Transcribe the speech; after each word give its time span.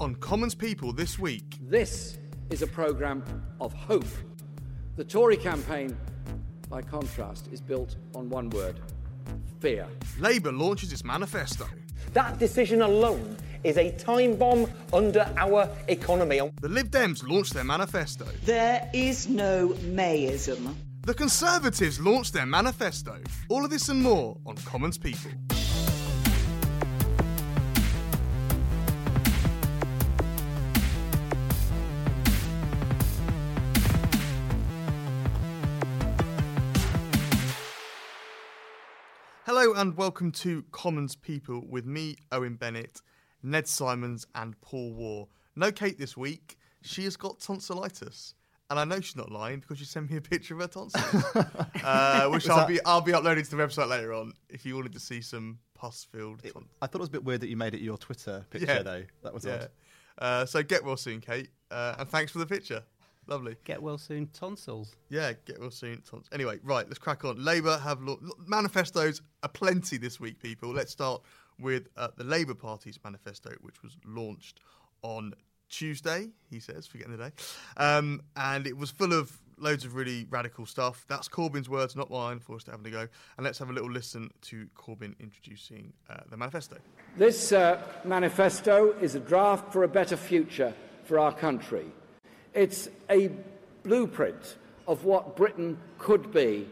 On 0.00 0.14
Commons 0.14 0.54
People 0.54 0.92
this 0.92 1.18
week, 1.18 1.58
This 1.60 2.18
is 2.50 2.62
a 2.62 2.68
programme 2.68 3.24
of 3.60 3.72
hope. 3.72 4.06
The 4.94 5.02
Tory 5.02 5.36
campaign, 5.36 5.96
by 6.68 6.82
contrast, 6.82 7.48
is 7.50 7.60
built 7.60 7.96
on 8.14 8.28
one 8.30 8.48
word 8.50 8.78
fear. 9.58 9.88
Labour 10.20 10.52
launches 10.52 10.92
its 10.92 11.04
manifesto. 11.04 11.66
That 12.12 12.38
decision 12.38 12.82
alone 12.82 13.36
is 13.64 13.76
a 13.76 13.90
time 13.90 14.36
bomb 14.36 14.70
under 14.92 15.32
our 15.36 15.68
economy. 15.88 16.40
The 16.60 16.68
Lib 16.68 16.90
Dems 16.90 17.28
launch 17.28 17.50
their 17.50 17.64
manifesto. 17.64 18.24
There 18.44 18.88
is 18.94 19.28
no 19.28 19.70
Mayism. 19.80 20.76
The 21.02 21.14
Conservatives 21.14 21.98
launch 21.98 22.30
their 22.30 22.46
manifesto. 22.46 23.16
All 23.48 23.64
of 23.64 23.70
this 23.70 23.88
and 23.88 24.00
more 24.00 24.38
on 24.46 24.54
Commons 24.58 24.96
People. 24.96 25.32
Hello 39.48 39.72
and 39.72 39.96
welcome 39.96 40.30
to 40.30 40.62
Commons 40.72 41.16
People 41.16 41.64
with 41.66 41.86
me, 41.86 42.16
Owen 42.32 42.56
Bennett, 42.56 43.00
Ned 43.42 43.66
Simons, 43.66 44.26
and 44.34 44.60
Paul 44.60 44.92
Waugh. 44.92 45.24
No 45.56 45.72
Kate 45.72 45.98
this 45.98 46.18
week. 46.18 46.58
She 46.82 47.04
has 47.04 47.16
got 47.16 47.40
tonsillitis. 47.40 48.34
And 48.68 48.78
I 48.78 48.84
know 48.84 49.00
she's 49.00 49.16
not 49.16 49.32
lying 49.32 49.60
because 49.60 49.78
she 49.78 49.86
sent 49.86 50.10
me 50.10 50.18
a 50.18 50.20
picture 50.20 50.52
of 50.52 50.60
her 50.60 50.66
tonsils, 50.66 51.24
uh, 51.82 52.28
which 52.28 52.46
I'll 52.50 52.66
be 52.66 52.78
I'll 52.84 53.00
be 53.00 53.14
uploading 53.14 53.42
to 53.42 53.50
the 53.50 53.56
website 53.56 53.88
later 53.88 54.12
on 54.12 54.34
if 54.50 54.66
you 54.66 54.76
wanted 54.76 54.92
to 54.92 55.00
see 55.00 55.22
some 55.22 55.60
pus-filled. 55.72 56.44
It-. 56.44 56.52
I 56.82 56.86
thought 56.86 56.96
it 56.96 57.00
was 57.00 57.08
a 57.08 57.12
bit 57.12 57.24
weird 57.24 57.40
that 57.40 57.48
you 57.48 57.56
made 57.56 57.72
it 57.72 57.80
your 57.80 57.96
Twitter 57.96 58.44
picture, 58.50 58.66
Yeah. 58.66 58.82
though. 58.82 59.04
That 59.22 59.32
was 59.32 59.46
Yeah. 59.46 59.54
odd. 59.54 59.70
Uh, 60.18 60.44
so 60.44 60.62
get 60.62 60.84
well 60.84 60.98
soon, 60.98 61.22
Kate, 61.22 61.48
uh, 61.70 61.94
and 62.00 62.06
thanks 62.06 62.32
for 62.32 62.38
the 62.38 62.46
picture. 62.46 62.82
Lovely. 63.28 63.56
Get 63.64 63.82
well 63.82 63.98
soon, 63.98 64.28
tonsils. 64.28 64.96
Yeah, 65.10 65.32
get 65.44 65.60
well 65.60 65.70
soon. 65.70 65.96
tonsils. 66.00 66.30
Anyway, 66.32 66.58
right, 66.62 66.86
let's 66.86 66.98
crack 66.98 67.26
on. 67.26 67.44
Labour 67.44 67.78
have 67.78 68.00
lo- 68.00 68.18
manifestos 68.46 69.20
aplenty 69.42 69.98
this 69.98 70.18
week, 70.18 70.40
people. 70.40 70.72
Let's 70.72 70.92
start 70.92 71.22
with 71.60 71.88
uh, 71.96 72.08
the 72.16 72.24
Labour 72.24 72.54
Party's 72.54 72.98
manifesto, 73.04 73.50
which 73.60 73.82
was 73.82 73.98
launched 74.06 74.60
on 75.02 75.34
Tuesday. 75.68 76.30
He 76.50 76.58
says, 76.58 76.86
forgetting 76.86 77.18
the 77.18 77.24
day, 77.24 77.32
um, 77.76 78.22
and 78.34 78.66
it 78.66 78.78
was 78.78 78.90
full 78.90 79.12
of 79.12 79.30
loads 79.58 79.84
of 79.84 79.94
really 79.94 80.26
radical 80.30 80.64
stuff. 80.64 81.04
That's 81.06 81.28
Corbyn's 81.28 81.68
words, 81.68 81.94
not 81.94 82.10
mine. 82.10 82.38
For 82.38 82.56
us 82.56 82.64
to 82.64 82.70
having 82.70 82.86
a 82.86 82.90
go, 82.90 83.08
and 83.36 83.44
let's 83.44 83.58
have 83.58 83.68
a 83.68 83.74
little 83.74 83.90
listen 83.90 84.30
to 84.42 84.68
Corbyn 84.74 85.18
introducing 85.20 85.92
uh, 86.08 86.20
the 86.30 86.38
manifesto. 86.38 86.78
This 87.18 87.52
uh, 87.52 87.82
manifesto 88.06 88.94
is 89.02 89.14
a 89.16 89.20
draft 89.20 89.70
for 89.70 89.84
a 89.84 89.88
better 89.88 90.16
future 90.16 90.72
for 91.04 91.18
our 91.18 91.32
country. 91.32 91.92
It's 92.54 92.88
a 93.10 93.30
blueprint 93.82 94.56
of 94.86 95.04
what 95.04 95.36
Britain 95.36 95.78
could 95.98 96.32
be 96.32 96.66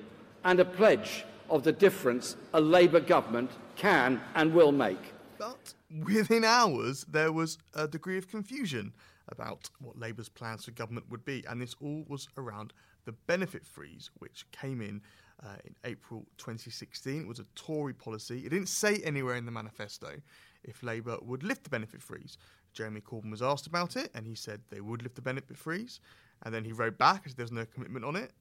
and 0.44 0.60
a 0.60 0.64
pledge 0.64 1.24
of 1.50 1.64
the 1.64 1.72
difference 1.72 2.36
a 2.54 2.60
Labour 2.60 3.00
government 3.00 3.50
can 3.76 4.20
and 4.34 4.52
will 4.54 4.72
make. 4.72 5.12
But 5.38 5.74
within 6.04 6.44
hours, 6.44 7.04
there 7.08 7.32
was 7.32 7.58
a 7.74 7.86
degree 7.86 8.18
of 8.18 8.28
confusion 8.28 8.92
about 9.28 9.68
what 9.80 9.98
Labour's 9.98 10.28
plans 10.28 10.64
for 10.64 10.70
government 10.70 11.10
would 11.10 11.24
be, 11.24 11.44
and 11.48 11.60
this 11.60 11.74
all 11.80 12.04
was 12.08 12.28
around 12.36 12.72
the 13.04 13.12
benefit 13.12 13.64
freeze, 13.64 14.10
which 14.18 14.46
came 14.52 14.80
in 14.80 15.02
uh, 15.44 15.56
in 15.64 15.74
April 15.84 16.26
2016. 16.38 17.22
It 17.22 17.26
was 17.26 17.38
a 17.38 17.46
Tory 17.54 17.92
policy. 17.92 18.38
It 18.46 18.50
didn't 18.50 18.68
say 18.68 19.00
anywhere 19.04 19.36
in 19.36 19.44
the 19.44 19.52
manifesto 19.52 20.16
if 20.64 20.82
Labour 20.82 21.18
would 21.22 21.42
lift 21.42 21.64
the 21.64 21.70
benefit 21.70 22.02
freeze. 22.02 22.38
Jeremy 22.76 23.00
Corbyn 23.00 23.30
was 23.30 23.42
asked 23.42 23.66
about 23.66 23.96
it, 23.96 24.10
and 24.14 24.26
he 24.26 24.34
said 24.34 24.60
they 24.70 24.80
would 24.82 25.02
lift 25.02 25.16
the 25.16 25.22
benefit 25.22 25.56
freeze, 25.56 25.98
and 26.44 26.54
then 26.54 26.62
he 26.64 26.72
wrote 26.72 26.98
back 26.98 27.22
as 27.26 27.34
there's 27.34 27.50
no 27.50 27.64
commitment 27.64 28.04
on 28.04 28.14
it. 28.14 28.32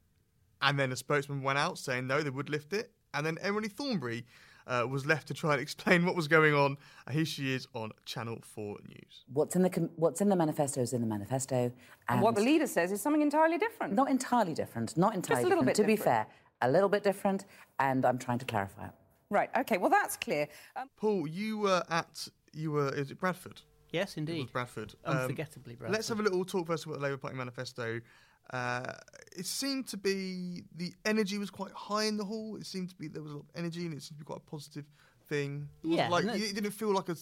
And 0.62 0.78
then 0.78 0.92
a 0.92 0.96
spokesman 0.96 1.42
went 1.42 1.58
out 1.58 1.78
saying 1.78 2.06
no, 2.08 2.22
they 2.22 2.30
would 2.30 2.50
lift 2.50 2.74
it. 2.74 2.92
And 3.14 3.26
then 3.26 3.38
Emily 3.42 3.70
Thornberry 3.70 4.26
uh, 4.68 4.86
was 4.90 5.06
left 5.06 5.28
to 5.30 5.34
try 5.34 5.54
and 5.54 5.62
explain 5.68 6.06
what 6.06 6.16
was 6.16 6.28
going 6.28 6.54
on. 6.54 6.78
And 7.08 7.16
here 7.16 7.26
she 7.26 7.54
is 7.54 7.68
on 7.74 7.92
Channel 8.06 8.40
4 8.42 8.78
News. 8.90 9.24
What's 9.32 9.56
in 9.56 9.62
the 9.62 9.70
com- 9.70 9.90
what's 9.96 10.20
in 10.22 10.28
the 10.30 10.36
manifesto 10.36 10.82
is 10.82 10.92
in 10.92 11.00
the 11.02 11.08
manifesto, 11.08 11.56
and, 11.56 11.74
And 12.10 12.22
what 12.22 12.36
the 12.36 12.42
leader 12.42 12.68
says 12.68 12.92
is 12.92 13.02
something 13.02 13.22
entirely 13.22 13.58
different. 13.58 13.94
not 13.94 14.10
entirely 14.10 14.54
different. 14.54 14.98
Not 14.98 15.16
entirely 15.16 15.44
Just 15.44 15.46
a 15.46 15.50
little 15.50 15.64
different. 15.64 15.78
bit 15.78 15.84
to 15.84 15.88
be 15.88 15.96
fair, 15.96 16.28
a 16.62 16.70
little 16.70 16.90
bit 16.90 17.04
different, 17.04 17.46
and 17.80 18.06
I'm 18.06 18.18
trying 18.18 18.40
to 18.40 18.46
clarify 18.46 18.86
it. 18.88 18.92
Right, 19.30 19.50
okay, 19.58 19.78
well, 19.78 19.90
that's 19.90 20.18
clear. 20.18 20.48
Um, 20.76 20.88
Paul, 20.98 21.28
you 21.28 21.58
were 21.58 21.84
at, 21.90 22.28
you 22.54 22.72
were, 22.72 22.94
is 22.94 23.10
it 23.12 23.20
Bradford? 23.20 23.62
Yes, 23.96 24.18
indeed. 24.18 24.52
Bradford. 24.52 24.94
Um, 25.06 25.18
Unforgettably, 25.18 25.76
Bradford. 25.76 25.96
Let's 25.96 26.10
have 26.10 26.20
a 26.20 26.24
little 26.24 26.44
talk 26.44 26.68
first 26.68 26.86
about 26.86 26.98
the 26.98 27.04
Labour 27.04 27.18
Party 27.18 27.38
manifesto. 27.38 28.02
Uh, 28.52 28.94
it 29.36 29.46
seemed 29.46 29.88
to 29.88 29.98
be 29.98 30.64
the 30.76 30.94
energy 31.06 31.38
was 31.38 31.50
quite 31.50 31.72
high 31.72 32.04
in 32.04 32.18
the 32.18 32.26
hall. 32.26 32.58
It 32.58 32.66
seemed 32.66 32.90
to 32.90 32.96
be 32.96 33.08
there 33.08 33.24
was 33.24 33.32
a 33.32 33.36
lot 33.36 33.46
of 33.46 33.50
energy, 33.56 33.86
and 33.86 33.94
it 33.94 34.02
seemed 34.02 34.20
to 34.20 34.26
be 34.26 34.26
quite 34.26 34.42
a 34.46 34.50
positive 34.50 34.86
thing. 35.28 35.70
It 35.84 35.92
Yeah, 35.92 36.10
like 36.10 36.26
it 36.26 36.54
didn't 36.54 36.72
feel 36.72 36.94
like 36.94 37.10
a 37.10 37.16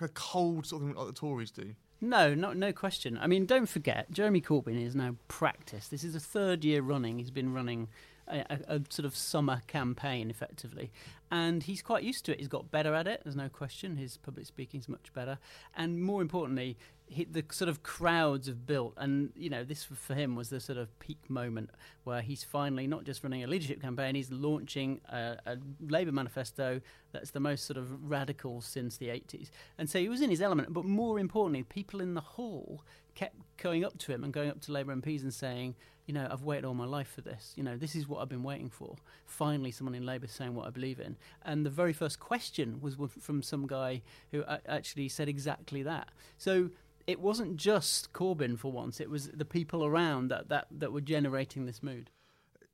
like 0.00 0.10
a 0.10 0.12
cold 0.14 0.66
sort 0.66 0.82
of 0.82 0.88
thing 0.88 0.96
like 0.96 1.06
the 1.08 1.12
Tories 1.12 1.50
do. 1.50 1.74
No, 2.00 2.34
no, 2.34 2.54
no 2.54 2.72
question. 2.72 3.18
I 3.20 3.26
mean, 3.26 3.44
don't 3.44 3.68
forget, 3.68 4.10
Jeremy 4.10 4.40
Corbyn 4.40 4.82
is 4.82 4.96
now 4.96 5.16
practiced. 5.28 5.90
This 5.90 6.02
is 6.02 6.14
the 6.14 6.20
third 6.20 6.64
year 6.64 6.80
running. 6.80 7.18
He's 7.18 7.30
been 7.30 7.52
running 7.52 7.88
a, 8.30 8.76
a, 8.76 8.80
sort 8.88 9.06
of 9.06 9.16
summer 9.16 9.62
campaign, 9.66 10.30
effectively, 10.30 10.90
and 11.30 11.62
he's 11.62 11.82
quite 11.82 12.02
used 12.02 12.24
to 12.26 12.32
it. 12.32 12.38
He's 12.38 12.48
got 12.48 12.70
better 12.70 12.94
at 12.94 13.06
it. 13.06 13.22
There's 13.24 13.36
no 13.36 13.48
question. 13.48 13.96
His 13.96 14.16
public 14.16 14.46
speaking 14.46 14.80
is 14.80 14.88
much 14.88 15.12
better, 15.12 15.38
and 15.76 16.02
more 16.02 16.22
importantly, 16.22 16.76
he, 17.10 17.24
the 17.24 17.44
sort 17.50 17.68
of 17.68 17.82
crowds 17.82 18.46
have 18.46 18.66
built. 18.66 18.94
And 18.96 19.32
you 19.36 19.50
know, 19.50 19.64
this 19.64 19.84
for 19.84 20.14
him 20.14 20.36
was 20.36 20.48
the 20.48 20.60
sort 20.60 20.78
of 20.78 20.96
peak 21.00 21.28
moment 21.28 21.70
where 22.04 22.22
he's 22.22 22.44
finally 22.44 22.86
not 22.86 23.04
just 23.04 23.22
running 23.22 23.44
a 23.44 23.46
leadership 23.46 23.82
campaign. 23.82 24.14
He's 24.14 24.30
launching 24.30 25.00
a, 25.08 25.36
a 25.44 25.56
Labour 25.80 26.12
manifesto 26.12 26.80
that's 27.12 27.32
the 27.32 27.40
most 27.40 27.66
sort 27.66 27.76
of 27.76 28.08
radical 28.08 28.60
since 28.60 28.96
the 28.96 29.08
80s. 29.08 29.50
And 29.76 29.90
so 29.90 29.98
he 29.98 30.08
was 30.08 30.20
in 30.20 30.30
his 30.30 30.40
element. 30.40 30.72
But 30.72 30.84
more 30.84 31.18
importantly, 31.18 31.64
people 31.64 32.00
in 32.00 32.14
the 32.14 32.20
hall 32.20 32.84
kept 33.14 33.36
going 33.56 33.84
up 33.84 33.98
to 33.98 34.12
him 34.12 34.24
and 34.24 34.32
going 34.32 34.48
up 34.48 34.60
to 34.62 34.72
Labour 34.72 34.94
MPs 34.94 35.22
and 35.22 35.34
saying, 35.34 35.74
you 36.10 36.14
know, 36.14 36.26
I've 36.28 36.42
waited 36.42 36.64
all 36.64 36.74
my 36.74 36.86
life 36.86 37.06
for 37.06 37.20
this. 37.20 37.52
You 37.54 37.62
know, 37.62 37.76
this 37.76 37.94
is 37.94 38.08
what 38.08 38.20
I've 38.20 38.28
been 38.28 38.42
waiting 38.42 38.68
for. 38.68 38.96
Finally, 39.26 39.70
someone 39.70 39.94
in 39.94 40.04
Labour 40.04 40.26
saying 40.26 40.56
what 40.56 40.66
I 40.66 40.70
believe 40.70 40.98
in. 40.98 41.16
And 41.44 41.64
the 41.64 41.70
very 41.70 41.92
first 41.92 42.18
question 42.18 42.80
was 42.80 42.96
from 43.20 43.44
some 43.44 43.68
guy 43.68 44.02
who 44.32 44.42
actually 44.66 45.08
said 45.08 45.28
exactly 45.28 45.84
that. 45.84 46.08
So 46.36 46.70
it 47.06 47.20
wasn't 47.20 47.58
just 47.58 48.12
Corbyn 48.12 48.58
for 48.58 48.72
once; 48.72 49.00
it 49.00 49.08
was 49.08 49.28
the 49.28 49.44
people 49.44 49.84
around 49.84 50.32
that 50.32 50.48
that, 50.48 50.66
that 50.72 50.92
were 50.92 51.00
generating 51.00 51.66
this 51.66 51.80
mood. 51.80 52.10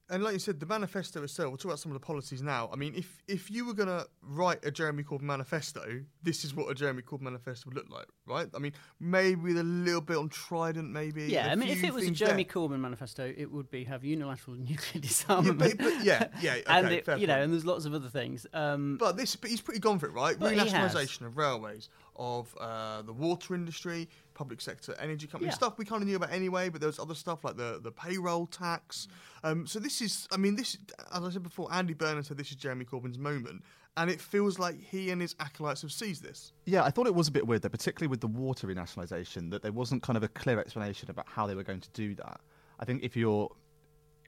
And 0.08 0.22
like 0.22 0.34
you 0.34 0.38
said, 0.38 0.60
the 0.60 0.66
manifesto 0.66 1.22
itself, 1.24 1.48
we'll 1.48 1.56
talk 1.56 1.64
about 1.70 1.78
some 1.80 1.90
of 1.90 2.00
the 2.00 2.06
policies 2.06 2.40
now. 2.40 2.70
I 2.72 2.76
mean, 2.76 2.94
if 2.94 3.22
if 3.26 3.50
you 3.50 3.66
were 3.66 3.74
going 3.74 3.88
to 3.88 4.06
write 4.22 4.64
a 4.64 4.70
Jeremy 4.70 5.02
Corbyn 5.02 5.22
manifesto, 5.22 6.04
this 6.22 6.44
is 6.44 6.54
what 6.54 6.70
a 6.70 6.74
Jeremy 6.76 7.02
Corbyn 7.02 7.22
manifesto 7.22 7.68
would 7.68 7.74
look 7.76 7.90
like, 7.90 8.06
right? 8.24 8.46
I 8.54 8.58
mean, 8.60 8.72
maybe 9.00 9.34
with 9.40 9.58
a 9.58 9.64
little 9.64 10.00
bit 10.00 10.16
on 10.16 10.28
Trident, 10.28 10.90
maybe. 10.90 11.24
Yeah, 11.24 11.48
I 11.50 11.56
mean, 11.56 11.70
if 11.70 11.82
it 11.82 11.92
was 11.92 12.06
a 12.06 12.12
Jeremy 12.12 12.44
there. 12.44 12.52
Corbyn 12.52 12.78
manifesto, 12.78 13.32
it 13.36 13.50
would 13.50 13.68
be 13.68 13.82
have 13.84 14.04
unilateral 14.04 14.56
nuclear 14.58 14.78
Yeah, 14.94 15.00
disarmament. 15.00 15.58
but, 15.58 15.78
but 15.78 16.04
yeah, 16.04 16.28
yeah, 16.40 16.52
okay, 16.52 16.62
and 16.68 16.92
it, 16.92 17.08
you 17.18 17.26
know, 17.26 17.40
and 17.42 17.52
there's 17.52 17.66
lots 17.66 17.84
of 17.84 17.92
other 17.92 18.08
things. 18.08 18.46
Um, 18.52 18.98
But 18.98 19.16
this, 19.16 19.34
but 19.34 19.50
he's 19.50 19.60
pretty 19.60 19.80
gone 19.80 19.98
for 19.98 20.06
it, 20.06 20.12
right? 20.12 20.38
Renationalisation 20.38 21.22
of 21.26 21.36
railways, 21.36 21.88
of 22.18 22.54
uh, 22.60 23.02
the 23.02 23.12
water 23.12 23.54
industry, 23.54 24.08
public 24.34 24.60
sector 24.60 24.94
energy 24.98 25.26
companies, 25.26 25.52
Yeah. 25.52 25.56
stuff 25.56 25.78
we 25.78 25.84
kind 25.84 26.02
of 26.02 26.08
knew 26.08 26.16
about 26.16 26.32
anyway. 26.32 26.68
But 26.68 26.80
there 26.80 26.88
was 26.88 26.98
other 26.98 27.14
stuff 27.14 27.44
like 27.44 27.56
the 27.56 27.80
the 27.82 27.92
payroll 27.92 28.46
tax. 28.46 29.08
Um, 29.44 29.66
so 29.66 29.78
this 29.78 30.00
is, 30.00 30.26
I 30.32 30.36
mean, 30.36 30.56
this, 30.56 30.76
as 31.12 31.22
I 31.22 31.30
said 31.30 31.42
before, 31.42 31.72
Andy 31.72 31.94
Burnham 31.94 32.22
said 32.24 32.36
this 32.36 32.50
is 32.50 32.56
Jeremy 32.56 32.84
Corbyn's 32.84 33.18
moment, 33.18 33.62
and 33.96 34.10
it 34.10 34.20
feels 34.20 34.58
like 34.58 34.80
he 34.80 35.10
and 35.10 35.20
his 35.20 35.34
acolytes 35.40 35.82
have 35.82 35.92
seized 35.92 36.22
this. 36.22 36.52
Yeah, 36.64 36.82
I 36.84 36.90
thought 36.90 37.06
it 37.06 37.14
was 37.14 37.28
a 37.28 37.32
bit 37.32 37.46
weird, 37.46 37.62
though, 37.62 37.68
particularly 37.68 38.08
with 38.08 38.20
the 38.20 38.26
water 38.26 38.66
renationalisation, 38.66 39.50
that 39.50 39.62
there 39.62 39.72
wasn't 39.72 40.02
kind 40.02 40.16
of 40.16 40.22
a 40.22 40.28
clear 40.28 40.58
explanation 40.58 41.10
about 41.10 41.28
how 41.28 41.46
they 41.46 41.54
were 41.54 41.62
going 41.62 41.80
to 41.80 41.90
do 41.90 42.14
that. 42.16 42.40
I 42.80 42.84
think 42.84 43.02
if 43.02 43.16
you're 43.16 43.50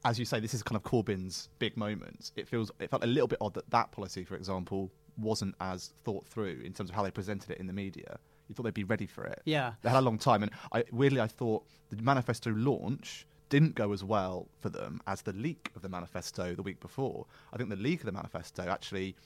as 0.04 0.16
you 0.16 0.24
say, 0.24 0.38
this 0.38 0.54
is 0.54 0.62
kind 0.62 0.76
of 0.76 0.84
Corbyn's 0.84 1.48
big 1.58 1.76
moment. 1.76 2.30
It 2.36 2.46
feels 2.46 2.70
it 2.78 2.88
felt 2.90 3.02
a 3.02 3.06
little 3.06 3.26
bit 3.26 3.38
odd 3.40 3.54
that 3.54 3.68
that 3.70 3.90
policy, 3.90 4.24
for 4.24 4.36
example, 4.36 4.92
wasn't 5.18 5.54
as 5.60 5.92
thought 6.04 6.26
through 6.26 6.60
in 6.64 6.72
terms 6.72 6.90
of 6.90 6.96
how 6.96 7.02
they 7.02 7.10
presented 7.10 7.50
it 7.50 7.58
in 7.58 7.66
the 7.66 7.72
media. 7.72 8.18
You 8.48 8.54
thought 8.54 8.62
they'd 8.62 8.74
be 8.74 8.84
ready 8.84 9.06
for 9.06 9.24
it. 9.24 9.42
Yeah. 9.44 9.72
they 9.82 9.90
had 9.90 9.98
a 9.98 10.02
long 10.02 10.18
time, 10.18 10.42
and 10.42 10.52
I, 10.72 10.84
weirdly, 10.92 11.20
I 11.20 11.26
thought 11.26 11.64
the 11.90 12.00
manifesto 12.02 12.50
launch 12.50 13.26
didn't 13.50 13.74
go 13.74 13.92
as 13.92 14.04
well 14.04 14.48
for 14.60 14.68
them 14.68 15.00
as 15.06 15.22
the 15.22 15.32
leak 15.32 15.70
of 15.76 15.82
the 15.82 15.88
manifesto 15.88 16.54
the 16.54 16.62
week 16.62 16.80
before. 16.80 17.26
I 17.52 17.56
think 17.56 17.68
the 17.70 17.76
leak 17.76 18.00
of 18.00 18.06
the 18.06 18.12
manifesto 18.12 18.62
actually. 18.68 19.16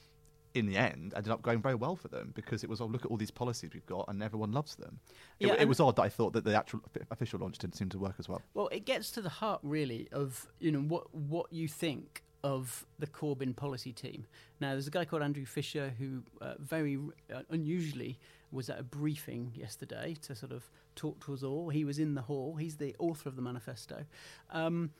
In 0.55 0.67
the 0.67 0.77
end, 0.77 1.13
ended 1.15 1.31
up 1.31 1.41
going 1.41 1.63
very 1.63 1.73
well 1.73 1.95
for 1.95 2.09
them 2.09 2.31
because 2.35 2.63
it 2.63 2.69
was, 2.69 2.79
oh, 2.79 2.85
look 2.85 3.03
at 3.03 3.09
all 3.09 3.17
these 3.17 3.31
policies 3.31 3.71
we've 3.73 3.87
got 3.87 4.05
and 4.07 4.21
everyone 4.21 4.51
loves 4.51 4.75
them. 4.75 4.99
It, 5.39 5.47
Yeah, 5.47 5.53
it 5.53 5.61
and- 5.61 5.67
was 5.69 5.79
odd 5.79 5.95
that 5.95 6.03
I 6.03 6.09
thought 6.09 6.33
that 6.33 6.43
the 6.45 6.55
actual 6.55 6.81
official 7.09 7.39
launch 7.39 7.57
didn't 7.57 7.75
seem 7.75 7.89
to 7.89 7.97
work 7.97 8.13
as 8.19 8.29
well. 8.29 8.39
Well, 8.53 8.67
it 8.67 8.85
gets 8.85 9.09
to 9.13 9.21
the 9.23 9.29
heart 9.29 9.61
really 9.63 10.09
of 10.11 10.45
you 10.59 10.71
know 10.71 10.81
what 10.81 11.11
what 11.15 11.51
you 11.51 11.67
think 11.67 12.22
of 12.43 12.85
the 12.99 13.07
Corbyn 13.07 13.55
policy 13.55 13.93
team. 13.93 14.25
Now, 14.59 14.71
there's 14.71 14.87
a 14.87 14.91
guy 14.91 15.05
called 15.05 15.21
Andrew 15.21 15.45
Fisher 15.45 15.93
who 15.97 16.23
uh, 16.41 16.55
very 16.59 16.97
uh, 17.33 17.41
unusually 17.49 18.19
was 18.51 18.69
at 18.69 18.79
a 18.79 18.83
briefing 18.83 19.51
yesterday 19.55 20.15
to 20.21 20.35
sort 20.35 20.51
of 20.51 20.69
talk 20.95 21.25
to 21.25 21.33
us 21.33 21.43
all. 21.43 21.69
He 21.69 21.85
was 21.85 21.99
in 21.99 22.15
the 22.15 22.21
hall. 22.21 22.55
He's 22.55 22.77
the 22.77 22.95
author 22.99 23.29
of 23.29 23.35
the 23.35 23.41
manifesto, 23.41 24.05
um, 24.51 24.91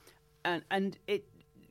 and 0.44 0.63
and 0.72 0.98
it 1.07 1.25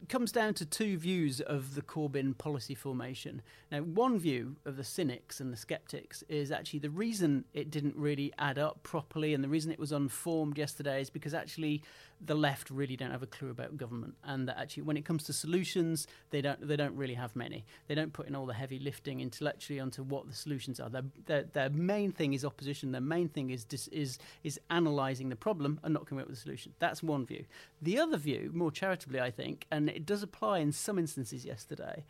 comes 0.09 0.33
down 0.33 0.55
to 0.55 0.67
two 0.67 0.97
views 0.99 1.41
of 1.41 1.75
the 1.75 1.83
Corbyn 1.83 2.37
policy 2.37 2.75
formation. 2.75 3.43
Now, 3.71 3.81
one 3.81 4.19
view 4.19 4.57
of 4.65 4.77
the 4.77 4.85
cynics 4.85 5.41
and 5.41 5.53
the 5.53 5.57
skeptics 5.57 6.23
is 6.29 6.51
actually 6.51 6.81
the 6.81 6.91
reason 6.91 7.45
it 7.55 7.71
didn't 7.71 7.97
really 7.97 8.33
add 8.39 8.59
up 8.59 8.83
properly 8.83 9.35
and 9.35 9.43
the 9.45 9.49
reason 9.49 9.71
it 9.71 9.79
was 9.79 9.93
unformed 9.93 10.59
yesterday 10.59 11.01
is 11.01 11.11
because 11.11 11.35
actually 11.35 11.83
the 12.25 12.35
left 12.35 12.71
really 12.71 12.97
don't 12.97 13.11
have 13.11 13.23
a 13.23 13.27
clue 13.27 13.51
about 13.51 13.77
government 13.77 14.15
and 14.25 14.49
that 14.49 14.59
actually 14.59 14.83
when 14.83 14.97
it 14.97 15.05
comes 15.05 15.25
to 15.25 15.33
solutions 15.33 16.07
they 16.31 16.41
don't 16.41 16.67
they 16.67 16.77
don't 16.77 16.97
really 16.97 17.15
have 17.15 17.35
many. 17.35 17.65
They 17.89 17.95
don't 17.95 18.13
put 18.13 18.29
in 18.29 18.35
all 18.35 18.47
the 18.47 18.55
heavy 18.55 18.79
lifting 18.79 19.21
intellectually 19.21 19.81
onto 19.81 20.03
what 20.03 20.29
the 20.29 20.35
solutions 20.35 20.81
are. 20.81 20.89
Their, 20.89 21.05
their, 21.27 21.43
their 21.45 21.71
main 21.71 22.13
thing 22.13 22.35
is 22.35 22.45
opposition. 22.45 22.93
Their 22.93 23.01
main 23.01 23.29
thing 23.29 23.51
is 23.51 23.65
dis, 23.65 23.89
is 23.89 24.19
is 24.43 24.61
analyzing 24.71 25.29
the 25.29 25.37
problem 25.37 25.81
and 25.83 25.93
not 25.93 26.07
coming 26.07 26.23
up 26.23 26.29
with 26.29 26.39
a 26.39 26.41
solution. 26.41 26.73
That's 26.79 27.03
one 27.03 27.27
view. 27.27 27.45
The 27.81 27.99
other 27.99 28.17
view 28.17 28.51
more 28.53 28.71
charitably 28.71 29.21
i 29.21 29.31
think 29.31 29.67
and 29.71 29.89
it 29.89 30.07
does 30.07 30.23
apply 30.23 30.59
in 30.59 30.73
some 30.73 30.99
instances 30.99 31.45
yesterday 31.45 32.05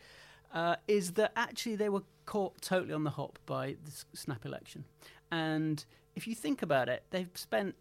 uh, 0.52 0.76
is 0.86 1.12
that 1.12 1.32
actually 1.36 1.76
they 1.76 1.88
were 1.88 2.02
caught 2.26 2.60
totally 2.60 2.92
on 2.92 3.04
the 3.04 3.10
hop 3.10 3.38
by 3.46 3.76
the 3.84 4.04
snap 4.16 4.44
election. 4.44 4.84
And 5.30 5.84
if 6.14 6.26
you 6.26 6.34
think 6.34 6.62
about 6.62 6.88
it 6.88 7.04
they've 7.10 7.30
spent 7.34 7.74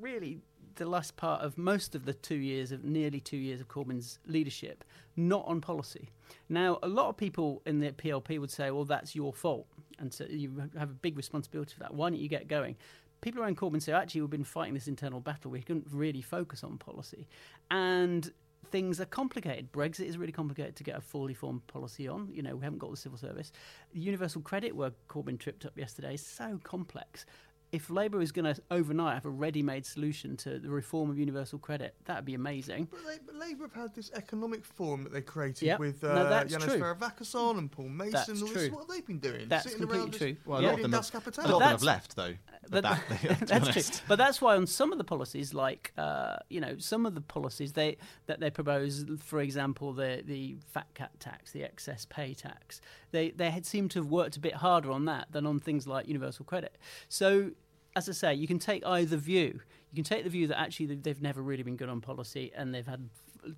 really 0.00 0.38
the 0.76 0.86
last 0.86 1.16
part 1.16 1.42
of 1.42 1.58
most 1.58 1.94
of 1.94 2.04
the 2.04 2.14
two 2.14 2.36
years 2.36 2.72
of 2.72 2.84
nearly 2.84 3.20
two 3.20 3.36
years 3.36 3.60
of 3.60 3.68
Corbyn's 3.68 4.18
leadership, 4.26 4.84
not 5.16 5.44
on 5.46 5.60
policy. 5.60 6.10
Now, 6.48 6.78
a 6.82 6.88
lot 6.88 7.08
of 7.08 7.16
people 7.16 7.62
in 7.66 7.80
the 7.80 7.92
PLP 7.92 8.38
would 8.38 8.50
say, 8.50 8.70
"Well, 8.70 8.84
that's 8.84 9.14
your 9.14 9.32
fault," 9.32 9.66
and 9.98 10.12
so 10.12 10.24
you 10.24 10.70
have 10.76 10.90
a 10.90 10.94
big 10.94 11.16
responsibility 11.16 11.74
for 11.74 11.80
that. 11.80 11.94
Why 11.94 12.10
don't 12.10 12.18
you 12.18 12.28
get 12.28 12.48
going? 12.48 12.76
People 13.20 13.42
around 13.42 13.56
Corbyn 13.56 13.80
say, 13.80 13.92
"Actually, 13.92 14.22
we've 14.22 14.30
been 14.30 14.44
fighting 14.44 14.74
this 14.74 14.88
internal 14.88 15.20
battle. 15.20 15.50
We 15.50 15.62
couldn't 15.62 15.86
really 15.90 16.22
focus 16.22 16.64
on 16.64 16.78
policy," 16.78 17.28
and 17.70 18.32
things 18.70 19.00
are 19.00 19.06
complicated. 19.06 19.70
Brexit 19.70 20.06
is 20.06 20.16
really 20.16 20.32
complicated 20.32 20.74
to 20.76 20.82
get 20.82 20.96
a 20.96 21.00
fully 21.00 21.34
formed 21.34 21.66
policy 21.66 22.08
on. 22.08 22.30
You 22.32 22.42
know, 22.42 22.56
we 22.56 22.64
haven't 22.64 22.78
got 22.78 22.90
the 22.90 22.96
civil 22.96 23.18
service. 23.18 23.52
Universal 23.92 24.42
credit, 24.42 24.74
where 24.74 24.92
Corbyn 25.08 25.38
tripped 25.38 25.66
up 25.66 25.76
yesterday, 25.76 26.14
is 26.14 26.26
so 26.26 26.58
complex 26.64 27.26
if 27.72 27.88
Labour 27.88 28.20
is 28.20 28.32
going 28.32 28.54
to 28.54 28.60
overnight 28.70 29.14
have 29.14 29.24
a 29.24 29.30
ready-made 29.30 29.86
solution 29.86 30.36
to 30.36 30.58
the 30.58 30.68
reform 30.68 31.08
of 31.10 31.18
universal 31.18 31.58
credit, 31.58 31.94
that'd 32.04 32.24
be 32.26 32.34
amazing. 32.34 32.86
But, 32.90 33.00
they, 33.06 33.18
but 33.24 33.34
Labour 33.34 33.64
have 33.64 33.82
had 33.82 33.94
this 33.94 34.10
economic 34.14 34.64
forum 34.64 35.04
that 35.04 35.12
they 35.12 35.22
created 35.22 35.64
Yep. 35.64 35.78
with 35.80 36.02
No, 36.02 36.10
uh, 36.10 36.28
that's 36.28 36.54
Yanis 36.54 36.64
true. 36.64 36.78
Varoufakis 36.80 37.58
and 37.58 37.72
Paul 37.72 37.88
Mason. 37.88 38.12
That's 38.12 38.28
and 38.28 38.42
all 38.42 38.48
true. 38.48 38.60
This. 38.60 38.70
What 38.70 38.80
have 38.80 38.88
they 38.88 39.00
been 39.00 39.18
doing? 39.18 39.48
That's 39.48 39.64
Sitting 39.64 39.78
completely 39.78 40.02
around 40.04 40.12
true. 40.18 40.36
Well, 40.44 40.58
a 40.58 40.62
Yeah. 40.62 40.68
lot 40.68 40.74
of 40.76 40.82
them, 40.82 40.92
have, 40.92 41.14
a 41.14 41.40
lot 41.40 41.52
of 41.52 41.58
them 41.60 41.68
have 41.70 41.82
left, 41.82 42.14
though. 42.16 42.34
But 42.70 42.82
But 42.82 42.82
that, 42.84 43.40
that's 43.46 43.68
true. 43.88 43.98
But 44.06 44.16
that's 44.16 44.40
why 44.40 44.54
on 44.56 44.66
some 44.66 44.92
of 44.92 44.98
the 44.98 45.04
policies, 45.04 45.54
like 45.54 45.92
uh, 45.96 46.36
you 46.48 46.60
know, 46.60 46.76
some 46.78 47.06
of 47.06 47.14
the 47.14 47.20
policies 47.20 47.72
they 47.72 47.96
that 48.26 48.38
they 48.40 48.50
propose, 48.50 49.04
for 49.24 49.40
example, 49.40 49.92
the 49.94 50.22
the 50.24 50.56
fat 50.72 50.86
cat 50.94 51.10
tax, 51.20 51.52
the 51.52 51.64
excess 51.64 52.06
pay 52.08 52.34
tax, 52.34 52.80
they 53.10 53.30
they 53.30 53.50
had 53.50 53.64
seemed 53.66 53.90
to 53.92 53.98
have 54.00 54.08
worked 54.10 54.36
a 54.36 54.40
bit 54.40 54.54
harder 54.56 54.90
on 54.92 55.06
that 55.06 55.32
than 55.32 55.46
on 55.46 55.58
things 55.58 55.86
like 55.86 56.06
universal 56.06 56.44
credit. 56.44 56.76
So. 57.08 57.52
As 57.94 58.08
I 58.08 58.12
say, 58.12 58.34
you 58.34 58.46
can 58.46 58.58
take 58.58 58.84
either 58.86 59.16
view. 59.16 59.60
You 59.92 59.96
can 59.96 60.04
take 60.04 60.24
the 60.24 60.30
view 60.30 60.46
that 60.46 60.58
actually 60.58 60.86
they've- 60.94 61.20
never 61.20 61.42
really 61.42 61.62
been 61.62 61.76
good 61.76 61.88
on 61.90 62.00
policy 62.00 62.50
and 62.54 62.74
they've 62.74 62.86
had 62.86 63.08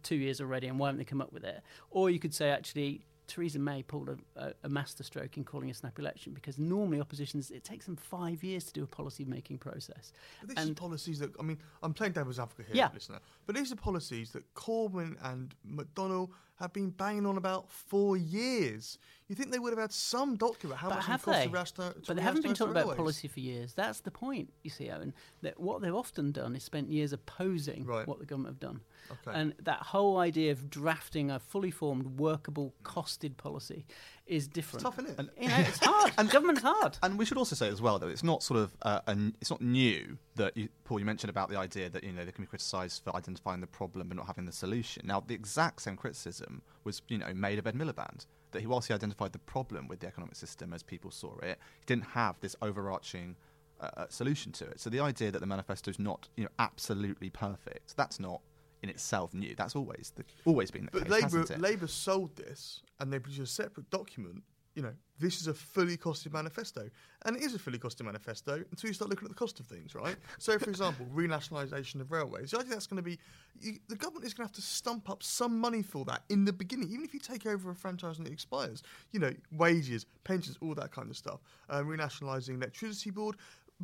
two 0.03 0.17
years 0.17 0.41
already, 0.41 0.67
and 0.67 0.79
why 0.79 0.89
haven't 0.89 0.99
they 0.99 1.05
come 1.05 1.21
up 1.21 1.33
with 1.33 1.45
it? 1.45 1.63
Or 1.91 2.11
you 2.11 2.19
could 2.19 2.35
say 2.35 2.51
actually 2.51 3.05
Theresa 3.27 3.59
May 3.59 3.83
pulled 3.83 4.09
a, 4.11 4.19
a, 4.37 4.53
a 4.65 4.69
masterstroke 4.69 5.37
in 5.39 5.45
calling 5.45 5.71
a 5.71 5.75
snap 5.75 5.99
election 5.99 6.35
because 6.35 6.59
normally 6.59 7.01
oppositions 7.01 7.51
it 7.51 7.65
takes 7.65 7.87
them 7.87 7.97
five 7.97 8.43
years 8.45 8.65
to 8.65 8.73
do 8.73 8.83
a 8.83 8.87
policy 8.87 9.25
making 9.25 9.59
process. 9.59 10.13
But 10.47 10.57
these 10.57 10.69
are 10.71 10.75
policies 10.75 11.19
that 11.21 11.31
I 11.39 11.43
mean, 11.43 11.59
I'm 11.83 11.95
playing 11.95 12.13
devil's 12.13 12.39
advocate 12.39 12.67
here, 12.67 12.77
Yeah. 12.77 12.91
listener. 12.93 13.21
But 13.47 13.55
these 13.57 13.73
are 13.73 13.77
policies 13.77 14.31
that 14.33 14.43
Corbyn 14.55 15.17
and 15.23 15.55
McDonnell 15.67 16.31
have 16.57 16.73
been 16.73 16.91
banging 16.91 17.27
on 17.27 17.37
about 17.37 17.71
for 17.71 18.17
years. 18.17 18.99
You 19.29 19.35
think 19.35 19.51
they 19.51 19.59
would 19.59 19.73
have 19.73 19.79
had 19.81 19.93
some 19.93 20.37
document 20.37 20.79
how 20.81 20.89
but 20.89 20.97
much 20.97 21.05
it 21.05 21.11
have 21.11 21.25
they? 21.25 21.47
to 21.47 21.73
to 21.73 21.95
but 22.07 22.17
they 22.17 22.23
haven't 22.23 22.43
been 22.43 22.55
talking 22.55 22.77
about 22.77 22.97
policy 22.97 23.27
for 23.27 23.41
years. 23.41 23.73
That's 23.75 24.01
the 24.01 24.11
point, 24.11 24.53
you 24.63 24.71
see, 24.71 24.89
Owen. 24.91 25.15
That 25.43 25.59
what 25.59 25.83
they've 25.83 25.95
often 25.95 26.31
done 26.31 26.55
is 26.55 26.63
spent 26.63 26.91
years 26.91 27.13
opposing 27.13 27.85
Right. 27.85 28.07
what 28.07 28.21
the 28.21 28.27
government 28.27 28.55
have 28.55 28.61
done. 28.61 28.81
Okay. 29.11 29.39
And 29.39 29.55
that 29.63 29.81
whole 29.81 30.19
idea 30.19 30.53
of 30.53 30.71
drafting 30.71 31.31
a 31.31 31.39
fully 31.41 31.71
formed, 31.71 32.19
workable, 32.19 32.75
costed 32.85 33.37
policy 33.37 33.85
is 34.27 34.49
different. 34.49 34.83
tough, 34.83 34.99
isn't 34.99 35.19
it? 35.19 35.31
You 35.41 35.49
know, 35.49 35.57
it's 35.59 35.85
hard. 35.85 36.13
and 36.19 36.31
government's 36.31 36.63
hard. 36.63 36.97
And 37.03 37.19
we 37.19 37.25
should 37.25 37.37
also 37.37 37.55
say 37.55 37.69
as 37.69 37.83
well 37.83 37.99
that 37.99 38.09
it's 38.09 38.25
not 38.25 38.43
sort 38.43 38.61
of 38.61 38.77
uh, 38.83 39.01
an, 39.07 39.37
it's 39.41 39.51
not 39.51 39.61
new 39.61 40.19
that 40.37 40.57
you, 40.57 40.69
Paul 40.85 40.99
you 40.99 41.05
mentioned 41.05 41.31
about 41.31 41.51
the 41.51 41.59
idea 41.59 41.91
that 41.91 42.05
you 42.05 42.13
know 42.13 42.25
they 42.25 42.33
can 42.33 42.45
be 42.45 42.49
criticised 42.49 43.03
for 43.05 43.15
identifying 43.15 43.61
the 43.61 43.67
problem 43.67 44.09
but 44.09 44.17
not 44.17 44.27
having 44.27 44.47
the 44.47 44.53
solution. 44.53 45.07
Now 45.07 45.21
the 45.21 45.35
exact 45.35 45.83
same 45.83 45.97
criticism 45.97 46.63
was 46.85 47.03
you 47.09 47.19
know 47.19 47.33
made 47.35 47.59
of 47.59 47.67
Ed 47.67 47.75
Miliband 47.75 48.27
that 48.53 48.61
he 48.61 48.67
whilst 48.67 48.89
he 48.89 48.95
identified 48.95 49.33
the 49.33 49.39
problem 49.41 49.89
with 49.89 50.01
the 50.01 50.07
economic 50.07 50.37
system 50.37 50.73
as 50.73 50.83
people 50.83 51.11
saw 51.11 51.37
it, 51.39 51.59
he 51.81 51.87
didn't 51.87 52.05
have 52.05 52.41
this 52.41 52.57
overarching 52.63 53.37
uh, 53.81 53.91
uh, 53.97 54.07
solution 54.09 54.53
to 54.53 54.65
it. 54.67 54.81
So 54.81 54.89
the 54.89 55.01
idea 55.01 55.33
that 55.33 55.41
the 55.41 55.47
manifesto 55.47 55.91
is 55.91 55.99
not 55.99 56.29
you 56.37 56.45
know 56.45 56.51
absolutely 56.59 57.31
perfect 57.31 57.97
that's 57.97 58.19
not 58.19 58.41
in 58.85 58.91
itself 58.91 59.35
new. 59.35 59.55
That's 59.57 59.75
always 59.75 60.13
the, 60.15 60.25
always 60.45 60.71
been 60.71 60.85
the 60.85 60.91
But 60.93 61.03
case. 61.05 61.11
Labour 61.11 61.39
hasn't 61.39 61.51
it? 61.51 61.61
Labour 61.61 61.87
sold 61.89 62.37
this 62.37 62.83
and 63.01 63.13
they 63.13 63.19
produced 63.19 63.43
a 63.43 63.47
separate 63.47 63.91
document. 63.91 64.45
You 64.77 64.83
know, 64.83 64.93
this 65.21 65.41
is 65.41 65.47
a 65.47 65.55
fully 65.55 65.97
costed 65.97 66.33
manifesto, 66.33 66.91
and 67.25 67.37
it 67.37 67.45
is 67.45 67.55
a 67.55 67.61
fully 67.61 67.79
costed 67.79 68.05
manifesto 68.07 68.65
until 68.73 68.89
you 68.89 68.95
start 68.95 69.09
looking 69.09 69.27
at 69.27 69.29
the 69.29 69.37
cost 69.37 69.61
of 69.61 69.67
things, 69.67 69.95
right? 69.95 70.17
so, 70.39 70.59
for 70.59 70.69
example, 70.69 71.07
renationalisation 71.15 72.01
of 72.01 72.11
railways. 72.11 72.53
I 72.53 72.59
think 72.59 72.71
that's 72.71 72.89
going 72.89 72.97
to 72.97 73.03
be 73.03 73.21
you, 73.61 73.75
the 73.89 73.95
government 73.95 74.27
is 74.27 74.35
going 74.35 74.49
to 74.49 74.49
have 74.49 74.57
to 74.57 74.63
stump 74.63 75.09
up 75.09 75.23
some 75.23 75.59
money 75.61 75.83
for 75.83 76.05
that 76.07 76.23
in 76.29 76.45
the 76.45 76.53
beginning, 76.53 76.89
even 76.91 77.05
if 77.05 77.15
you 77.15 77.21
take 77.21 77.47
over 77.47 77.71
a 77.71 77.75
franchise 77.75 78.19
and 78.19 78.27
it 78.27 78.33
expires. 78.33 78.83
You 79.13 79.21
know, 79.21 79.33
wages, 79.53 80.07
pensions, 80.25 80.59
all 80.61 80.75
that 80.75 80.91
kind 80.91 81.09
of 81.09 81.17
stuff. 81.17 81.41
Uh, 81.71 81.83
renationalising 81.83 82.57
electricity 82.57 83.11
board. 83.11 83.37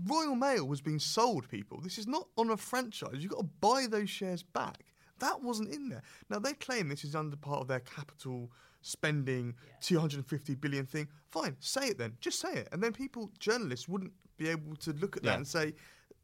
Royal 0.06 0.34
Mail 0.34 0.66
was 0.66 0.80
being 0.80 0.98
sold, 0.98 1.48
people. 1.48 1.80
This 1.80 1.98
is 1.98 2.06
not 2.06 2.28
on 2.36 2.50
a 2.50 2.56
franchise. 2.56 3.16
You've 3.18 3.32
got 3.32 3.40
to 3.40 3.48
buy 3.60 3.86
those 3.88 4.08
shares 4.08 4.42
back. 4.42 4.84
That 5.20 5.42
wasn't 5.42 5.74
in 5.74 5.88
there. 5.88 6.02
Now 6.28 6.38
they 6.38 6.52
claim 6.54 6.88
this 6.88 7.04
is 7.04 7.14
under 7.14 7.36
part 7.36 7.60
of 7.60 7.68
their 7.68 7.80
capital 7.80 8.50
spending 8.82 9.54
250 9.82 10.54
billion 10.56 10.86
thing. 10.86 11.08
Fine, 11.28 11.56
say 11.60 11.88
it 11.88 11.98
then. 11.98 12.16
Just 12.20 12.40
say 12.40 12.52
it. 12.52 12.68
And 12.72 12.82
then 12.82 12.92
people, 12.92 13.30
journalists, 13.38 13.88
wouldn't 13.88 14.12
be 14.36 14.48
able 14.48 14.74
to 14.76 14.92
look 14.94 15.16
at 15.16 15.22
that 15.22 15.36
and 15.36 15.46
say, 15.46 15.74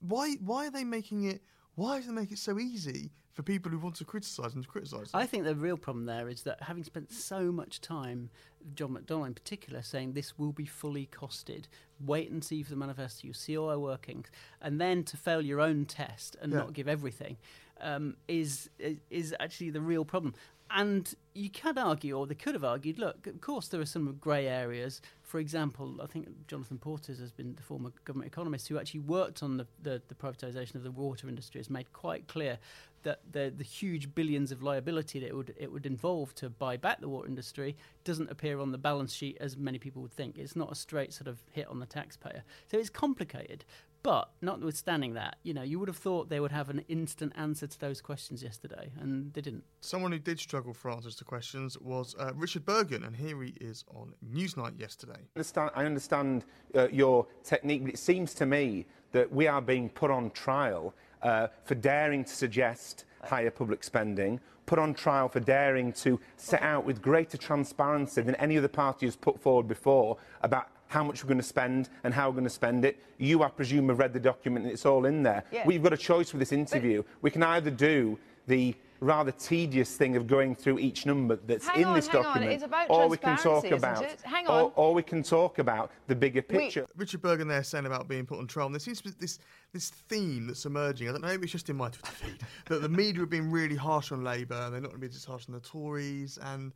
why 0.01 0.35
why 0.45 0.67
are 0.67 0.71
they 0.71 0.85
making 0.85 1.25
it 1.25 1.43
why 1.77 2.01
do 2.01 2.07
they 2.07 2.13
make 2.13 2.33
it 2.33 2.39
so 2.39 2.59
easy 2.59 3.11
for 3.35 3.43
people 3.43 3.71
who 3.71 3.79
want 3.79 3.95
to 3.97 4.05
criticise 4.07 4.55
and 4.55 4.63
to 4.65 4.69
criticise? 4.69 5.11
I 5.13 5.27
think 5.27 5.45
the 5.45 5.55
real 5.55 5.77
problem 5.77 6.07
there 6.07 6.27
is 6.27 6.43
that 6.45 6.63
having 6.63 6.85
spent 6.85 7.13
so 7.13 7.53
much 7.53 7.83
time, 7.83 8.31
John 8.75 8.95
McDonnell 8.97 9.27
in 9.27 9.35
particular, 9.35 9.83
saying 9.83 10.15
this 10.15 10.39
will 10.39 10.53
be 10.53 10.65
fully 10.65 11.07
costed, 11.13 11.65
wait 12.01 12.31
and 12.31 12.43
see 12.43 12.63
for 12.63 12.71
the 12.71 12.77
manifesto, 12.77 13.27
you 13.27 13.35
see 13.35 13.59
all 13.59 13.69
our 13.69 13.79
workings, 13.79 14.29
and 14.63 14.81
then 14.81 15.05
to 15.05 15.19
fail 15.19 15.43
your 15.43 15.61
own 15.61 15.85
test 15.85 16.35
and 16.41 16.51
Yeah. 16.51 16.61
not 16.61 16.73
give 16.73 16.89
everything, 16.89 17.37
um, 17.81 18.17
is, 18.29 18.71
is 19.11 19.35
actually 19.41 19.71
the 19.71 19.81
real 19.81 20.05
problem. 20.05 20.35
And 20.69 21.15
you 21.33 21.49
can 21.49 21.79
argue, 21.79 22.19
or 22.19 22.27
they 22.27 22.35
could 22.35 22.55
have 22.55 22.65
argued, 22.65 22.99
look, 22.99 23.27
of 23.29 23.41
course 23.41 23.69
there 23.69 23.81
are 23.81 23.87
some 23.87 24.17
grey 24.21 24.49
areas. 24.49 25.01
For 25.23 25.39
example, 25.39 26.01
I 26.03 26.07
think 26.07 26.29
Jonathan 26.49 26.79
Portes 26.79 27.21
has 27.21 27.31
been 27.31 27.55
the 27.55 27.63
former 27.63 27.93
government 28.05 28.33
economist 28.33 28.67
who 28.69 28.77
actually 28.77 29.01
worked 29.01 29.45
on 29.45 29.59
the, 29.59 29.67
the, 29.81 30.03
the 30.09 30.15
privatisation 30.15 30.75
of 30.75 30.83
the 30.83 30.91
water 30.91 31.29
industry, 31.29 31.61
has 31.61 31.71
made 31.71 31.93
quite 31.93 32.27
clear 32.27 32.59
that 33.05 33.21
the, 33.31 33.53
the 33.57 33.63
huge 33.63 34.13
billions 34.17 34.51
of 34.51 34.61
liability 34.61 35.21
that 35.21 35.29
it 35.29 35.37
would, 35.37 35.55
it 35.57 35.71
would 35.71 35.87
involve 35.87 36.35
to 36.35 36.51
buy 36.51 36.77
back 36.77 37.01
the 37.01 37.09
water 37.09 37.29
industry 37.29 37.77
doesn't 38.03 38.29
appear 38.33 38.59
on 38.59 38.73
the 38.73 38.79
balance 38.79 39.13
sheet 39.13 39.37
as 39.41 39.57
many 39.57 39.79
people 39.79 40.03
would 40.03 40.13
think. 40.13 40.37
It's 40.37 40.57
not 40.57 40.73
a 40.73 40.75
straight 40.75 41.13
sort 41.13 41.29
of 41.29 41.39
hit 41.53 41.69
on 41.69 41.79
the 41.79 41.87
taxpayer. 41.87 42.43
So 42.69 42.79
it's 42.79 42.91
complicated. 42.91 43.65
But 44.07 44.31
notwithstanding 44.41 45.15
that, 45.15 45.35
you 45.43 45.53
know, 45.53 45.63
you 45.63 45.81
would 45.81 45.89
have 45.89 45.97
thought 45.97 46.29
they 46.29 46.39
would 46.39 46.53
have 46.53 46.69
an 46.69 46.85
instant 46.87 47.33
answer 47.35 47.67
to 47.67 47.81
those 47.81 48.01
questions 48.01 48.41
yesterday, 48.41 48.93
and 49.01 49.35
they 49.35 49.41
didn't. 49.41 49.65
Someone 49.81 50.13
who 50.13 50.21
did 50.21 50.39
struggle 50.39 50.73
for 50.73 50.93
answers 50.93 51.17
to 51.17 51.25
questions 51.25 51.77
was 51.81 52.15
uh, 52.17 52.31
Richard 52.37 52.65
Burgon, 52.65 53.05
and 53.05 53.17
here 53.17 53.43
he 53.43 53.55
is 53.61 53.85
on 53.93 54.15
Newsnight 54.33 54.79
yesterday. 54.79 55.19
understand, 55.35 55.71
I 55.75 55.87
understand 55.87 56.45
uh, 56.77 56.87
your 56.93 57.27
technique, 57.43 57.83
but 57.83 57.95
it 57.95 57.99
seems 57.99 58.33
to 58.35 58.47
me 58.47 58.87
that 59.11 59.33
we 59.33 59.49
are 59.49 59.61
being 59.61 59.89
put 59.89 60.13
on 60.13 60.31
trial 60.31 60.95
uh, 61.23 61.49
for 61.65 61.75
daring 61.75 62.23
to 62.23 62.33
suggest 62.33 63.07
higher 63.25 63.51
public 63.51 63.83
spending, 63.83 64.39
put 64.67 64.79
on 64.79 64.95
trial 64.95 65.29
for 65.29 65.41
daring 65.41 65.93
to 65.95 66.21
set 66.37 66.63
out 66.63 66.85
with 66.85 67.03
greater 67.03 67.37
transparency 67.37 68.23
than 68.23 68.37
any 68.37 68.57
other 68.57 68.69
party 68.69 69.05
has 69.05 69.17
put 69.17 69.41
forward 69.41 69.67
before 69.67 70.17
about 70.43 70.69
how 70.89 71.03
much 71.03 71.23
we're 71.23 71.29
going 71.29 71.39
to 71.41 71.47
spend 71.47 71.89
and 72.05 72.15
how 72.15 72.29
we're 72.29 72.35
going 72.35 72.45
to 72.45 72.51
spend 72.51 72.85
it. 72.85 73.03
You, 73.19 73.43
I 73.43 73.49
presume, 73.49 73.89
have 73.89 73.99
read 73.99 74.13
the 74.13 74.21
document 74.21 74.65
and 74.65 74.73
it's 74.73 74.87
all 74.87 75.05
in 75.07 75.23
there. 75.23 75.45
Yeah. 75.51 75.67
We've 75.67 75.83
got 75.83 75.93
a 75.93 75.97
choice 75.97 76.33
with 76.33 76.41
this 76.41 76.53
interview. 76.53 77.03
We 77.23 77.31
can 77.31 77.43
either 77.43 77.71
do 77.71 78.19
the 78.47 78.75
rather 79.01 79.33
tedious 79.33 79.95
thing 79.97 80.17
of 80.17 80.27
going 80.27 80.55
through 80.55 80.79
each 80.79 81.05
number 81.05 81.37
that's 81.47 81.67
Hang 81.67 81.83
in 81.83 81.89
on, 81.89 81.95
this 81.97 82.07
hang 82.07 82.17
on. 82.17 82.23
document, 82.23 82.53
It's 82.53 82.65
about 82.65 82.91
or 82.91 83.09
we 83.09 83.17
can 83.19 83.37
talk 83.37 83.65
about. 83.71 84.05
Hang 84.23 84.47
or, 84.47 84.53
on. 84.53 84.73
or 84.75 84.95
we 84.95 85.03
can 85.03 85.23
talk 85.23 85.59
about 85.59 85.91
the 86.07 86.15
bigger 86.15 86.41
picture. 86.41 86.87
Richard 86.97 87.21
Burgon 87.21 87.49
there 87.49 87.63
saying 87.63 87.85
about 87.87 88.09
being 88.09 88.25
put 88.25 88.39
on 88.39 88.47
trial. 88.47 88.67
And 88.67 88.75
there 88.75 88.81
seems 88.81 88.99
to 89.03 89.05
be 89.05 89.15
this 89.19 89.39
this 89.73 89.91
theme 89.91 90.47
that's 90.47 90.65
emerging. 90.65 91.09
I 91.09 91.13
don't 91.13 91.21
know, 91.21 91.29
maybe 91.29 91.43
it's 91.43 91.53
just 91.53 91.69
in 91.69 91.77
my 91.77 91.89
Twitter 91.91 92.11
feed 92.13 92.39
that 92.67 92.81
the 92.81 92.89
media 92.89 93.21
have 93.21 93.31
been 93.31 93.51
really 93.51 93.77
harsh 93.77 94.13
on 94.13 94.25
Labour. 94.25 94.55
and 94.55 94.73
They're 94.73 94.81
not 94.81 94.91
going 94.91 95.01
to 95.03 95.07
be 95.09 95.13
just 95.13 95.27
harsh 95.27 95.45
on 95.49 95.55
the 95.55 95.61
Tories. 95.61 96.39
And 96.39 96.73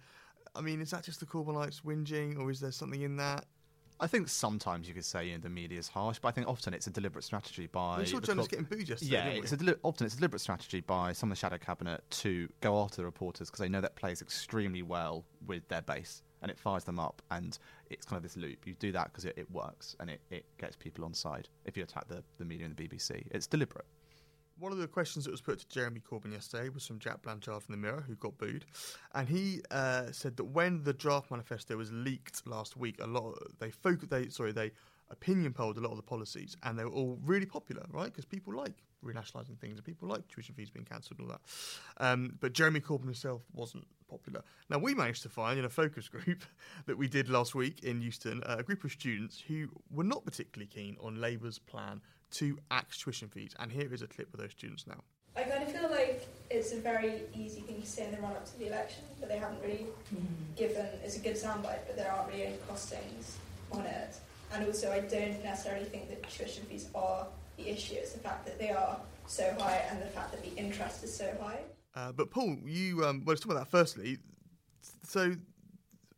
I 0.54 0.60
mean, 0.60 0.80
is 0.80 0.90
that 0.90 1.04
just 1.04 1.20
the 1.20 1.26
Corbynites 1.26 1.82
whinging, 1.82 2.38
or 2.38 2.50
is 2.50 2.60
there 2.60 2.72
something 2.72 3.00
in 3.02 3.16
that? 3.16 3.46
I 4.02 4.06
think 4.06 4.28
sometimes 4.28 4.88
you 4.88 4.94
could 4.94 5.04
say 5.04 5.26
you 5.26 5.32
know, 5.34 5.38
the 5.38 5.50
media 5.50 5.78
is 5.78 5.86
harsh, 5.88 6.18
but 6.18 6.28
I 6.28 6.30
think 6.30 6.48
often 6.48 6.72
it's 6.72 6.86
a 6.86 6.90
deliberate 6.90 7.22
strategy 7.22 7.66
by. 7.66 7.98
We 7.98 8.06
saw 8.06 8.18
the 8.20 8.26
journalists 8.26 8.50
getting 8.50 8.64
booed 8.64 8.88
yesterday, 8.88 9.12
Yeah, 9.12 9.26
it's 9.42 9.52
a 9.52 9.56
deli- 9.58 9.74
often 9.82 10.06
it's 10.06 10.14
a 10.14 10.18
deliberate 10.18 10.40
strategy 10.40 10.80
by 10.80 11.12
some 11.12 11.30
of 11.30 11.36
the 11.36 11.40
shadow 11.40 11.58
cabinet 11.58 12.02
to 12.10 12.48
go 12.60 12.80
after 12.80 12.96
the 12.96 13.04
reporters 13.04 13.48
because 13.50 13.60
they 13.60 13.68
know 13.68 13.82
that 13.82 13.96
plays 13.96 14.22
extremely 14.22 14.82
well 14.82 15.24
with 15.46 15.68
their 15.68 15.82
base 15.82 16.22
and 16.42 16.50
it 16.50 16.58
fires 16.58 16.84
them 16.84 16.98
up, 16.98 17.20
and 17.30 17.58
it's 17.90 18.06
kind 18.06 18.16
of 18.16 18.22
this 18.22 18.36
loop. 18.36 18.66
You 18.66 18.72
do 18.78 18.92
that 18.92 19.08
because 19.12 19.26
it, 19.26 19.34
it 19.36 19.50
works 19.50 19.94
and 20.00 20.08
it, 20.08 20.22
it 20.30 20.46
gets 20.58 20.74
people 20.74 21.04
on 21.04 21.12
side. 21.12 21.50
If 21.66 21.76
you 21.76 21.82
attack 21.82 22.08
the, 22.08 22.24
the 22.38 22.46
media 22.46 22.64
and 22.66 22.74
the 22.74 22.88
BBC, 22.88 23.26
it's 23.30 23.46
deliberate. 23.46 23.84
One 24.60 24.72
of 24.72 24.78
the 24.78 24.86
questions 24.86 25.24
that 25.24 25.30
was 25.30 25.40
put 25.40 25.58
to 25.60 25.68
Jeremy 25.68 26.00
Corbyn 26.00 26.32
yesterday 26.32 26.68
was 26.68 26.86
from 26.86 26.98
Jack 26.98 27.22
Blanchard 27.22 27.62
from 27.62 27.72
the 27.72 27.78
Mirror, 27.78 28.04
who 28.06 28.14
got 28.16 28.36
booed, 28.36 28.66
and 29.14 29.26
he 29.26 29.62
uh, 29.70 30.12
said 30.12 30.36
that 30.36 30.44
when 30.44 30.84
the 30.84 30.92
draft 30.92 31.30
manifesto 31.30 31.78
was 31.78 31.90
leaked 31.92 32.46
last 32.46 32.76
week, 32.76 33.00
a 33.00 33.06
lot 33.06 33.38
they 33.58 33.70
focus, 33.70 34.10
they 34.10 34.28
sorry, 34.28 34.52
they 34.52 34.70
opinion 35.10 35.54
polled 35.54 35.78
a 35.78 35.80
lot 35.80 35.92
of 35.92 35.96
the 35.96 36.02
policies, 36.02 36.58
and 36.62 36.78
they 36.78 36.84
were 36.84 36.90
all 36.90 37.18
really 37.24 37.46
popular, 37.46 37.86
right? 37.90 38.12
Because 38.12 38.26
people 38.26 38.54
like 38.54 38.74
renationalising 39.02 39.58
things, 39.58 39.76
and 39.76 39.84
people 39.84 40.06
like 40.06 40.28
tuition 40.28 40.54
fees 40.54 40.68
being 40.68 40.84
cancelled 40.84 41.20
and 41.20 41.30
all 41.30 41.38
that. 41.38 42.04
Um, 42.06 42.36
but 42.40 42.52
Jeremy 42.52 42.80
Corbyn 42.80 43.04
himself 43.04 43.40
wasn't 43.54 43.86
popular. 44.10 44.42
Now 44.68 44.76
we 44.76 44.94
managed 44.94 45.22
to 45.22 45.30
find 45.30 45.58
in 45.58 45.64
a 45.64 45.70
focus 45.70 46.06
group 46.10 46.44
that 46.84 46.98
we 46.98 47.08
did 47.08 47.30
last 47.30 47.54
week 47.54 47.82
in 47.82 48.02
Euston 48.02 48.42
uh, 48.42 48.56
a 48.58 48.62
group 48.62 48.84
of 48.84 48.92
students 48.92 49.40
who 49.40 49.70
were 49.90 50.04
not 50.04 50.22
particularly 50.22 50.66
keen 50.66 50.98
on 51.00 51.18
Labour's 51.18 51.58
plan 51.58 52.02
to 52.32 52.58
axe 52.70 52.98
tuition 52.98 53.28
fees, 53.28 53.54
and 53.58 53.70
here 53.70 53.92
is 53.92 54.02
a 54.02 54.06
clip 54.06 54.32
of 54.32 54.40
those 54.40 54.52
students 54.52 54.86
now. 54.86 55.02
I 55.36 55.42
kind 55.42 55.62
of 55.62 55.72
feel 55.72 55.88
like 55.90 56.26
it's 56.50 56.72
a 56.72 56.76
very 56.76 57.22
easy 57.34 57.60
thing 57.60 57.80
to 57.80 57.86
say 57.86 58.06
in 58.06 58.12
the 58.12 58.20
run 58.20 58.32
up 58.32 58.44
to 58.46 58.58
the 58.58 58.66
election, 58.66 59.04
but 59.20 59.28
they 59.28 59.38
haven't 59.38 59.60
really 59.62 59.86
given. 60.56 60.86
It's 61.04 61.16
a 61.16 61.20
good 61.20 61.36
soundbite, 61.36 61.86
but 61.86 61.96
there 61.96 62.10
aren't 62.10 62.28
really 62.28 62.46
any 62.46 62.56
costings 62.68 63.36
on 63.70 63.86
it. 63.86 64.16
And 64.52 64.66
also, 64.66 64.90
I 64.90 65.00
don't 65.00 65.42
necessarily 65.44 65.84
think 65.84 66.08
that 66.08 66.28
tuition 66.28 66.64
fees 66.64 66.88
are 66.94 67.26
the 67.56 67.68
issue. 67.68 67.94
It's 67.94 68.12
the 68.12 68.18
fact 68.18 68.44
that 68.46 68.58
they 68.58 68.70
are 68.70 68.98
so 69.26 69.54
high 69.58 69.84
and 69.90 70.02
the 70.02 70.06
fact 70.06 70.32
that 70.32 70.42
the 70.42 70.54
interest 70.56 71.04
is 71.04 71.16
so 71.16 71.32
high. 71.40 71.60
Uh, 71.94 72.12
but 72.12 72.30
Paul, 72.30 72.56
you 72.64 73.04
um, 73.04 73.18
well, 73.24 73.32
let's 73.32 73.40
talk 73.40 73.52
about 73.52 73.64
that 73.64 73.70
firstly. 73.70 74.18
So, 75.04 75.36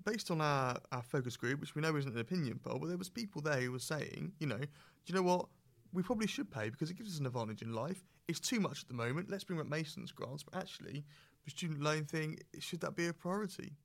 based 0.05 0.31
on 0.31 0.41
our, 0.41 0.77
our 0.91 1.03
focus 1.03 1.37
group, 1.37 1.61
which 1.61 1.75
we 1.75 1.83
know 1.83 1.95
isn't 1.97 2.13
an 2.13 2.21
opinion 2.21 2.59
poll, 2.63 2.79
but 2.79 2.89
there 2.89 2.97
was 2.97 3.09
people 3.09 3.43
there 3.43 3.61
who 3.61 3.73
were 3.73 3.79
saying, 3.79 4.33
you 4.39 4.47
know, 4.47 4.59
do 4.59 4.67
you 5.07 5.15
know 5.15 5.23
what? 5.23 5.47
We 5.93 6.03
probably 6.03 6.27
should 6.27 6.51
pay 6.51 6.71
because 6.71 6.91
it 6.91 6.97
gives 6.97 7.13
us 7.13 7.21
an 7.21 7.27
advantage 7.27 7.63
in 7.63 7.73
life. 7.73 8.03
It's 8.29 8.41
too 8.41 8.61
much 8.61 8.83
at 8.83 8.89
the 8.89 8.95
moment. 8.95 9.31
Let's 9.31 9.45
bring 9.45 9.61
up 9.61 9.67
maintenance 9.67 10.13
grants, 10.13 10.43
but 10.43 10.59
actually, 10.59 11.05
the 11.45 11.51
student 11.51 11.83
loan 11.83 12.05
thing 12.05 12.39
should 12.59 12.81
that 12.81 12.97
be 12.97 13.07
a 13.07 13.13
priority? 13.13 13.77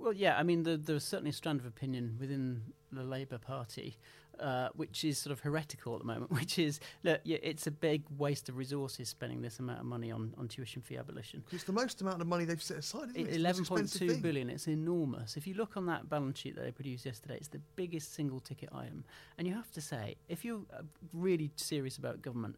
Well, 0.00 0.14
yeah, 0.14 0.38
I 0.38 0.42
mean, 0.42 0.62
the, 0.62 0.76
there's 0.76 1.04
certainly 1.04 1.30
a 1.30 1.34
strand 1.34 1.60
of 1.60 1.66
opinion 1.66 2.16
within 2.18 2.62
the 2.90 3.02
Labour 3.02 3.36
Party, 3.38 3.98
uh, 4.38 4.68
which 4.74 5.04
is 5.04 5.18
sort 5.18 5.32
of 5.32 5.40
heretical 5.40 5.92
at 5.94 6.00
the 6.00 6.06
moment, 6.06 6.30
which 6.40 6.58
is, 6.58 6.80
look, 7.02 7.20
yeah, 7.24 7.36
it's 7.42 7.66
a 7.66 7.70
big 7.70 8.04
waste 8.16 8.48
of 8.48 8.56
resources 8.56 9.10
spending 9.10 9.42
this 9.42 9.58
amount 9.58 9.80
of 9.80 9.84
money 9.84 10.10
on, 10.10 10.32
on 10.38 10.48
tuition 10.48 10.80
fee 10.80 10.96
abolition. 10.96 11.44
It's 11.52 11.64
the 11.64 11.72
most 11.72 12.00
amount 12.00 12.22
of 12.22 12.26
money 12.26 12.46
they've 12.46 12.62
set 12.62 12.78
aside, 12.78 13.10
isn't 13.10 13.16
it? 13.16 13.20
It's 13.20 13.28
the 13.36 13.38
most 13.38 13.40
Eleven 13.40 13.64
point 13.66 13.82
expensive 13.82 14.08
two 14.08 14.12
thing. 14.14 14.22
billion. 14.22 14.50
It's 14.50 14.68
enormous. 14.68 15.36
If 15.36 15.46
you 15.46 15.52
look 15.54 15.76
on 15.76 15.84
that 15.86 16.08
balance 16.08 16.38
sheet 16.38 16.56
that 16.56 16.64
they 16.64 16.72
produced 16.72 17.04
yesterday, 17.04 17.36
it's 17.36 17.48
the 17.48 17.60
biggest 17.76 18.14
single 18.14 18.40
ticket 18.40 18.70
item. 18.74 19.04
And 19.36 19.46
you 19.46 19.52
have 19.52 19.70
to 19.72 19.82
say, 19.82 20.16
if 20.28 20.44
you're 20.46 20.62
uh, 20.72 20.82
really 21.12 21.50
serious 21.56 21.98
about 21.98 22.22
government, 22.22 22.56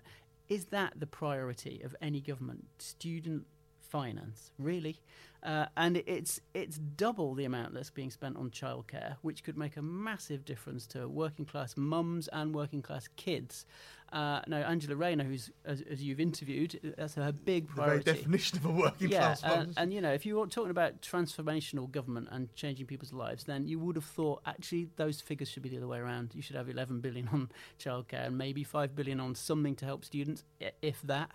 is 0.49 0.67
that 0.67 0.93
the 0.97 1.07
priority 1.07 1.81
of 1.83 1.97
any 2.01 2.21
government? 2.21 2.67
Student 2.79 3.47
finance, 3.81 4.53
really? 4.59 5.01
Uh, 5.43 5.67
and 5.77 5.97
it's 6.07 6.41
it's 6.55 6.79
double 6.79 7.35
the 7.35 7.45
amount 7.45 7.75
that's 7.75 7.91
being 7.91 8.11
spent 8.11 8.37
on 8.37 8.51
childcare, 8.51 9.17
which 9.23 9.43
could 9.43 9.59
make 9.59 9.77
a 9.77 9.83
massive 9.83 10.45
difference 10.45 10.87
to 10.87 11.09
working 11.09 11.45
class 11.45 11.77
mums 11.77 12.29
and 12.29 12.55
working 12.55 12.81
class 12.81 13.09
kids. 13.17 13.67
Uh, 14.13 14.43
now, 14.47 14.59
Angela 14.59 14.95
Rayner, 14.95 15.25
who's 15.25 15.51
as, 15.65 15.81
as 15.91 16.03
you've 16.03 16.21
interviewed, 16.21 16.95
that's 16.99 17.15
her 17.15 17.33
big 17.33 17.69
The 17.69 17.83
very 17.83 18.01
definition 18.01 18.59
of 18.59 18.67
a 18.67 18.71
working 18.71 19.09
yeah, 19.09 19.19
class 19.21 19.43
mum, 19.43 19.59
and, 19.59 19.75
and 19.79 19.95
you 19.95 20.03
know, 20.03 20.13
if 20.13 20.27
you 20.27 20.37
were 20.37 20.47
talking 20.47 20.71
about 20.71 21.01
transformational 21.01 21.91
government 21.91 22.29
and 22.31 22.55
changing 22.55 22.85
people's 22.85 23.15
lives, 23.15 23.45
then 23.45 23.67
you 23.67 23.79
would 23.79 23.97
have 23.97 24.05
thought 24.05 24.43
actually 24.45 24.91
those 24.97 25.23
figures 25.23 25.49
should 25.49 25.63
be 25.63 25.71
the 25.71 25.79
other 25.79 25.89
way 25.89 25.99
around. 25.99 26.33
You 26.35 26.43
should 26.43 26.57
have 26.57 26.69
11 26.69 27.01
billion 27.01 27.27
on 27.29 27.51
childcare 27.81 28.27
and 28.27 28.37
maybe 28.37 28.65
5 28.65 28.95
billion 28.95 29.19
on 29.19 29.35
something 29.35 29.75
to 29.77 29.87
help 29.87 30.05
students, 30.05 30.45
if 30.83 31.01
that. 31.03 31.31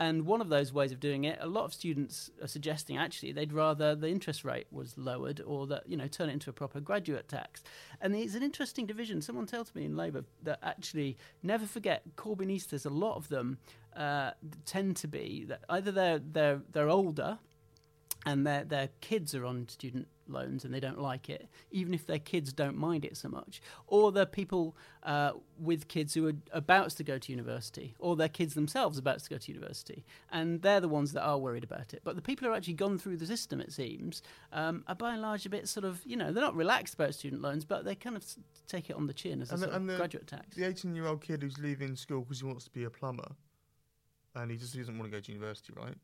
And 0.00 0.24
one 0.24 0.40
of 0.40 0.48
those 0.48 0.72
ways 0.72 0.90
of 0.90 1.00
doing 1.00 1.24
it, 1.24 1.38
a 1.40 1.46
lot 1.46 1.64
of 1.64 1.74
students 1.74 2.30
are 2.40 2.48
suggesting 2.48 2.96
actually 2.96 3.32
they'd 3.32 3.51
rather 3.52 3.94
the 3.94 4.08
interest 4.08 4.44
rate 4.44 4.66
was 4.70 4.96
lowered 4.96 5.40
or 5.44 5.66
that, 5.66 5.84
you 5.86 5.96
know, 5.96 6.06
turn 6.06 6.28
it 6.28 6.32
into 6.32 6.50
a 6.50 6.52
proper 6.52 6.80
graduate 6.80 7.28
tax. 7.28 7.62
And 8.00 8.14
it's 8.14 8.34
an 8.34 8.42
interesting 8.42 8.86
division. 8.86 9.22
Someone 9.22 9.46
tells 9.46 9.74
me 9.74 9.84
in 9.84 9.96
Labour 9.96 10.24
that 10.42 10.58
actually, 10.62 11.16
never 11.42 11.66
forget, 11.66 12.02
Corbynistas, 12.16 12.86
a 12.86 12.90
lot 12.90 13.16
of 13.16 13.28
them 13.28 13.58
uh, 13.96 14.32
tend 14.64 14.96
to 14.96 15.08
be 15.08 15.44
that 15.48 15.60
either 15.68 15.92
they're, 15.92 16.18
they're, 16.18 16.60
they're 16.72 16.88
older 16.88 17.38
and 18.24 18.46
their 18.46 18.64
their 18.64 18.88
kids 19.00 19.34
are 19.34 19.44
on 19.44 19.68
student 19.68 20.08
loans 20.28 20.64
and 20.64 20.72
they 20.72 20.80
don't 20.80 21.00
like 21.00 21.28
it, 21.28 21.48
even 21.70 21.92
if 21.94 22.06
their 22.06 22.18
kids 22.18 22.52
don't 22.52 22.76
mind 22.76 23.04
it 23.04 23.16
so 23.16 23.28
much, 23.28 23.60
or 23.86 24.12
they're 24.12 24.26
people 24.26 24.76
uh, 25.02 25.32
with 25.58 25.88
kids 25.88 26.14
who 26.14 26.28
are 26.28 26.32
about 26.52 26.90
to 26.90 27.04
go 27.04 27.18
to 27.18 27.32
university, 27.32 27.94
or 27.98 28.16
their 28.16 28.28
kids 28.28 28.54
themselves 28.54 28.98
about 28.98 29.18
to 29.20 29.28
go 29.30 29.38
to 29.38 29.52
university, 29.52 30.04
and 30.30 30.62
they're 30.62 30.80
the 30.80 30.88
ones 30.88 31.12
that 31.12 31.22
are 31.22 31.38
worried 31.38 31.64
about 31.64 31.92
it. 31.94 32.00
But 32.04 32.16
the 32.16 32.22
people 32.22 32.46
who 32.46 32.52
are 32.52 32.56
actually 32.56 32.74
gone 32.74 32.98
through 32.98 33.16
the 33.16 33.26
system, 33.26 33.60
it 33.60 33.72
seems, 33.72 34.22
um, 34.52 34.84
are 34.86 34.94
by 34.94 35.12
and 35.12 35.22
large 35.22 35.44
a 35.46 35.50
bit 35.50 35.68
sort 35.68 35.84
of 35.84 36.00
you 36.06 36.16
know 36.16 36.32
they're 36.32 36.42
not 36.42 36.54
relaxed 36.56 36.94
about 36.94 37.14
student 37.14 37.42
loans, 37.42 37.64
but 37.64 37.84
they 37.84 37.94
kind 37.94 38.16
of 38.16 38.24
take 38.68 38.90
it 38.90 38.96
on 38.96 39.06
the 39.06 39.14
chin 39.14 39.42
as 39.42 39.50
a 39.50 39.54
And 39.54 39.62
the- 39.62 39.74
and 39.76 39.88
the- 39.88 39.96
graduate 39.96 40.26
tax. 40.26 40.56
The 40.56 40.64
18 40.66 40.94
year 40.94 41.06
old 41.06 41.20
kid 41.22 41.42
who's 41.42 41.58
leaving 41.58 41.96
school 41.96 42.20
because 42.22 42.40
he 42.40 42.46
wants 42.46 42.64
to 42.64 42.70
be 42.70 42.84
a 42.84 42.90
plumber 42.90 43.32
and 44.34 44.50
he 44.50 44.56
just 44.56 44.74
doesn't 44.76 44.98
want 44.98 45.10
to 45.10 45.16
go 45.16 45.20
to 45.20 45.32
university, 45.32 45.72
right? 45.76 45.94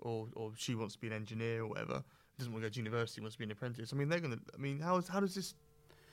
Or, 0.00 0.28
or 0.34 0.52
she 0.56 0.74
wants 0.74 0.94
to 0.94 1.00
be 1.00 1.06
an 1.08 1.12
engineer 1.12 1.62
or 1.62 1.66
whatever, 1.68 2.02
doesn't 2.40 2.52
want 2.52 2.64
to 2.64 2.68
go 2.68 2.72
to 2.72 2.78
university, 2.78 3.20
wants 3.20 3.36
to 3.36 3.38
be 3.38 3.44
an 3.44 3.52
apprentice. 3.52 3.92
I 3.92 3.96
mean, 3.96 4.08
they're 4.08 4.18
going 4.18 4.32
to, 4.32 4.40
I 4.52 4.58
mean, 4.58 4.80
how, 4.80 4.96
is, 4.96 5.06
how 5.06 5.20
does 5.20 5.34
this, 5.34 5.54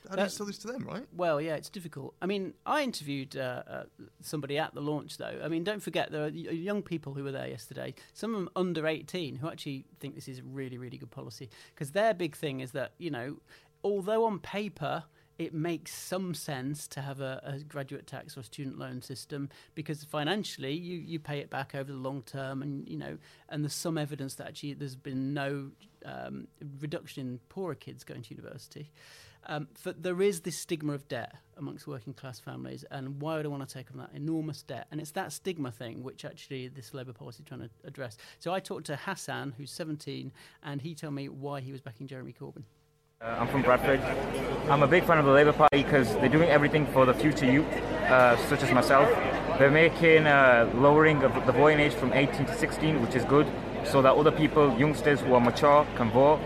how 0.08 0.14
do 0.14 0.22
you 0.22 0.28
sell 0.28 0.46
this 0.46 0.58
to 0.58 0.68
them, 0.68 0.84
right? 0.86 1.04
Well, 1.16 1.40
yeah, 1.40 1.56
it's 1.56 1.68
difficult. 1.68 2.14
I 2.22 2.26
mean, 2.26 2.54
I 2.64 2.82
interviewed 2.82 3.36
uh, 3.36 3.62
uh, 3.68 3.82
somebody 4.22 4.56
at 4.56 4.72
the 4.72 4.80
launch, 4.80 5.18
though. 5.18 5.40
I 5.42 5.48
mean, 5.48 5.64
don't 5.64 5.82
forget 5.82 6.12
there 6.12 6.24
are 6.24 6.28
young 6.28 6.82
people 6.82 7.14
who 7.14 7.24
were 7.24 7.32
there 7.32 7.48
yesterday. 7.48 7.94
Some 8.12 8.34
of 8.34 8.40
them 8.40 8.50
under 8.54 8.86
eighteen 8.86 9.36
who 9.36 9.48
actually 9.48 9.86
think 9.98 10.14
this 10.14 10.28
is 10.28 10.38
a 10.38 10.42
really, 10.44 10.78
really 10.78 10.98
good 10.98 11.10
policy 11.10 11.50
because 11.74 11.90
their 11.90 12.14
big 12.14 12.36
thing 12.36 12.60
is 12.60 12.70
that 12.72 12.92
you 12.98 13.10
know, 13.10 13.38
although 13.82 14.24
on 14.24 14.38
paper 14.38 15.04
it 15.38 15.54
makes 15.54 15.94
some 15.94 16.34
sense 16.34 16.88
to 16.88 17.00
have 17.00 17.20
a, 17.20 17.40
a 17.44 17.58
graduate 17.60 18.06
tax 18.06 18.36
or 18.36 18.42
student 18.42 18.78
loan 18.78 19.00
system 19.00 19.48
because 19.74 20.04
financially 20.04 20.72
you, 20.72 20.98
you 20.98 21.18
pay 21.18 21.38
it 21.38 21.48
back 21.48 21.74
over 21.74 21.92
the 21.92 21.98
long 21.98 22.22
term 22.22 22.62
and 22.62 22.88
you 22.88 22.96
know 22.96 23.16
and 23.48 23.64
there's 23.64 23.74
some 23.74 23.96
evidence 23.96 24.34
that 24.34 24.48
actually 24.48 24.74
there's 24.74 24.96
been 24.96 25.32
no 25.32 25.70
um, 26.04 26.48
reduction 26.80 27.26
in 27.26 27.38
poorer 27.48 27.74
kids 27.74 28.04
going 28.04 28.22
to 28.22 28.34
university 28.34 28.90
um, 29.46 29.68
but 29.82 30.02
there 30.02 30.20
is 30.20 30.40
this 30.40 30.58
stigma 30.58 30.92
of 30.92 31.08
debt 31.08 31.34
amongst 31.56 31.86
working 31.86 32.12
class 32.12 32.38
families, 32.38 32.84
and 32.90 33.20
why 33.20 33.36
would 33.36 33.46
I 33.46 33.48
want 33.48 33.66
to 33.66 33.72
take 33.72 33.90
on 33.90 33.98
that 33.98 34.10
enormous 34.14 34.62
debt? 34.62 34.86
And 34.90 35.00
it's 35.00 35.12
that 35.12 35.32
stigma 35.32 35.70
thing 35.70 36.02
which 36.02 36.24
actually 36.24 36.68
this 36.68 36.92
Labour 36.92 37.12
policy 37.12 37.42
is 37.42 37.48
trying 37.48 37.60
to 37.60 37.70
address. 37.84 38.16
So 38.40 38.52
I 38.52 38.60
talked 38.60 38.86
to 38.86 38.96
Hassan, 38.96 39.54
who's 39.56 39.70
17, 39.70 40.32
and 40.62 40.82
he 40.82 40.94
told 40.94 41.14
me 41.14 41.28
why 41.28 41.60
he 41.60 41.72
was 41.72 41.80
backing 41.80 42.06
Jeremy 42.06 42.34
Corbyn. 42.38 42.64
Uh, 43.20 43.36
I'm 43.40 43.48
from 43.48 43.62
Bradford. 43.62 44.00
I'm 44.70 44.84
a 44.84 44.86
big 44.86 45.04
fan 45.04 45.18
of 45.18 45.24
the 45.24 45.32
Labour 45.32 45.52
Party 45.52 45.82
because 45.82 46.14
they're 46.18 46.28
doing 46.28 46.48
everything 46.50 46.86
for 46.86 47.04
the 47.04 47.12
future 47.12 47.46
youth. 47.46 47.66
uh, 48.08 48.36
such 48.48 48.62
as 48.62 48.70
myself. 48.70 49.08
They're 49.58 49.70
making 49.70 50.26
uh, 50.26 50.70
lowering 50.76 51.22
of 51.24 51.34
the 51.44 51.52
voting 51.52 51.80
age 51.80 51.94
from 51.94 52.12
18 52.12 52.46
to 52.46 52.54
16, 52.54 53.02
which 53.02 53.16
is 53.16 53.24
good, 53.24 53.46
so 53.84 54.00
that 54.02 54.14
other 54.14 54.30
people, 54.30 54.78
youngsters 54.78 55.20
who 55.20 55.34
are 55.34 55.40
mature, 55.40 55.84
can 55.96 56.10
vote. 56.10 56.38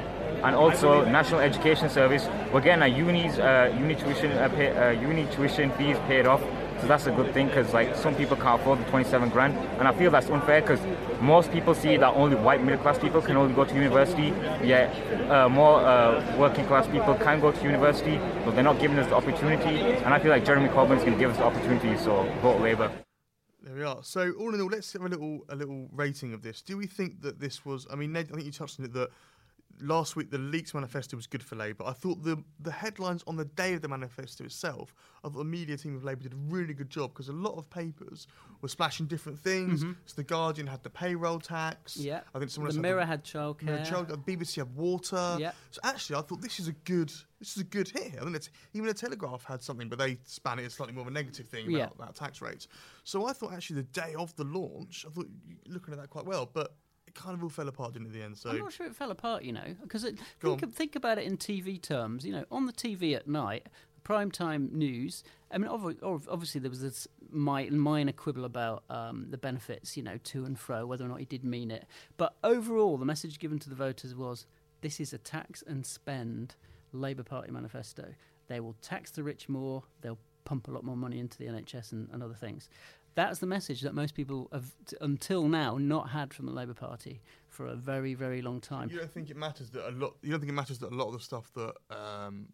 And 0.42 0.56
also, 0.56 1.04
National 1.04 1.40
Education 1.40 1.88
Service, 1.88 2.26
we're 2.52 2.62
getting 2.62 2.82
our 2.82 2.88
unis, 2.88 3.38
uh, 3.38 3.72
uni 3.78 3.94
tuition, 3.94 4.32
uh, 4.32 4.48
pay, 4.48 4.98
uni 5.00 5.26
tuition 5.26 5.70
fees 5.72 5.98
paid 6.08 6.26
off. 6.26 6.42
So 6.80 6.88
that's 6.88 7.06
a 7.06 7.12
good 7.12 7.32
thing 7.32 7.46
because 7.46 7.72
like 7.72 7.94
some 7.94 8.14
people 8.16 8.36
can't 8.36 8.60
afford 8.60 8.80
the 8.80 8.84
27 8.90 9.28
grand, 9.28 9.54
and 9.78 9.86
I 9.86 9.92
feel 9.92 10.10
that's 10.10 10.28
unfair 10.30 10.62
because 10.62 10.80
most 11.22 11.52
people 11.52 11.74
see 11.74 11.96
that 11.96 12.12
only 12.14 12.36
white 12.36 12.62
middle 12.62 12.80
class 12.80 12.98
people 12.98 13.22
can 13.22 13.36
only 13.36 13.54
go 13.54 13.64
to 13.64 13.74
university, 13.74 14.28
yet 14.66 14.90
uh, 15.30 15.48
more 15.48 15.80
uh, 15.80 16.36
working 16.36 16.66
class 16.66 16.86
people 16.88 17.14
can 17.14 17.40
go 17.40 17.52
to 17.52 17.62
university, 17.62 18.16
but 18.44 18.54
they're 18.54 18.64
not 18.64 18.80
giving 18.80 18.98
us 18.98 19.06
the 19.08 19.14
opportunity. 19.14 19.80
And 20.04 20.12
I 20.12 20.18
feel 20.18 20.30
like 20.30 20.44
Jeremy 20.44 20.68
Corbyn 20.68 20.96
is 20.96 21.04
going 21.04 21.14
to 21.14 21.18
give 21.18 21.30
us 21.30 21.36
the 21.36 21.44
opportunity, 21.44 21.96
so 21.96 22.24
vote 22.42 22.60
Labour. 22.60 22.90
There 23.62 23.76
we 23.76 23.84
are. 23.84 24.02
So 24.02 24.32
all 24.32 24.52
in 24.52 24.60
all, 24.60 24.66
let's 24.66 24.92
have 24.94 25.02
a 25.02 25.08
little 25.08 25.44
a 25.48 25.54
little 25.54 25.88
rating 25.92 26.34
of 26.34 26.42
this. 26.42 26.60
Do 26.60 26.76
we 26.76 26.86
think 26.86 27.22
that 27.22 27.38
this 27.38 27.64
was? 27.64 27.86
I 27.92 27.94
mean, 27.94 28.12
Ned, 28.12 28.28
I 28.32 28.34
think 28.34 28.46
you 28.46 28.52
touched 28.52 28.80
on 28.80 28.86
it 28.86 28.92
that 28.94 29.10
last 29.80 30.14
week 30.16 30.30
the 30.30 30.38
Leaks 30.38 30.74
manifesto 30.74 31.16
was 31.16 31.26
good 31.26 31.42
for 31.42 31.56
Labour. 31.56 31.84
I 31.86 31.92
thought 31.92 32.22
the 32.22 32.42
the 32.60 32.70
headlines 32.70 33.24
on 33.26 33.36
the 33.36 33.44
day 33.44 33.74
of 33.74 33.82
the 33.82 33.88
manifesto 33.88 34.44
itself, 34.44 34.94
I 35.24 35.28
thought 35.28 35.38
the 35.38 35.44
media 35.44 35.76
team 35.76 35.96
of 35.96 36.04
Labour 36.04 36.22
did 36.22 36.32
a 36.34 36.36
really 36.36 36.74
good 36.74 36.90
job 36.90 37.12
because 37.12 37.28
a 37.28 37.32
lot 37.32 37.56
of 37.56 37.68
papers 37.70 38.26
were 38.60 38.68
splashing 38.68 39.06
different 39.06 39.38
things. 39.38 39.82
Mhm. 39.82 39.96
So 40.06 40.14
the 40.16 40.24
Guardian 40.24 40.66
had 40.66 40.82
the 40.82 40.90
payroll 40.90 41.40
tax. 41.40 41.96
Yeah. 41.96 42.20
I 42.34 42.38
think 42.38 42.50
someone 42.50 42.70
The 42.70 42.76
else 42.78 42.82
Mirror 42.82 43.00
the, 43.00 43.06
had 43.06 43.24
childcare. 43.24 43.62
Mirror 43.62 43.84
child, 43.84 44.12
uh, 44.12 44.16
BBC 44.16 44.56
had 44.60 44.74
water. 44.74 45.36
Yeah. 45.40 45.52
So 45.70 45.80
actually, 45.84 46.16
I 46.16 46.22
thought 46.22 46.40
this 46.42 46.60
is 46.60 46.68
a 46.68 46.72
good 46.72 47.12
this 47.40 47.56
is 47.56 47.62
a 47.62 47.64
good 47.64 47.88
hit. 47.88 48.12
here. 48.12 48.20
I 48.20 48.24
think 48.24 48.36
it's, 48.36 48.50
even 48.72 48.86
the 48.86 48.94
Telegraph 48.94 49.42
had 49.42 49.62
something, 49.64 49.88
but 49.88 49.98
they 49.98 50.16
span 50.22 50.60
it 50.60 50.64
as 50.64 50.74
slightly 50.74 50.94
more 50.94 51.02
of 51.02 51.08
a 51.08 51.10
negative 51.10 51.48
thing 51.48 51.66
about, 51.66 51.76
Yeah. 51.76 51.88
about 51.92 52.14
tax 52.14 52.40
rates. 52.40 52.68
So 53.02 53.26
I 53.26 53.32
thought 53.32 53.52
actually 53.52 53.76
the 53.82 53.88
day 53.88 54.14
of 54.16 54.32
the 54.36 54.44
launch, 54.44 55.04
I 55.04 55.10
thought 55.10 55.26
looking 55.66 55.92
at 55.92 55.98
that 55.98 56.08
quite 56.08 56.24
well, 56.24 56.46
but 56.46 56.76
it 57.14 57.20
kind 57.20 57.34
of 57.34 57.42
all 57.42 57.48
fell 57.48 57.68
apart 57.68 57.92
didn't 57.92 58.08
it, 58.08 58.12
in 58.14 58.18
the 58.18 58.24
end. 58.24 58.38
So 58.38 58.50
I'm 58.50 58.58
not 58.58 58.72
sure 58.72 58.86
it 58.86 58.96
fell 58.96 59.10
apart, 59.10 59.44
you 59.44 59.52
know, 59.52 59.74
because 59.82 60.04
think, 60.04 60.62
of- 60.62 60.72
think 60.72 60.96
about 60.96 61.18
it 61.18 61.24
in 61.24 61.36
TV 61.36 61.80
terms. 61.80 62.24
You 62.24 62.32
know, 62.32 62.44
on 62.50 62.66
the 62.66 62.72
TV 62.72 63.14
at 63.14 63.26
night, 63.26 63.66
prime 64.02 64.30
time 64.30 64.70
news. 64.72 65.22
I 65.50 65.58
mean, 65.58 65.68
obviously 66.02 66.60
there 66.60 66.70
was 66.70 66.80
this 66.80 67.06
minor 67.30 68.12
quibble 68.12 68.44
about 68.44 68.84
um, 68.88 69.26
the 69.30 69.38
benefits, 69.38 69.96
you 69.96 70.02
know, 70.02 70.18
to 70.24 70.44
and 70.44 70.58
fro, 70.58 70.86
whether 70.86 71.04
or 71.04 71.08
not 71.08 71.18
he 71.18 71.26
did 71.26 71.44
mean 71.44 71.70
it. 71.70 71.86
But 72.16 72.34
overall, 72.42 72.96
the 72.96 73.04
message 73.04 73.38
given 73.38 73.58
to 73.60 73.68
the 73.68 73.76
voters 73.76 74.14
was: 74.14 74.46
this 74.80 75.00
is 75.00 75.12
a 75.12 75.18
tax 75.18 75.62
and 75.66 75.84
spend 75.84 76.54
Labour 76.92 77.22
Party 77.22 77.50
manifesto. 77.50 78.14
They 78.48 78.60
will 78.60 78.76
tax 78.82 79.10
the 79.10 79.22
rich 79.22 79.48
more. 79.48 79.82
They'll 80.00 80.18
pump 80.44 80.68
a 80.68 80.70
lot 80.70 80.84
more 80.84 80.96
money 80.96 81.18
into 81.18 81.38
the 81.38 81.46
NHS 81.46 81.92
and, 81.92 82.08
and 82.12 82.22
other 82.22 82.34
things. 82.34 82.68
That's 83.14 83.38
the 83.40 83.46
message 83.46 83.82
that 83.82 83.94
most 83.94 84.14
people 84.14 84.48
have, 84.52 84.72
t- 84.86 84.96
until 85.00 85.48
now, 85.48 85.76
not 85.76 86.10
had 86.10 86.32
from 86.32 86.46
the 86.46 86.52
Labour 86.52 86.74
Party 86.74 87.20
for 87.48 87.66
a 87.66 87.74
very, 87.74 88.14
very 88.14 88.40
long 88.42 88.60
time. 88.60 88.88
you 88.90 88.98
don't 88.98 89.12
think 89.12 89.30
it 89.30 89.36
matters 89.36 89.70
that 89.70 89.88
a 89.88 89.92
lot. 89.92 90.16
You 90.22 90.30
don't 90.30 90.40
think 90.40 90.50
it 90.50 90.54
matters 90.54 90.78
that 90.78 90.92
a 90.92 90.94
lot 90.94 91.08
of 91.08 91.12
the 91.12 91.20
stuff 91.20 91.50
that 91.54 91.74
um, 91.90 92.48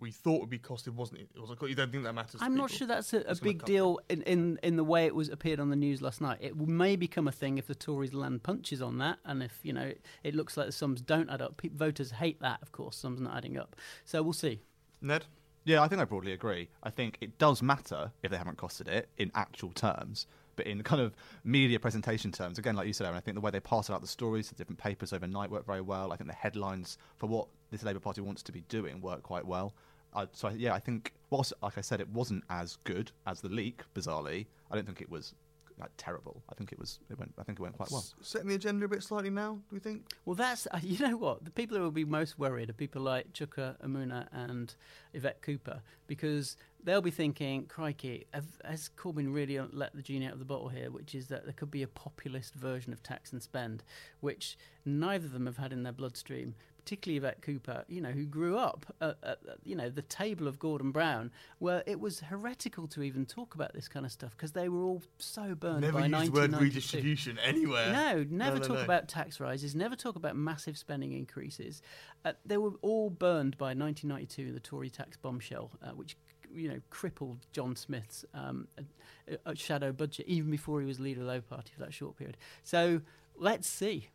we 0.00 0.10
thought 0.10 0.40
would 0.40 0.50
be 0.50 0.58
costed 0.58 0.94
wasn't. 0.94 1.20
It 1.20 1.28
was. 1.36 1.50
You 1.62 1.74
don't 1.74 1.90
think 1.90 2.04
that 2.04 2.14
matters. 2.14 2.40
I'm 2.40 2.54
not 2.54 2.68
people? 2.68 2.78
sure 2.78 2.86
that's 2.86 3.12
a, 3.12 3.20
a 3.26 3.34
big 3.34 3.64
deal 3.64 4.00
in, 4.08 4.22
in, 4.22 4.58
in 4.62 4.76
the 4.76 4.84
way 4.84 5.06
it 5.06 5.14
was 5.14 5.28
appeared 5.28 5.60
on 5.60 5.70
the 5.70 5.76
news 5.76 6.00
last 6.00 6.20
night. 6.20 6.38
It 6.40 6.56
may 6.56 6.96
become 6.96 7.28
a 7.28 7.32
thing 7.32 7.58
if 7.58 7.66
the 7.66 7.74
Tories 7.74 8.14
land 8.14 8.42
punches 8.42 8.80
on 8.80 8.98
that, 8.98 9.18
and 9.24 9.42
if 9.42 9.58
you 9.62 9.72
know 9.72 9.92
it 10.22 10.34
looks 10.34 10.56
like 10.56 10.66
the 10.66 10.72
sums 10.72 11.00
don't 11.00 11.28
add 11.28 11.42
up. 11.42 11.56
Pe- 11.58 11.68
voters 11.68 12.12
hate 12.12 12.40
that, 12.40 12.62
of 12.62 12.72
course. 12.72 12.96
Sums 12.96 13.20
not 13.20 13.36
adding 13.36 13.58
up. 13.58 13.76
So 14.04 14.22
we'll 14.22 14.32
see. 14.32 14.62
Ned. 15.00 15.26
Yeah, 15.68 15.82
I 15.82 15.88
think 15.88 16.00
I 16.00 16.06
broadly 16.06 16.32
agree. 16.32 16.70
I 16.82 16.88
think 16.88 17.18
it 17.20 17.36
does 17.36 17.60
matter 17.60 18.10
if 18.22 18.30
they 18.30 18.38
haven't 18.38 18.56
costed 18.56 18.88
it 18.88 19.10
in 19.18 19.30
actual 19.34 19.68
terms, 19.72 20.26
but 20.56 20.66
in 20.66 20.82
kind 20.82 21.02
of 21.02 21.14
media 21.44 21.78
presentation 21.78 22.32
terms, 22.32 22.56
again, 22.58 22.74
like 22.74 22.86
you 22.86 22.94
said, 22.94 23.04
Aaron, 23.04 23.18
I 23.18 23.20
think 23.20 23.34
the 23.34 23.42
way 23.42 23.50
they 23.50 23.60
pass 23.60 23.90
out 23.90 24.00
the 24.00 24.06
stories 24.06 24.48
to 24.48 24.54
different 24.54 24.78
papers 24.78 25.12
overnight 25.12 25.50
work 25.50 25.66
very 25.66 25.82
well. 25.82 26.10
I 26.10 26.16
think 26.16 26.30
the 26.30 26.34
headlines 26.34 26.96
for 27.18 27.26
what 27.26 27.48
this 27.70 27.82
Labour 27.82 28.00
Party 28.00 28.22
wants 28.22 28.42
to 28.44 28.50
be 28.50 28.62
doing 28.70 29.02
work 29.02 29.22
quite 29.22 29.44
well. 29.44 29.74
Uh, 30.14 30.24
so 30.32 30.48
I, 30.48 30.52
yeah, 30.52 30.72
I 30.72 30.78
think 30.78 31.12
whilst, 31.28 31.52
like 31.60 31.76
I 31.76 31.82
said, 31.82 32.00
it 32.00 32.08
wasn't 32.08 32.44
as 32.48 32.78
good 32.84 33.12
as 33.26 33.42
the 33.42 33.50
leak. 33.50 33.82
Bizarrely, 33.94 34.46
I 34.70 34.74
don't 34.74 34.86
think 34.86 35.02
it 35.02 35.10
was 35.10 35.34
like 35.80 35.90
terrible. 35.96 36.42
I 36.50 36.54
think 36.54 36.72
it 36.72 36.78
was. 36.78 36.98
It 37.10 37.18
went. 37.18 37.32
I 37.38 37.42
think 37.42 37.58
it 37.58 37.62
went 37.62 37.76
quite 37.76 37.90
well. 37.90 38.00
S- 38.00 38.14
Setting 38.20 38.48
the 38.48 38.54
agenda 38.54 38.84
a 38.84 38.88
bit 38.88 39.02
slightly 39.02 39.30
now. 39.30 39.54
Do 39.68 39.74
we 39.74 39.80
think? 39.80 40.02
Well, 40.24 40.34
that's 40.34 40.66
uh, 40.70 40.78
you 40.82 40.98
know 41.06 41.16
what 41.16 41.44
the 41.44 41.50
people 41.50 41.76
who 41.76 41.82
will 41.82 41.90
be 41.90 42.04
most 42.04 42.38
worried 42.38 42.70
are 42.70 42.74
people 42.74 43.02
like 43.02 43.32
Chuka 43.32 43.76
Umunna 43.84 44.28
and 44.32 44.74
Yvette 45.14 45.42
Cooper 45.42 45.82
because 46.06 46.56
they'll 46.82 47.00
be 47.00 47.10
thinking, 47.10 47.66
"Crikey, 47.66 48.26
have, 48.32 48.46
has 48.64 48.90
Corbyn 48.96 49.32
really 49.34 49.58
let 49.72 49.94
the 49.94 50.02
genie 50.02 50.26
out 50.26 50.32
of 50.34 50.38
the 50.38 50.44
bottle 50.44 50.68
here?" 50.68 50.90
Which 50.90 51.14
is 51.14 51.28
that 51.28 51.44
there 51.44 51.52
could 51.54 51.70
be 51.70 51.82
a 51.82 51.88
populist 51.88 52.54
version 52.54 52.92
of 52.92 53.02
tax 53.02 53.32
and 53.32 53.42
spend, 53.42 53.82
which 54.20 54.56
neither 54.84 55.26
of 55.26 55.32
them 55.32 55.46
have 55.46 55.58
had 55.58 55.72
in 55.72 55.82
their 55.82 55.92
bloodstream. 55.92 56.54
Particularly 56.88 57.18
Yvette 57.18 57.42
Cooper, 57.42 57.84
you 57.86 58.00
know, 58.00 58.12
who 58.12 58.24
grew 58.24 58.56
up 58.56 58.86
at, 59.02 59.18
at, 59.22 59.40
you 59.62 59.76
know 59.76 59.90
the 59.90 60.00
table 60.00 60.48
of 60.48 60.58
Gordon 60.58 60.90
Brown, 60.90 61.30
where 61.58 61.82
it 61.86 62.00
was 62.00 62.20
heretical 62.20 62.88
to 62.88 63.02
even 63.02 63.26
talk 63.26 63.54
about 63.54 63.74
this 63.74 63.88
kind 63.88 64.06
of 64.06 64.12
stuff 64.12 64.30
because 64.34 64.52
they 64.52 64.70
were 64.70 64.84
all 64.84 65.02
so 65.18 65.54
burned 65.54 65.82
Never 65.82 66.00
by 66.00 66.06
use 66.06 66.30
the 66.30 66.32
word 66.32 66.54
redistribution 66.54 67.38
anywhere. 67.40 67.92
No, 67.92 68.24
never 68.30 68.56
no, 68.56 68.62
talk 68.62 68.76
no. 68.78 68.84
about 68.84 69.06
tax 69.06 69.38
rises, 69.38 69.74
never 69.74 69.96
talk 69.96 70.16
about 70.16 70.34
massive 70.34 70.78
spending 70.78 71.12
increases. 71.12 71.82
Uh, 72.24 72.32
they 72.46 72.56
were 72.56 72.72
all 72.80 73.10
burned 73.10 73.58
by 73.58 73.74
1992 73.74 74.48
in 74.48 74.54
the 74.54 74.60
Tory 74.60 74.88
tax 74.88 75.18
bombshell, 75.18 75.70
uh, 75.82 75.90
which 75.90 76.16
you 76.50 76.70
know 76.70 76.80
crippled 76.88 77.46
John 77.52 77.76
Smith's 77.76 78.24
um, 78.32 78.66
uh, 78.78 79.34
uh, 79.44 79.52
shadow 79.52 79.92
budget 79.92 80.26
even 80.26 80.50
before 80.50 80.80
he 80.80 80.86
was 80.86 80.98
leader 80.98 81.20
of 81.20 81.26
the 81.26 81.32
Labour 81.32 81.44
Party 81.50 81.70
for 81.74 81.80
that 81.80 81.92
short 81.92 82.16
period. 82.16 82.38
So 82.64 83.02
let's 83.36 83.68
see. 83.68 84.08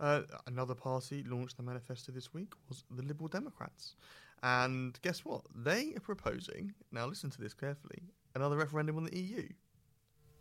Uh, 0.00 0.22
another 0.46 0.74
party 0.74 1.24
launched 1.26 1.56
the 1.56 1.62
manifesto 1.62 2.12
this 2.12 2.34
week 2.34 2.52
was 2.68 2.84
the 2.90 3.02
Liberal 3.02 3.28
Democrats. 3.28 3.94
And 4.42 4.98
guess 5.02 5.24
what? 5.24 5.42
They 5.54 5.94
are 5.96 6.00
proposing, 6.00 6.74
now 6.92 7.06
listen 7.06 7.30
to 7.30 7.40
this 7.40 7.54
carefully, 7.54 8.02
another 8.34 8.56
referendum 8.56 8.96
on 8.96 9.04
the 9.04 9.16
EU. 9.16 9.48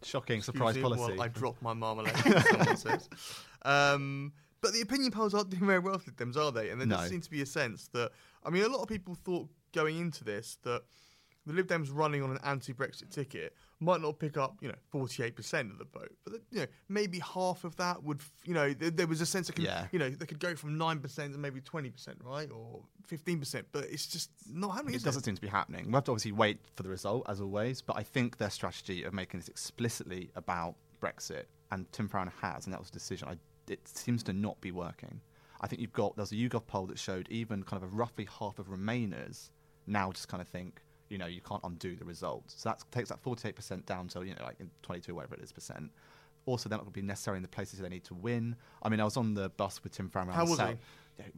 Shocking 0.01 0.37
Excuse 0.39 0.55
surprise 0.55 0.75
me 0.75 0.81
policy. 0.81 1.01
While 1.01 1.21
I 1.21 1.27
drop 1.29 1.61
my 1.61 1.73
marmalade, 1.73 2.15
someone 2.49 2.75
says. 2.75 3.07
Um, 3.63 4.33
but 4.61 4.73
the 4.73 4.81
opinion 4.81 5.11
polls 5.11 5.33
aren't 5.33 5.49
doing 5.49 5.65
very 5.65 5.79
well 5.79 5.97
for 5.99 6.11
the 6.11 6.25
Dems, 6.25 6.35
are 6.35 6.51
they? 6.51 6.69
And 6.69 6.79
there 6.81 6.87
No. 6.87 6.97
does 6.97 7.09
seem 7.09 7.21
to 7.21 7.29
be 7.29 7.41
a 7.41 7.45
sense 7.45 7.87
that, 7.93 8.11
I 8.43 8.49
mean, 8.49 8.63
a 8.63 8.67
lot 8.67 8.81
of 8.81 8.87
people 8.89 9.15
thought 9.15 9.47
going 9.73 9.97
into 9.97 10.23
this 10.25 10.57
that 10.63 10.83
the 11.45 11.53
Lib 11.53 11.67
Dems 11.67 11.89
running 11.91 12.21
on 12.23 12.31
an 12.31 12.39
anti-Brexit 12.43 13.09
ticket 13.11 13.55
might 13.83 14.01
not 14.01 14.17
pick 14.19 14.37
up, 14.37 14.55
you 14.61 14.67
know, 14.69 14.75
48% 14.93 15.71
of 15.71 15.77
the 15.77 15.85
vote, 15.85 16.11
but 16.23 16.33
you 16.51 16.59
know, 16.61 16.65
maybe 16.89 17.19
half 17.19 17.63
of 17.63 17.75
that 17.77 18.03
would, 18.03 18.19
f- 18.19 18.31
you 18.45 18.53
know, 18.53 18.73
there, 18.73 18.89
there 18.91 19.07
was 19.07 19.21
a 19.21 19.25
sense 19.25 19.47
that, 19.47 19.53
could, 19.53 19.65
Yeah. 19.65 19.87
you 19.91 19.99
know, 19.99 20.09
they 20.09 20.25
could 20.25 20.39
go 20.39 20.55
from 20.55 20.77
9% 20.77 21.31
to 21.31 21.37
maybe 21.37 21.61
20%, 21.61 22.15
right, 22.23 22.49
or 22.51 22.81
15%, 23.11 23.63
but 23.71 23.85
it's 23.85 24.07
just 24.07 24.29
not 24.49 24.71
happening. 24.71 24.95
It 24.95 25.03
doesn't 25.03 25.23
seem 25.23 25.35
to 25.35 25.41
be 25.41 25.47
happening. 25.47 25.85
We'll 25.85 25.95
have 25.95 26.05
to 26.05 26.11
obviously 26.11 26.31
wait 26.31 26.59
for 26.75 26.83
the 26.83 26.89
result, 26.89 27.25
as 27.27 27.41
always, 27.41 27.81
but 27.81 27.97
I 27.97 28.03
think 28.03 28.37
their 28.37 28.49
strategy 28.49 29.03
of 29.03 29.13
making 29.13 29.39
this 29.39 29.49
explicitly 29.49 30.31
about 30.35 30.75
Brexit, 31.01 31.43
and 31.71 31.91
Tim 31.91 32.07
Farron 32.07 32.31
has, 32.41 32.65
and 32.65 32.73
that 32.73 32.79
was 32.79 32.89
a 32.89 32.93
decision, 32.93 33.27
I, 33.29 33.37
it 33.71 33.87
seems 33.87 34.23
to 34.23 34.33
not 34.33 34.59
be 34.61 34.71
working. 34.71 35.19
I 35.61 35.67
think 35.67 35.81
you've 35.81 35.93
got, 35.93 36.15
there 36.15 36.23
was 36.23 36.31
a 36.31 36.35
YouGov 36.35 36.67
poll 36.67 36.85
that 36.87 36.99
showed 36.99 37.27
even 37.29 37.63
kind 37.63 37.81
of 37.83 37.91
a 37.91 37.95
roughly 37.95 38.27
half 38.39 38.59
of 38.59 38.67
Remainers 38.67 39.49
now 39.87 40.11
just 40.11 40.27
kind 40.27 40.41
of 40.41 40.47
think, 40.47 40.81
you 41.13 41.19
know, 41.19 41.27
you 41.27 41.41
can't 41.41 41.61
undo 41.63 41.95
the 41.95 42.03
result. 42.05 42.43
So 42.47 42.69
that 42.69 42.83
takes 42.91 43.09
that 43.09 43.23
48% 43.23 43.85
down 43.85 44.07
to, 44.09 44.23
you 44.23 44.33
know, 44.33 44.43
like 44.43 44.55
in 44.59 44.69
22, 44.81 45.13
whatever 45.13 45.35
it 45.35 45.41
is, 45.41 45.51
percent. 45.51 45.91
Also, 46.45 46.67
they're 46.67 46.77
not 46.77 46.85
going 46.85 46.93
to 46.93 46.99
be 46.99 47.05
necessary 47.05 47.37
in 47.37 47.43
the 47.43 47.47
places 47.47 47.79
they 47.79 47.87
need 47.87 48.03
to 48.05 48.15
win. 48.15 48.55
I 48.81 48.89
mean, 48.89 48.99
I 48.99 49.03
was 49.05 49.15
on 49.15 49.35
the 49.35 49.49
bus 49.51 49.81
with 49.83 49.93
Tim 49.93 50.09
Farron. 50.09 50.27
How 50.29 50.45
was 50.45 50.59
he? 50.59 50.75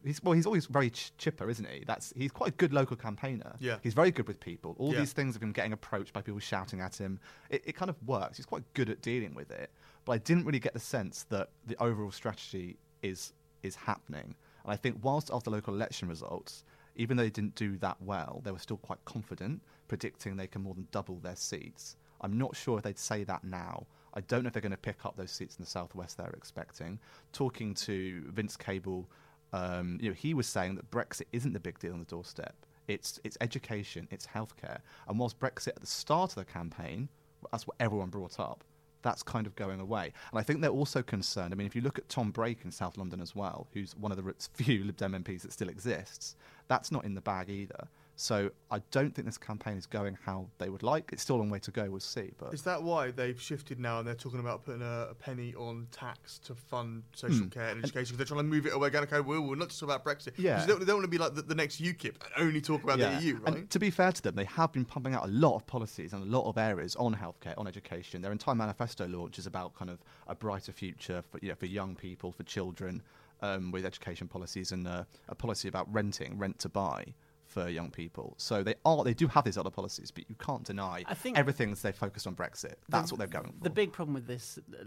He's, 0.06 0.24
well, 0.24 0.32
he's 0.32 0.46
always 0.46 0.66
very 0.68 0.90
ch- 0.90 1.12
chipper, 1.18 1.50
isn't 1.50 1.68
he? 1.70 1.84
That's 1.86 2.14
he's 2.16 2.32
quite 2.32 2.50
a 2.52 2.54
good 2.54 2.72
local 2.74 2.96
campaigner. 2.96 3.56
Yeah. 3.60 3.76
he's 3.84 3.94
very 3.94 4.10
good 4.10 4.28
with 4.28 4.40
people. 4.40 4.74
All 4.80 4.94
Yeah. 4.94 5.00
these 5.00 5.12
things 5.12 5.36
of 5.36 5.44
him 5.44 5.52
getting 5.52 5.74
approached 5.74 6.14
by 6.14 6.22
people 6.22 6.40
shouting 6.40 6.80
at 6.80 6.96
him, 6.96 7.20
it, 7.50 7.62
it 7.66 7.76
kind 7.76 7.90
of 7.90 7.98
works. 8.08 8.38
He's 8.38 8.46
quite 8.46 8.64
good 8.74 8.90
at 8.90 9.02
dealing 9.02 9.36
with 9.36 9.52
it. 9.52 9.70
But 10.06 10.14
I 10.14 10.18
didn't 10.20 10.46
really 10.46 10.60
get 10.60 10.74
the 10.74 10.80
sense 10.80 11.24
that 11.30 11.50
the 11.68 11.76
overall 11.84 12.12
strategy 12.12 12.78
is 13.04 13.34
is 13.64 13.76
happening. 13.76 14.34
And 14.64 14.72
I 14.72 14.78
think 14.78 15.00
whilst 15.04 15.30
after 15.32 15.50
local 15.52 15.74
election 15.76 16.08
results, 16.08 16.64
even 16.96 17.18
though 17.18 17.24
they 17.24 17.30
didn't 17.30 17.56
do 17.56 17.78
that 17.78 17.98
well, 18.02 18.42
they 18.44 18.52
were 18.52 18.60
still 18.60 18.78
quite 18.78 19.04
confident, 19.06 19.62
predicting 19.88 20.36
they 20.36 20.48
can 20.48 20.64
more 20.64 20.74
than 20.74 20.88
double 20.92 21.16
their 21.18 21.36
seats. 21.36 21.98
I'm 22.22 22.38
not 22.38 22.56
sure 22.56 22.78
if 22.78 22.84
they'd 22.84 22.98
say 22.98 23.24
that 23.26 23.44
now. 23.44 23.86
I 24.14 24.22
don't 24.22 24.44
know 24.44 24.48
if 24.48 24.54
they're 24.54 24.62
going 24.62 24.72
to 24.72 24.78
pick 24.78 25.06
up 25.06 25.18
those 25.18 25.32
seats 25.32 25.58
in 25.58 25.64
the 25.64 25.70
southwest 25.70 26.18
they're 26.18 26.30
expecting. 26.30 27.00
Talking 27.34 27.74
to 27.76 28.24
Vince 28.30 28.56
Cable, 28.56 29.10
um, 29.52 29.98
you 30.02 30.10
know, 30.10 30.16
he 30.16 30.34
was 30.34 30.48
saying 30.48 30.76
that 30.76 30.90
Brexit 30.90 31.26
isn't 31.34 31.54
the 31.54 31.60
big 31.60 31.80
deal 31.80 31.94
on 31.94 32.00
the 32.00 32.06
doorstep. 32.06 32.56
It's 32.88 33.20
it's 33.24 33.38
education, 33.42 34.08
it's 34.12 34.28
healthcare. 34.28 34.80
And 35.08 35.20
whilst 35.20 35.40
Brexit 35.40 35.70
at 35.70 35.82
the 35.82 35.88
start 35.88 36.32
of 36.32 36.36
the 36.36 36.46
campaign, 36.46 37.10
that's 37.52 37.68
what 37.68 37.76
everyone 37.80 38.10
brought 38.10 38.40
up. 38.40 38.64
That's 39.06 39.22
kind 39.22 39.46
of 39.46 39.56
going 39.56 39.80
away. 39.80 40.12
And 40.32 40.40
I 40.40 40.42
think 40.42 40.62
they're 40.62 40.72
also 40.72 41.04
concerned. 41.04 41.54
I 41.54 41.56
mean, 41.56 41.68
if 41.68 41.76
you 41.76 41.82
look 41.84 42.00
at 42.00 42.10
Tom 42.10 42.32
Brake 42.32 42.62
in 42.66 42.72
South 42.72 42.98
London 42.98 43.22
as 43.22 43.36
well, 43.36 43.68
who's 43.72 43.96
one 43.96 44.12
of 44.12 44.18
the 44.18 44.34
few 44.56 44.84
Lib 44.84 44.98
Dem 44.98 45.14
MPs 45.14 45.44
that 45.44 45.54
still 45.54 45.70
exists, 45.70 46.36
that's 46.68 46.92
not 46.92 47.06
in 47.06 47.14
the 47.14 47.22
bag 47.22 47.48
either. 47.48 47.88
So 48.18 48.50
I 48.72 48.80
don't 48.92 49.14
think 49.14 49.26
this 49.26 49.38
campaign 49.38 49.76
is 49.78 49.86
going 49.86 50.18
how 50.26 50.48
they 50.58 50.70
would 50.70 50.84
like. 50.84 51.10
It's 51.12 51.22
still 51.22 51.36
a 51.36 51.40
long 51.40 51.50
way 51.50 51.60
to 51.60 51.72
go. 51.72 51.90
We'll 51.90 52.00
see. 52.00 52.32
But 52.38 52.54
Is 52.54 52.62
that 52.62 52.82
why 52.82 53.12
they've 53.12 53.40
shifted 53.42 53.78
now 53.78 54.00
and 54.00 54.08
they're 54.08 54.16
talking 54.16 54.40
about 54.40 54.64
putting 54.64 54.82
a, 54.82 55.08
a 55.12 55.14
penny 55.16 55.54
on 55.56 55.88
tax 55.92 56.40
to 56.46 56.56
fund 56.56 57.04
social 57.14 57.40
Hmm. 57.40 57.48
care 57.50 57.68
and 57.70 57.84
education? 57.84 58.16
Because 58.16 58.18
they're 58.18 58.26
trying 58.38 58.50
to 58.50 58.56
move 58.56 58.66
it 58.68 58.74
away. 58.74 58.90
Going, 58.90 59.04
okay, 59.04 59.20
well, 59.20 59.42
we're 59.42 59.56
not 59.58 59.68
just 59.68 59.82
about 59.82 60.06
Brexit. 60.06 60.32
Yeah. 60.38 60.62
They 60.62 60.68
don't, 60.68 60.80
they 60.80 60.86
don't 60.86 60.96
want 60.96 61.04
to 61.06 61.10
be 61.12 61.18
like 61.18 61.36
the, 61.36 61.42
the 61.42 61.56
next 61.56 61.82
UKIP 61.82 62.16
and 62.24 62.48
only 62.48 62.62
talk 62.62 62.84
about 62.86 63.00
Yeah. 63.00 63.20
the 63.20 63.26
EU, 63.26 63.38
right? 63.40 63.56
And 63.58 63.70
to 63.70 63.80
be 63.80 63.90
fair 63.90 64.14
to 64.14 64.22
them, 64.22 64.36
they 64.36 64.46
have 64.46 64.72
been 64.72 64.86
pumping 64.86 65.14
out 65.14 65.26
a 65.26 65.32
lot 65.32 65.56
of 65.58 65.68
policies 65.68 66.14
and 66.14 66.24
a 66.24 66.26
lot 66.26 66.48
of 66.48 66.58
areas 66.58 66.96
on 66.96 67.14
healthcare, 67.16 67.58
on 67.58 67.68
education. 67.68 68.22
Their 68.22 68.32
entire 68.32 68.56
manifesto 68.56 69.08
launch 69.08 69.38
is 69.40 69.46
about 69.46 69.76
kind 69.76 69.92
of 69.92 70.00
a 70.28 70.36
brighter 70.36 70.72
future 70.72 71.22
for 71.22 71.38
you 71.42 71.50
know, 71.50 71.56
for 71.56 71.66
young 71.66 71.96
people, 71.96 72.32
for 72.32 72.44
children, 72.44 73.02
um, 73.42 73.72
with 73.72 73.86
education 73.86 74.30
policies 74.30 74.72
and 74.72 74.88
uh, 74.88 75.04
a 75.28 75.36
policy 75.36 75.68
about 75.68 75.92
renting, 75.94 76.38
rent 76.38 76.60
to 76.60 76.70
buy 76.70 77.14
for 77.56 77.70
young 77.70 77.90
people. 77.90 78.34
So 78.38 78.64
they 78.64 78.76
are 78.84 79.02
they 79.06 79.14
do 79.14 79.28
have 79.28 79.46
these 79.46 79.58
other 79.58 79.70
policies, 79.70 80.12
but 80.12 80.26
you 80.28 80.36
can't 80.36 80.66
deny 80.66 81.06
I 81.08 81.14
think- 81.14 81.38
everything's 81.38 81.82
they 81.82 81.94
focused 81.94 82.28
on 82.28 82.36
Brexit. 82.36 82.76
That's 82.90 83.12
what 83.12 83.18
they're 83.18 83.28
going 83.28 83.54
for. 83.58 83.64
The 83.64 83.70
big 83.70 83.94
problem 83.94 84.14
with 84.14 84.28
this 84.28 84.60
uh, 84.74 84.84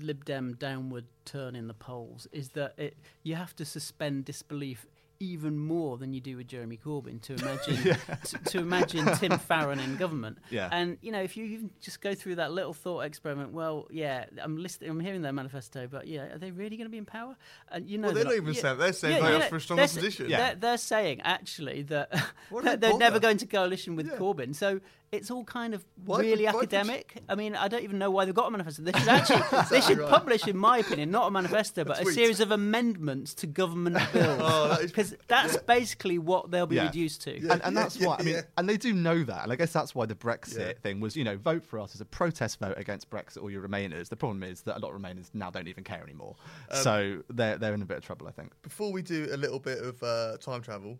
Lib 0.00 0.26
Dem 0.26 0.54
downward 0.58 1.06
turn 1.24 1.56
in 1.56 1.66
the 1.66 1.72
polls 1.74 2.28
is 2.30 2.50
that 2.50 2.74
it, 2.78 2.94
you 3.22 3.36
have 3.36 3.56
to 3.56 3.64
suspend 3.64 4.26
disbelief 4.26 4.86
even 5.24 5.58
more 5.58 5.98
than 5.98 6.12
you 6.12 6.20
do 6.20 6.36
with 6.36 6.46
Jeremy 6.46 6.78
Corbyn 6.84 7.20
to 7.22 7.34
imagine 7.34 7.76
to, 8.24 8.38
to 8.50 8.58
imagine 8.58 9.06
Tim 9.16 9.38
Farron 9.38 9.80
in 9.80 9.96
government. 9.96 10.38
Yeah. 10.50 10.68
And 10.70 10.98
you 11.00 11.10
know, 11.12 11.22
if 11.22 11.36
you 11.36 11.44
even 11.46 11.70
just 11.80 12.00
go 12.00 12.14
through 12.14 12.36
that 12.36 12.52
little 12.52 12.72
thought 12.74 13.00
experiment, 13.00 13.52
well, 13.52 13.86
yeah, 13.90 14.26
I'm 14.42 14.56
listening, 14.56 14.90
I'm 14.90 15.00
hearing 15.00 15.22
their 15.22 15.32
manifesto, 15.32 15.86
but 15.86 16.06
yeah, 16.06 16.34
are 16.34 16.38
they 16.38 16.50
really 16.50 16.76
going 16.76 16.86
to 16.86 16.90
be 16.92 16.98
in 16.98 17.04
power? 17.04 17.36
And 17.70 17.88
you 17.88 17.98
know, 17.98 18.08
Well, 18.08 18.14
they're 18.14 18.24
that- 18.24 18.30
not 18.30 18.36
even 18.36 18.54
yeah, 18.54 18.60
saying- 18.60 18.78
they're 18.78 18.92
saying 18.92 19.22
yeah, 19.22 19.48
for 19.48 19.56
a 19.56 19.60
they're 19.76 19.86
position. 19.86 20.28
They're, 20.28 20.54
they're 20.54 20.78
saying 20.78 21.20
actually 21.22 21.82
that 21.82 22.10
they're, 22.62 22.76
they're 22.76 22.96
never 22.98 23.18
going 23.18 23.38
to 23.38 23.46
coalition 23.46 23.96
with 23.96 24.10
Corbyn. 24.12 24.54
So 24.54 24.80
it's 25.14 25.30
all 25.30 25.44
kind 25.44 25.74
of 25.74 25.84
Why- 26.04 26.20
really 26.20 26.44
would- 26.46 26.54
academic. 26.56 27.22
I 27.28 27.34
mean, 27.34 27.54
I 27.56 27.68
don't 27.68 27.82
even 27.82 27.98
know 27.98 28.10
why 28.10 28.24
they've 28.24 28.34
got 28.34 28.48
a 28.48 28.50
manifesto. 28.50 28.82
They 28.82 28.92
should 28.92 29.08
actually 29.08 29.42
they 29.70 29.80
should 29.80 29.98
right. 29.98 30.08
publish, 30.10 30.46
in 30.46 30.56
my 30.56 30.78
opinion, 30.78 31.10
not 31.10 31.26
a 31.28 31.30
manifesto, 31.30 31.84
but 31.84 32.00
a 32.00 32.02
tweet. 32.02 32.14
series 32.14 32.40
of 32.40 32.50
amendments 32.50 33.34
to 33.36 33.46
government 33.46 33.96
bills. 34.12 34.40
Oh, 34.42 34.68
that 34.68 34.80
is- 34.80 34.90
Because 34.90 35.14
that's 35.28 35.56
basically 35.58 36.18
what 36.18 36.50
they'll 36.50 36.66
be 36.66 36.76
Yeah. 36.76 36.86
reduced 36.86 37.22
to. 37.22 37.36
and, 37.48 37.62
and 37.64 37.76
that's 37.76 37.96
yeah, 37.96 38.08
why 38.08 38.16
I 38.18 38.22
mean, 38.22 38.36
and 38.56 38.68
they 38.68 38.76
do 38.76 38.92
know 38.92 39.22
that, 39.24 39.42
and 39.44 39.52
I 39.52 39.56
guess 39.56 39.72
that's 39.72 39.94
why 39.94 40.06
the 40.06 40.14
Brexit 40.14 40.58
Yeah. 40.58 40.72
thing 40.82 41.00
was, 41.00 41.16
you 41.16 41.24
know, 41.24 41.36
vote 41.36 41.64
for 41.64 41.78
us 41.78 41.94
as 41.94 42.00
a 42.00 42.04
protest 42.04 42.58
vote 42.60 42.74
against 42.76 43.10
Brexit 43.10 43.42
or 43.42 43.50
your 43.50 43.66
Remainers. 43.66 44.08
The 44.08 44.16
problem 44.16 44.42
is 44.42 44.62
that 44.62 44.76
a 44.76 44.80
lot 44.80 44.94
of 44.94 45.00
Remainers 45.00 45.30
now 45.34 45.50
don't 45.50 45.68
even 45.68 45.84
care 45.84 46.02
anymore, 46.02 46.36
Um, 46.70 46.82
so 46.82 47.22
they're 47.30 47.56
they're 47.58 47.74
in 47.74 47.82
a 47.82 47.86
bit 47.86 47.96
of 47.98 48.04
trouble, 48.04 48.26
I 48.26 48.30
think. 48.32 48.52
Before 48.62 48.92
we 48.92 49.02
do 49.02 49.28
a 49.32 49.36
little 49.36 49.58
bit 49.60 49.78
of 49.78 50.02
uh, 50.02 50.36
time 50.38 50.62
travel, 50.62 50.98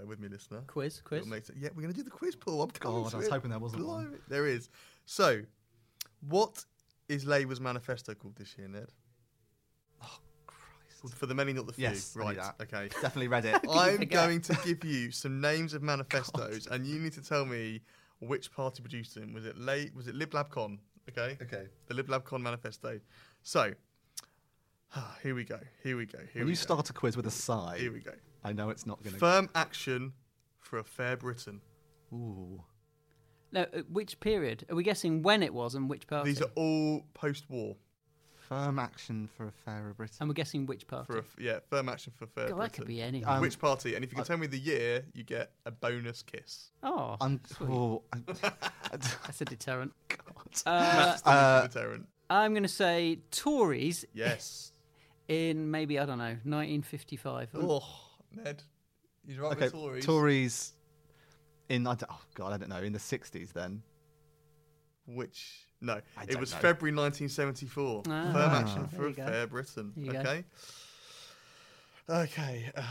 bear 0.00 0.08
with 0.08 0.20
me, 0.20 0.28
listener. 0.28 0.62
Quiz, 0.66 1.00
quiz. 1.04 1.20
It'll 1.20 1.30
make 1.30 1.44
sense. 1.44 1.58
Yeah, 1.60 1.68
we're 1.74 1.82
going 1.82 1.92
to 1.92 1.98
do 1.98 2.04
the 2.04 2.10
quiz, 2.10 2.34
Paul. 2.36 2.62
I'm 2.62 2.70
coming 2.70 3.02
God, 3.02 3.14
I 3.14 3.16
was 3.18 3.26
it. 3.26 3.30
hoping 3.30 3.50
there 3.50 3.58
wasn't 3.58 3.86
one. 3.86 4.18
There 4.28 4.46
is. 4.46 4.70
So, 5.04 5.42
what 6.28 6.64
is 7.08 7.24
Labour's 7.26 7.60
manifesto 7.60 8.14
called 8.14 8.36
this 8.36 8.54
year, 8.56 8.68
Ned? 8.68 8.88
Oh, 10.02 10.18
Christ. 10.46 11.14
For 11.14 11.26
the 11.26 11.34
many, 11.34 11.52
not 11.52 11.66
the 11.66 11.72
few. 11.72 11.84
Yes, 11.84 12.16
I 12.16 12.20
right. 12.20 12.36
that. 12.36 12.54
Okay. 12.62 12.88
Definitely 12.88 13.28
read 13.28 13.44
it. 13.44 13.60
I'm 13.70 14.00
going 14.06 14.40
to 14.42 14.58
give 14.64 14.84
you 14.84 15.10
some 15.10 15.40
names 15.40 15.74
of 15.74 15.82
manifestos, 15.82 16.66
and 16.70 16.86
you 16.86 16.98
need 16.98 17.12
to 17.14 17.22
tell 17.22 17.44
me 17.44 17.80
which 18.20 18.52
party 18.52 18.82
produced 18.82 19.14
them. 19.14 19.32
Was 19.34 19.44
it 19.46 19.58
late? 19.58 19.94
Was 19.94 20.06
it 20.08 20.14
Lib 20.14 20.32
Lab 20.32 20.50
Con? 20.50 20.78
Okay. 21.10 21.36
Okay. 21.42 21.66
The 21.88 21.94
Lib 21.94 22.08
Lab 22.08 22.24
Con 22.24 22.42
manifesto. 22.42 23.00
So, 23.42 23.72
here 25.22 25.34
we 25.34 25.44
go. 25.44 25.58
Here 25.82 25.96
we 25.96 26.06
go. 26.06 26.18
Here 26.18 26.28
When 26.36 26.46
we 26.46 26.52
you 26.52 26.56
go. 26.56 26.62
start 26.62 26.88
a 26.90 26.92
quiz 26.92 27.16
with 27.16 27.26
a 27.26 27.30
sigh, 27.30 27.76
Here 27.78 27.92
we 27.92 28.00
go. 28.00 28.12
I 28.44 28.52
know 28.52 28.70
it's 28.70 28.86
not 28.86 29.02
going 29.02 29.14
to. 29.14 29.18
Firm 29.18 29.48
action 29.54 30.12
for 30.58 30.78
a 30.78 30.84
fair 30.84 31.16
Britain. 31.16 31.60
Ooh. 32.12 32.62
No, 33.52 33.62
uh, 33.62 33.82
which 33.90 34.20
period? 34.20 34.64
Are 34.70 34.76
we 34.76 34.82
guessing 34.84 35.22
when 35.22 35.42
it 35.42 35.52
was 35.52 35.74
and 35.74 35.88
which 35.90 36.06
party? 36.06 36.30
These 36.30 36.42
are 36.42 36.50
all 36.54 37.04
post-war. 37.14 37.76
Firm 38.48 38.78
action 38.80 39.28
for 39.36 39.46
a 39.46 39.52
fairer 39.52 39.94
Britain. 39.94 40.16
and 40.20 40.28
we're 40.28 40.34
guessing 40.34 40.66
which 40.66 40.86
party. 40.88 41.06
For 41.06 41.16
a, 41.18 41.20
f- 41.20 41.36
yeah, 41.38 41.58
firm 41.68 41.88
action 41.88 42.12
for 42.16 42.24
a 42.24 42.26
fair 42.26 42.48
God, 42.48 42.56
Britain. 42.56 42.62
that 42.72 42.72
could 42.72 42.86
be 42.88 43.00
any. 43.00 43.22
Um, 43.24 43.40
Which 43.40 43.60
party? 43.60 43.94
And 43.94 44.04
if 44.04 44.10
you 44.10 44.16
can 44.16 44.24
tell 44.24 44.38
me 44.38 44.48
the 44.48 44.58
year, 44.58 45.04
you 45.14 45.22
get 45.22 45.52
a 45.66 45.70
bonus 45.70 46.22
kiss. 46.24 46.72
oh, 46.82 47.16
I'm. 47.20 47.40
sweet. 47.46 47.70
Oh, 47.70 48.02
I'm 48.12 48.24
that's 48.90 49.40
a 49.40 49.44
deterrent. 49.44 49.92
God. 50.08 50.18
Uh, 50.66 51.16
Uh, 51.24 51.62
deterrent. 51.68 52.08
I'm 52.28 52.52
going 52.52 52.64
to 52.64 52.68
say 52.68 53.20
Tories 53.30 54.04
Yes. 54.12 54.72
in 55.28 55.70
maybe 55.70 56.00
I 56.00 56.04
don't 56.06 56.18
know 56.18 56.24
1955. 56.42 57.50
oh, 57.54 57.84
Ned. 58.32 58.62
He's 59.26 59.38
right 59.38 59.52
okay, 59.52 59.64
with 59.64 59.72
Tories. 59.72 60.06
Tories. 60.06 60.72
In 61.68 61.86
I 61.86 61.94
don't, 61.94 62.10
oh 62.10 62.20
God, 62.34 62.52
I 62.52 62.56
don't 62.56 62.68
know. 62.68 62.82
In 62.82 62.92
the 62.92 62.98
'60s, 62.98 63.52
then. 63.52 63.82
Which 65.06 65.66
no, 65.80 66.00
I 66.16 66.24
it 66.28 66.38
was 66.38 66.52
know. 66.52 66.58
February 66.58 66.94
1974. 66.96 68.02
Ah, 68.08 68.32
Firm 68.32 68.50
action 68.50 68.88
for 68.88 69.06
a 69.08 69.12
fair 69.12 69.46
Britain. 69.46 69.92
There 69.96 70.06
you 70.06 70.12
go. 70.12 70.18
okay. 70.20 70.44
Okay. 72.08 72.70
uh, 72.76 72.82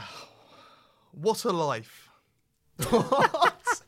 what 1.12 1.43
a 1.45 1.52
life! 1.52 2.10
What? 2.89 3.82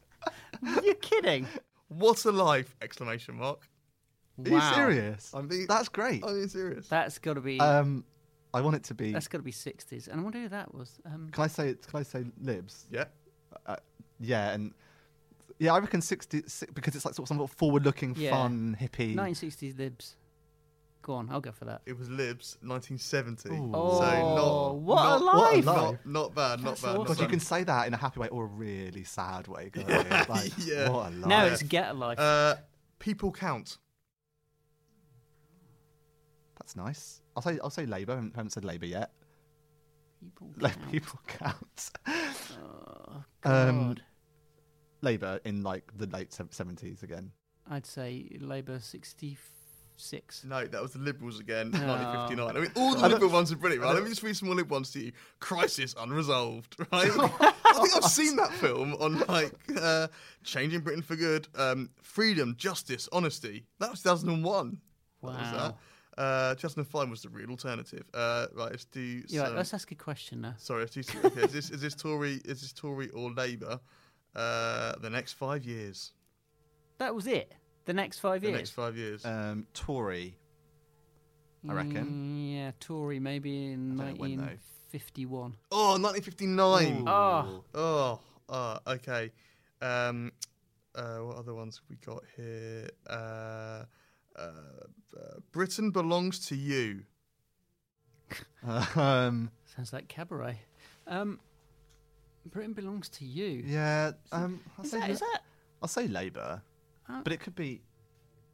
You're 0.83 0.93
kidding? 0.95 1.47
What 1.87 2.23
a 2.25 2.31
life! 2.31 2.75
Exclamation 2.81 3.35
mark. 3.35 3.67
Are 4.45 4.49
you 4.49 4.61
serious? 4.75 5.31
I'm 5.33 5.47
being- 5.47 5.67
That's 5.67 5.89
great. 5.89 6.23
I'm 6.25 6.35
being 6.35 6.47
serious. 6.47 6.87
That's 6.87 7.17
got 7.17 7.33
to 7.35 7.41
be. 7.41 7.59
Um, 7.59 8.03
I 8.53 8.61
want 8.61 8.75
it 8.75 8.83
to 8.85 8.93
be. 8.93 9.11
that's 9.11 9.27
got 9.27 9.37
to 9.37 9.43
be 9.43 9.51
60s. 9.51 10.07
And 10.09 10.19
I 10.19 10.23
wonder 10.23 10.39
who 10.39 10.49
that 10.49 10.73
was. 10.73 10.99
Um, 11.05 11.29
Can 11.31 11.43
I 11.43 11.47
say? 11.47 11.69
It? 11.69 11.87
Can 11.87 11.99
I 11.99 12.03
say 12.03 12.25
libs? 12.41 12.85
yeah. 12.91 13.05
Uh, 13.65 13.75
yeah, 14.19 14.51
and 14.51 14.73
yeah, 15.59 15.73
I 15.73 15.79
reckon 15.79 16.01
sixty 16.01 16.41
si- 16.47 16.65
because 16.73 16.95
it's 16.95 17.05
like 17.05 17.13
sort 17.15 17.25
of 17.25 17.27
some 17.29 17.37
sort 17.37 17.49
of 17.51 17.57
forward-looking, 17.57 18.15
Yeah. 18.17 18.31
fun, 18.31 18.77
hippie. 18.79 19.15
1960s 19.15 19.77
libs. 19.77 20.15
Go 21.03 21.13
on, 21.15 21.29
I'll 21.31 21.41
go 21.41 21.51
for 21.51 21.65
that. 21.65 21.81
It 21.87 21.97
was 21.97 22.09
Libs 22.09 22.57
1970. 22.61 23.49
Ooh. 23.49 23.71
Oh, 23.73 23.99
so 23.99 24.05
not 24.35 24.75
what 24.75 24.99
a 25.21 25.25
not, 25.25 25.35
life! 25.35 25.65
Not, 25.65 26.05
not 26.05 26.35
bad. 26.35 26.59
Not 26.59 26.69
That's 26.69 26.81
bad. 26.83 26.89
awesome. 26.89 26.97
Not 26.99 27.07
God, 27.07 27.19
you 27.21 27.27
can 27.27 27.39
say 27.39 27.63
that 27.63 27.87
in 27.87 27.93
a 27.95 27.97
happy 27.97 28.19
way 28.19 28.27
or 28.27 28.43
a 28.43 28.47
really 28.47 29.03
sad 29.03 29.47
way. 29.47 29.71
can't? 29.73 29.89
Yeah, 29.89 30.25
Like, 30.29 30.51
yeah. 30.59 30.89
What 30.89 31.11
a 31.11 31.15
life. 31.15 31.25
Now 31.27 31.45
it's 31.45 31.63
get 31.63 31.89
a 31.89 31.93
life. 31.93 32.19
Uh, 32.19 32.55
people 32.99 33.31
count. 33.31 33.79
That's 36.59 36.75
nice. 36.75 37.20
I'll 37.35 37.41
say. 37.43 37.59
I'll 37.63 37.69
say 37.69 37.85
Labour. 37.85 38.13
I 38.13 38.15
haven't, 38.15 38.35
haven't 38.35 38.51
said 38.51 38.65
Labour 38.65 38.85
yet. 38.85 39.11
People 40.21 40.51
Like, 40.59 40.91
people 40.91 41.19
count. 41.27 41.91
Oh, 42.07 43.23
Um, 43.43 43.95
Labour 45.01 45.39
in 45.45 45.63
like 45.63 45.91
the 45.97 46.05
late 46.07 46.31
seventies 46.33 47.03
again. 47.03 47.31
I'd 47.69 47.85
say 47.85 48.37
Labour 48.39 48.79
66. 48.79 50.43
No, 50.45 50.65
that 50.65 50.81
was 50.81 50.93
the 50.93 50.99
Liberals 50.99 51.39
again, 51.39 51.71
Oh, 51.73 51.77
1959. 51.87 52.57
I 52.57 52.59
mean, 52.59 52.71
all 52.75 52.95
the 52.95 53.07
Liberal 53.07 53.31
ones 53.31 53.51
are 53.51 53.55
brilliant, 53.55 53.83
right? 53.83 53.93
Let 53.93 54.03
me 54.03 54.09
just 54.09 54.23
read 54.23 54.35
some 54.35 54.47
more 54.49 54.55
Liberal 54.55 54.77
ones 54.77 54.91
to 54.91 54.99
you. 54.99 55.11
Crisis 55.39 55.95
Unresolved, 55.97 56.75
right? 56.91 57.09
I 57.11 57.73
think 57.81 57.95
I've 57.95 58.11
seen 58.11 58.35
that 58.37 58.51
film 58.53 58.95
on, 58.99 59.19
like, 59.27 59.53
uh, 59.79 60.07
Changing 60.43 60.81
Britain 60.81 61.01
for 61.03 61.15
Good, 61.15 61.47
um, 61.55 61.89
Freedom, 62.01 62.55
Justice, 62.57 63.07
Honesty. 63.13 63.65
That 63.79 63.91
was 63.91 64.01
2001. 64.01 64.77
What 65.21 65.33
was 65.33 65.41
Wow. 65.41 65.51
that? 65.57 65.77
Uh, 66.17 66.55
2005 66.55 67.09
was 67.09 67.21
the 67.21 67.29
real 67.29 67.49
alternative. 67.49 68.03
Uh, 68.13 68.47
right, 68.53 68.71
let's 68.71 68.85
do 68.85 69.23
Yeah, 69.27 69.45
some... 69.45 69.55
let's 69.55 69.73
ask 69.73 69.91
a 69.91 69.95
question 69.95 70.41
now. 70.41 70.55
Sorry, 70.57 70.81
let's 70.81 70.93
do 70.93 71.03
some... 71.03 71.25
Okay, 71.25 71.41
is, 71.41 71.53
this, 71.53 71.69
is 71.69 71.81
this 71.81 71.95
Tory 71.95 72.41
is 72.45 72.61
this 72.61 72.73
Tory 72.73 73.09
or 73.09 73.31
Labour? 73.31 73.79
Uh, 74.35 74.93
the 75.01 75.09
next 75.09 75.33
five 75.33 75.63
years. 75.63 76.11
That 76.97 77.15
was 77.15 77.27
it. 77.27 77.53
The 77.85 77.93
next 77.93 78.19
five 78.19 78.41
The 78.41 78.47
years. 78.47 78.53
The 78.53 78.59
next 78.59 78.71
five 78.71 78.97
years. 78.97 79.25
Um, 79.25 79.67
Tory. 79.73 80.37
I 81.67 81.73
reckon. 81.73 82.05
Mm, 82.05 82.55
yeah, 82.55 82.71
Tory 82.79 83.19
maybe 83.19 83.71
in 83.71 83.99
I 83.99 84.05
don't 84.05 84.15
know 84.15 84.21
when, 84.21 84.37
though. 84.37 84.57
1951. 84.91 85.55
Oh, 85.71 85.97
1959. 85.99 87.03
Oh. 87.07 87.63
Oh, 87.73 88.19
oh, 88.49 88.77
okay. 88.87 89.31
Um, 89.81 90.31
uh, 90.95 91.17
what 91.17 91.37
other 91.37 91.53
ones 91.53 91.77
have 91.77 91.89
we 91.89 91.95
got 91.97 92.23
here? 92.35 92.89
Uh, 93.07 93.83
uh, 94.35 95.39
Britain 95.51 95.91
belongs 95.91 96.39
to 96.47 96.55
you. 96.55 97.03
Um, 98.95 99.51
Sounds 99.75 99.91
like 99.91 100.07
cabaret. 100.07 100.59
Um, 101.07 101.39
Britain 102.45 102.73
belongs 102.73 103.09
to 103.09 103.25
you. 103.25 103.63
yeah. 103.65 104.11
Um, 104.31 104.61
I'll 104.77 104.85
Is 104.85 104.91
say 104.91 104.99
that, 104.99 105.07
La- 105.07 105.13
is 105.13 105.19
that? 105.19 105.39
I'll 105.81 105.89
say 105.89 106.07
Labour, 106.07 106.61
Uh, 107.09 107.21
but 107.23 107.33
it 107.33 107.39
could 107.39 107.55
be. 107.55 107.81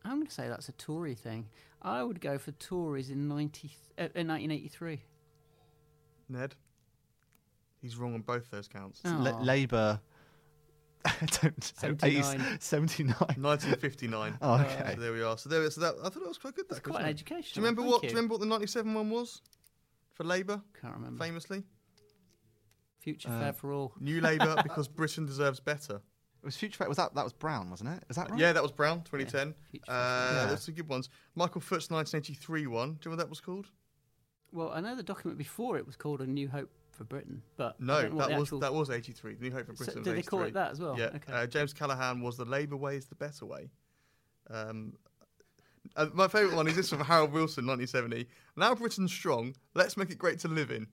I'm 0.06 0.16
going 0.16 0.28
to 0.28 0.34
say 0.34 0.48
that's 0.48 0.70
a 0.70 0.72
Tory 0.74 1.14
thing. 1.16 1.48
I 1.82 2.02
would 2.04 2.22
go 2.22 2.38
for 2.38 2.52
Tories 2.54 3.10
in 3.10 3.28
90, 3.28 3.70
uh, 4.00 4.02
in 4.16 4.28
1983. 4.30 5.02
Ned. 6.30 6.56
He's 7.82 7.98
wrong 7.98 8.14
on 8.16 8.22
both 8.22 8.50
those 8.50 8.68
counts. 8.68 9.02
Oh. 9.06 9.18
La- 9.20 9.40
Labour. 9.42 10.00
I 11.06 11.14
don't. 11.42 11.64
79. 11.64 12.58
79. 12.60 13.16
1959. 13.18 14.38
Oh, 14.42 14.54
okay. 14.62 14.94
So 14.96 15.02
there 15.02 15.14
we 15.14 15.22
are. 15.24 15.38
So 15.38 15.50
there. 15.50 15.70
So 15.70 15.82
that 15.82 15.96
I 16.00 16.10
thought 16.10 16.16
that 16.16 16.28
was 16.28 16.38
quite 16.38 16.56
good. 16.56 16.66
That 16.70 16.76
That's 16.76 16.88
quite 16.88 17.04
an 17.04 17.10
education. 17.10 17.52
Do 17.54 17.60
you 17.60 17.66
remember 17.66 17.82
Thank 17.82 17.94
what? 17.94 18.04
you. 18.04 18.10
Do 18.10 18.14
you 18.14 18.18
remember 18.18 18.34
what 18.34 18.42
the 18.42 18.48
97 18.48 18.94
one 18.94 19.10
was 19.10 19.42
for 20.14 20.24
Labour? 20.24 20.62
Can't 20.82 20.94
remember. 20.96 21.24
Famously, 21.24 21.64
Future 23.00 23.30
Uh, 23.30 23.40
fair 23.40 23.54
for 23.54 23.72
all. 23.72 23.94
New 24.00 24.20
Labour 24.22 24.56
because 24.64 24.88
Britain 24.88 25.26
deserves 25.26 25.60
better. 25.60 25.96
It 25.96 26.46
was 26.46 26.58
Future 26.58 26.78
Fair. 26.78 26.88
Was 26.88 26.98
that 26.98 27.16
that 27.16 27.24
was 27.24 27.34
Brown, 27.34 27.70
wasn't 27.70 27.90
it? 27.92 28.04
Is 28.10 28.16
that 28.16 28.30
right? 28.30 28.40
Yeah, 28.40 28.54
that 28.54 28.62
was 28.64 28.72
Brown, 28.72 29.02
2010. 29.04 29.54
Future 29.72 29.92
uh, 29.92 30.32
Yeah. 30.34 30.46
That's 30.48 30.66
some 30.66 30.76
good 30.76 30.88
ones. 30.88 31.10
Michael 31.36 31.62
Foot's 31.62 31.90
1983 31.90 32.68
one. 32.68 32.94
Do 32.94 32.94
you 32.94 33.00
know 33.06 33.12
what 33.12 33.24
that 33.24 33.30
was 33.30 33.40
called? 33.40 33.68
Well, 34.52 34.72
I 34.72 34.80
know 34.82 34.96
the 34.96 35.04
document 35.04 35.38
before 35.38 35.78
it 35.78 35.86
was 35.86 35.96
called 35.96 36.22
A 36.22 36.28
New 36.28 36.48
Hope 36.48 36.70
for 36.98 37.04
Britain, 37.06 37.42
but 37.58 37.80
No, 37.80 38.02
don't 38.02 38.12
know 38.12 38.18
what 38.18 38.30
that 38.30 38.40
was 38.40 38.48
actual- 38.48 38.60
that 38.60 38.74
was 38.74 38.90
83. 38.90 39.38
New 39.40 39.52
Hope 39.52 39.68
for 39.68 39.76
So 39.76 39.86
Britain. 39.86 40.04
did 40.04 40.16
was 40.16 40.26
they 40.26 40.30
call 40.30 40.44
it 40.44 40.54
that 40.54 40.72
as 40.72 40.80
well? 40.80 40.98
Yeah. 40.98 41.06
Okay. 41.16 41.32
Uh, 41.34 41.46
James 41.48 41.74
Callaghan 41.74 42.22
was 42.22 42.38
the 42.38 42.46
Labour 42.46 42.76
way 42.78 42.98
is 42.98 43.06
the 43.08 43.16
better 43.16 43.46
way. 43.46 43.70
Um, 44.50 44.94
uh, 45.96 46.08
my 46.14 46.28
favourite 46.28 46.56
one 46.56 46.68
is 46.68 46.76
this 46.76 46.90
from 46.90 47.00
Harold 47.00 47.32
Wilson, 47.32 47.66
1970. 47.66 48.28
Now 48.56 48.76
Britain's 48.76 49.12
strong. 49.14 49.56
Let's 49.74 49.96
make 49.98 50.10
it 50.10 50.18
great 50.18 50.40
to 50.40 50.48
live 50.48 50.72
in. 50.72 50.88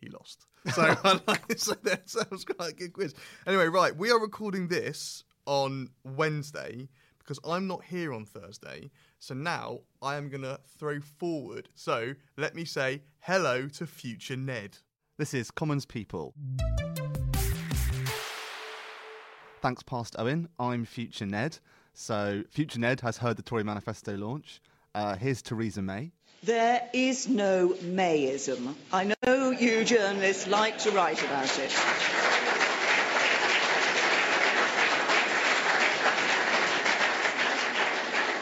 He 0.00 0.08
lost. 0.08 0.46
So, 0.74 0.82
I 1.04 1.20
like- 1.26 1.58
so 1.58 1.74
that 1.82 2.08
sounds 2.08 2.44
quite 2.44 2.70
a 2.72 2.74
good 2.74 2.92
quiz. 2.92 3.14
Anyway, 3.46 3.66
right, 3.66 3.94
we 3.96 4.10
are 4.10 4.20
recording 4.20 4.68
this 4.68 5.24
on 5.46 5.88
Wednesday 6.04 6.88
because 7.18 7.38
I'm 7.44 7.66
not 7.66 7.84
here 7.84 8.12
on 8.12 8.24
Thursday. 8.24 8.90
So 9.18 9.34
now 9.34 9.80
I 10.00 10.16
am 10.16 10.28
going 10.28 10.42
to 10.42 10.60
throw 10.78 11.00
forward. 11.00 11.68
So 11.74 12.14
let 12.36 12.54
me 12.54 12.64
say 12.64 13.02
hello 13.20 13.66
to 13.68 13.86
future 13.86 14.36
Ned. 14.36 14.78
This 15.18 15.34
is 15.34 15.50
Commons 15.50 15.84
People. 15.84 16.32
Thanks, 19.60 19.82
past 19.82 20.14
Owen. 20.16 20.48
I'm 20.60 20.84
Future 20.84 21.26
Ned. 21.26 21.58
So, 21.92 22.44
Future 22.50 22.78
Ned 22.78 23.00
has 23.00 23.16
heard 23.16 23.36
the 23.36 23.42
Tory 23.42 23.64
manifesto 23.64 24.16
launch. 24.16 24.60
Uh, 24.94 25.16
here's 25.16 25.42
Theresa 25.42 25.82
May. 25.82 26.12
There 26.44 26.88
is 26.92 27.26
no 27.26 27.70
Mayism. 27.82 28.76
I 28.92 29.12
know 29.26 29.50
you 29.50 29.82
journalists 29.84 30.46
like 30.46 30.78
to 30.78 30.92
write 30.92 31.20
about 31.24 31.58
it. 31.58 31.74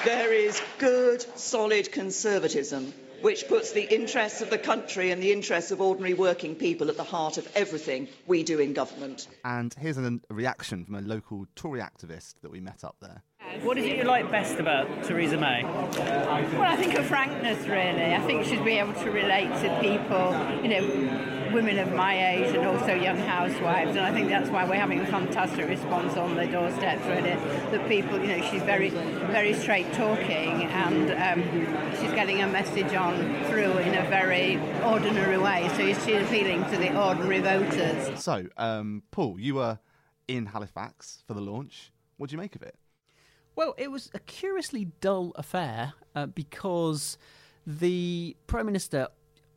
There 0.05 0.31
is 0.35 0.61
good, 0.77 1.25
solid 1.39 1.91
conservatism, 1.91 2.93
which 3.27 3.49
puts 3.49 3.73
the 3.73 3.93
interests 3.93 4.41
of 4.41 4.51
the 4.51 4.59
country 4.59 5.11
and 5.11 5.21
the 5.21 5.33
interests 5.33 5.73
of 5.73 5.81
ordinary 5.81 6.15
working 6.15 6.55
people 6.55 6.89
at 6.89 6.97
the 6.97 7.03
heart 7.03 7.39
of 7.39 7.57
everything 7.57 8.07
we 8.29 8.45
do 8.45 8.61
in 8.61 8.73
government. 8.73 9.27
And 9.45 9.75
here's 9.81 9.97
an, 9.97 10.23
a 10.31 10.35
reaction 10.35 10.85
from 10.85 10.95
a 10.95 11.01
local 11.01 11.45
Tory 11.57 11.81
activist 11.81 12.37
that 12.43 12.53
we 12.53 12.61
met 12.61 12.85
up 12.85 12.95
there. 13.01 13.25
What 13.63 13.79
is 13.79 13.85
it 13.85 13.97
you 13.97 14.05
like 14.05 14.31
best 14.31 14.61
about 14.61 14.87
Theresa 15.03 15.39
May? 15.39 15.65
Well, 15.65 16.63
I 16.63 16.77
think 16.77 16.97
her 16.97 17.03
frankness, 17.03 17.67
really. 17.67 18.15
I 18.15 18.21
think 18.21 18.45
she'd 18.45 18.65
be 18.65 18.79
able 18.79 18.95
to 18.95 19.11
relate 19.11 19.49
to 19.61 19.77
people, 19.81 20.31
you 20.63 20.69
know, 20.69 21.36
women 21.57 21.79
of 21.79 21.91
my 21.95 22.35
age 22.35 22.55
and 22.55 22.67
also 22.67 22.93
young 22.93 23.17
housewives. 23.17 23.97
And 23.97 24.01
I 24.01 24.13
think 24.13 24.29
that's 24.29 24.51
why 24.51 24.69
we're 24.69 24.75
having 24.75 25.01
a 25.01 25.07
fantastic 25.07 25.67
response 25.67 26.15
on 26.19 26.35
the 26.37 26.47
doorsteps, 26.47 27.03
really. 27.07 27.35
That 27.71 27.89
people, 27.89 28.21
you 28.21 28.27
know, 28.27 28.51
she's 28.51 28.63
very, 28.63 28.91
very 28.91 29.55
straight 29.55 29.91
talking 29.95 30.65
and 30.65 31.11
um, 31.13 31.93
she's 31.99 32.13
getting 32.13 32.43
a 32.43 32.47
message 32.47 32.93
on 32.93 33.15
through 33.47 33.79
in 33.79 33.95
a 33.95 34.07
very 34.11 34.59
ordinary 34.85 35.39
way. 35.39 35.67
So 35.77 35.87
she's 35.87 36.23
appealing 36.23 36.65
to 36.65 36.77
the 36.77 36.95
ordinary 36.95 37.41
voters. 37.41 38.23
So, 38.23 38.49
um, 38.59 39.03
Paul, 39.11 39.41
you 39.41 39.55
were 39.55 39.79
in 40.29 40.45
Halifax 40.45 41.23
for 41.27 41.33
the 41.33 41.41
launch. 41.41 41.91
What 42.19 42.29
do 42.29 42.35
you 42.35 42.39
make 42.39 42.55
of 42.55 42.63
it? 42.63 42.77
Well, 43.55 43.75
it 43.79 43.91
was 43.91 44.11
a 44.13 44.19
curiously 44.19 44.89
dull 45.01 45.33
affair 45.37 45.95
uh, 46.15 46.27
because 46.27 47.17
the 47.67 48.37
Prime 48.47 48.67
Minister, 48.67 49.09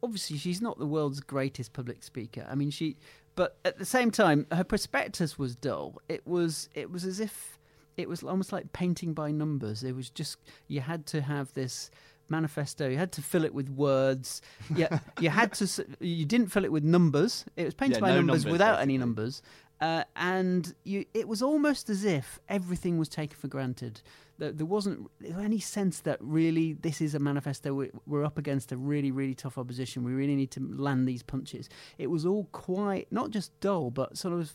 obviously, 0.03 0.37
she's 0.37 0.61
not 0.61 0.79
the 0.79 0.85
world's 0.85 1.19
greatest 1.19 1.73
public 1.73 2.03
speaker. 2.03 2.45
I 2.49 2.55
mean, 2.55 2.69
she, 2.71 2.97
but 3.35 3.57
at 3.65 3.77
the 3.77 3.85
same 3.85 4.11
time, 4.11 4.47
her 4.51 4.63
prospectus 4.63 5.37
was 5.37 5.55
dull. 5.55 6.01
It 6.07 6.25
was, 6.25 6.69
it 6.73 6.91
was 6.91 7.05
as 7.05 7.19
if 7.19 7.57
it 7.97 8.07
was 8.07 8.23
almost 8.23 8.51
like 8.51 8.71
painting 8.71 9.13
by 9.13 9.31
numbers. 9.31 9.83
It 9.83 9.95
was 9.95 10.09
just 10.09 10.37
you 10.67 10.81
had 10.81 11.05
to 11.07 11.21
have 11.21 11.53
this 11.53 11.91
manifesto. 12.29 12.87
You 12.87 12.97
had 12.97 13.11
to 13.13 13.21
fill 13.21 13.43
it 13.43 13.53
with 13.53 13.69
words. 13.69 14.41
Yeah, 14.73 14.99
you 15.19 15.29
had 15.29 15.53
to. 15.55 15.85
You 15.99 16.25
didn't 16.25 16.47
fill 16.47 16.63
it 16.63 16.71
with 16.71 16.83
numbers. 16.83 17.45
It 17.57 17.65
was 17.65 17.73
painted 17.73 17.97
Yeah, 17.97 18.01
by 18.01 18.09
no 18.09 18.15
numbers, 18.17 18.45
numbers, 18.45 18.51
without 18.51 18.79
any 18.79 18.97
numbers. 18.97 19.41
Uh, 19.81 20.03
and 20.15 20.73
you, 20.83 21.05
it 21.13 21.27
was 21.27 21.41
almost 21.41 21.89
as 21.89 22.03
if 22.03 22.39
everything 22.49 22.97
was 22.97 23.07
taken 23.07 23.37
for 23.37 23.47
granted. 23.47 24.01
There, 24.37 24.51
there 24.51 24.65
wasn't 24.65 25.09
any 25.39 25.59
sense 25.59 26.01
that 26.01 26.17
really 26.21 26.73
this 26.73 26.99
is 27.01 27.15
a 27.15 27.19
manifesto. 27.19 27.73
we- 27.73 27.91
We're 28.05 28.25
up 28.25 28.37
against 28.37 28.71
a 28.71 28.77
really, 28.77 29.11
really 29.11 29.35
tough 29.35 29.57
opposition. 29.57 30.03
We 30.03 30.11
really 30.13 30.35
need 30.35 30.51
to 30.51 30.59
land 30.59 31.07
these 31.07 31.23
punches. 31.23 31.69
It 31.97 32.07
was 32.07 32.25
all 32.25 32.45
quite 32.51 33.07
not 33.11 33.31
just 33.31 33.57
dull, 33.61 33.89
but 33.91 34.17
sort 34.17 34.33
of 34.33 34.53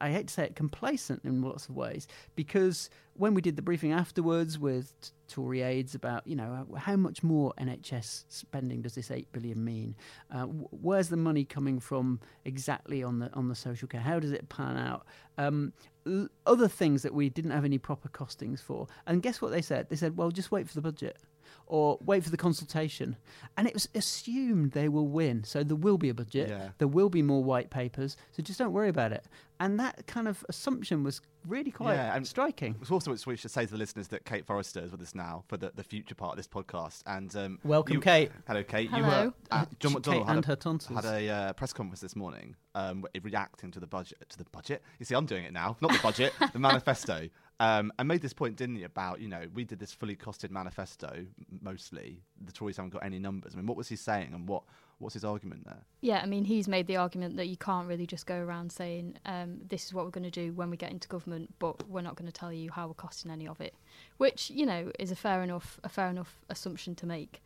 I- 0.00 0.10
hate 0.10 0.28
to 0.28 0.34
say 0.34 0.44
it, 0.44 0.56
complacent 0.56 1.24
in 1.24 1.42
lots 1.42 1.68
of 1.68 1.76
ways. 1.76 2.06
Because 2.34 2.90
when 3.14 3.34
we 3.34 3.40
did 3.40 3.56
the 3.56 3.62
briefing 3.62 3.92
afterwards 3.92 4.58
with 4.58 5.12
Tory 5.28 5.62
aides 5.62 5.94
about, 5.94 6.26
you 6.26 6.34
know, 6.36 6.66
how 6.76 6.96
much 6.96 7.22
more 7.22 7.52
NHS 7.58 8.24
spending 8.28 8.82
does 8.82 8.94
this 8.94 9.10
eight 9.10 9.30
billion 9.32 9.64
mean? 9.64 9.94
Uh, 10.30 10.44
where's 10.44 11.08
the 11.08 11.16
money 11.16 11.44
coming 11.44 11.80
from 11.80 12.20
exactly 12.44 13.02
on 13.02 13.18
the 13.18 13.32
on 13.34 13.48
the 13.48 13.54
social 13.54 13.88
care? 13.88 14.00
How 14.00 14.18
does 14.18 14.32
it 14.32 14.48
pan 14.48 14.76
out? 14.76 15.06
Um, 15.38 15.72
other 16.46 16.68
things 16.68 17.02
that 17.02 17.14
we 17.14 17.28
didn't 17.28 17.50
have 17.52 17.64
any 17.64 17.78
proper 17.78 18.08
costings 18.08 18.60
for. 18.60 18.86
And 19.06 19.22
guess 19.22 19.40
what 19.40 19.50
they 19.52 19.62
said? 19.62 19.88
They 19.88 19.96
said, 19.96 20.16
well, 20.16 20.30
just 20.30 20.50
wait 20.50 20.68
for 20.68 20.74
the 20.74 20.80
budget 20.80 21.18
or 21.70 21.98
wait 22.04 22.24
for 22.24 22.30
the 22.30 22.36
consultation. 22.36 23.16
And 23.56 23.66
it 23.66 23.74
was 23.74 23.88
assumed 23.94 24.72
they 24.72 24.88
will 24.88 25.06
win. 25.06 25.44
So 25.44 25.62
there 25.62 25.76
will 25.76 25.98
be 25.98 26.08
a 26.08 26.14
budget, 26.14 26.50
Yeah. 26.50 26.70
there 26.78 26.88
will 26.88 27.08
be 27.08 27.22
more 27.22 27.42
white 27.42 27.70
papers. 27.70 28.16
So 28.32 28.42
just 28.42 28.58
don't 28.58 28.72
worry 28.72 28.88
about 28.88 29.12
it. 29.12 29.24
And 29.60 29.78
that 29.78 30.06
kind 30.06 30.26
of 30.26 30.44
assumption 30.48 31.04
was 31.04 31.20
really 31.46 31.70
quite 31.70 31.94
and 31.96 32.26
striking. 32.26 32.76
It's 32.80 32.90
also 32.90 33.10
what 33.10 33.26
we 33.26 33.36
should 33.36 33.50
say 33.50 33.66
to 33.66 33.70
the 33.70 33.76
listeners 33.78 34.08
that 34.08 34.24
Kate 34.24 34.46
Forrester 34.46 34.80
is 34.80 34.90
with 34.90 35.02
us 35.02 35.14
now 35.14 35.44
for 35.48 35.58
the, 35.58 35.70
the 35.74 35.84
future 35.84 36.14
part 36.14 36.32
of 36.32 36.36
this 36.38 36.48
podcast. 36.48 37.02
And 37.06 37.34
um, 37.36 37.58
Welcome, 37.62 37.94
you- 37.96 38.00
Kate. 38.00 38.30
Hello, 38.46 38.64
Kate. 38.64 38.90
You 38.90 39.04
Hello. 39.04 39.26
were 39.26 39.32
at 39.52 39.78
John 39.78 39.92
Kate 39.94 40.02
McDonnell 40.02 40.26
had 40.26 40.36
and 40.36 40.44
a, 40.44 40.48
her 40.48 40.56
tonsils. 40.56 41.04
had 41.04 41.14
a 41.14 41.28
uh, 41.28 41.52
press 41.52 41.72
conference 41.74 42.00
this 42.00 42.16
morning, 42.16 42.56
um, 42.74 43.04
reacting 43.22 43.70
to 43.72 43.80
the 43.80 43.86
budget. 43.86 44.18
To 44.30 44.38
the 44.38 44.44
budget. 44.50 44.82
You 44.98 45.04
see, 45.04 45.14
I'm 45.14 45.26
doing 45.26 45.44
it 45.44 45.52
now. 45.52 45.76
Not 45.82 45.92
the 45.92 45.98
budget, 46.02 46.32
the 46.52 46.58
manifesto. 46.58 47.28
Um, 47.60 47.92
and 47.98 48.08
made 48.08 48.22
this 48.22 48.32
point, 48.32 48.56
didn't 48.56 48.76
he, 48.76 48.84
about 48.84 49.20
you 49.20 49.28
know 49.28 49.42
we 49.54 49.64
did 49.64 49.78
this 49.78 49.92
fully 49.92 50.16
costed 50.16 50.50
manifesto 50.50 51.26
mostly. 51.60 52.22
The 52.44 52.52
Tories 52.52 52.78
haven't 52.78 52.90
got 52.90 53.04
any 53.04 53.18
numbers. 53.18 53.52
I 53.52 53.58
mean, 53.58 53.66
what 53.66 53.76
was 53.76 53.86
he 53.86 53.96
saying, 53.96 54.30
and 54.32 54.48
what 54.48 54.62
what's 55.00 55.14
his 55.14 55.24
argument 55.24 55.64
there? 55.64 55.82
Yeah, 56.00 56.20
I 56.22 56.26
mean, 56.26 56.44
he's 56.44 56.68
made 56.68 56.86
the 56.86 56.96
argument 56.96 57.36
that 57.36 57.48
you 57.48 57.56
can't 57.56 57.88
really 57.88 58.06
just 58.06 58.26
go 58.26 58.36
around 58.36 58.70
saying, 58.70 59.16
um, 59.26 59.60
this 59.66 59.86
is 59.86 59.94
what 59.94 60.04
we're 60.04 60.10
going 60.10 60.24
to 60.24 60.30
do 60.30 60.52
when 60.52 60.70
we 60.70 60.76
get 60.76 60.90
into 60.90 61.08
government, 61.08 61.52
but 61.58 61.88
we're 61.88 62.02
not 62.02 62.16
going 62.16 62.30
to 62.30 62.32
tell 62.32 62.52
you 62.52 62.70
how 62.70 62.86
we're 62.86 62.94
costing 62.94 63.30
any 63.30 63.48
of 63.48 63.60
it, 63.60 63.74
which, 64.18 64.50
you 64.50 64.66
know, 64.66 64.92
is 64.98 65.10
a 65.10 65.16
fair 65.16 65.42
enough, 65.42 65.80
a 65.84 65.88
fair 65.88 66.08
enough 66.08 66.36
assumption 66.50 66.94
to 66.94 67.06
make. 67.06 67.42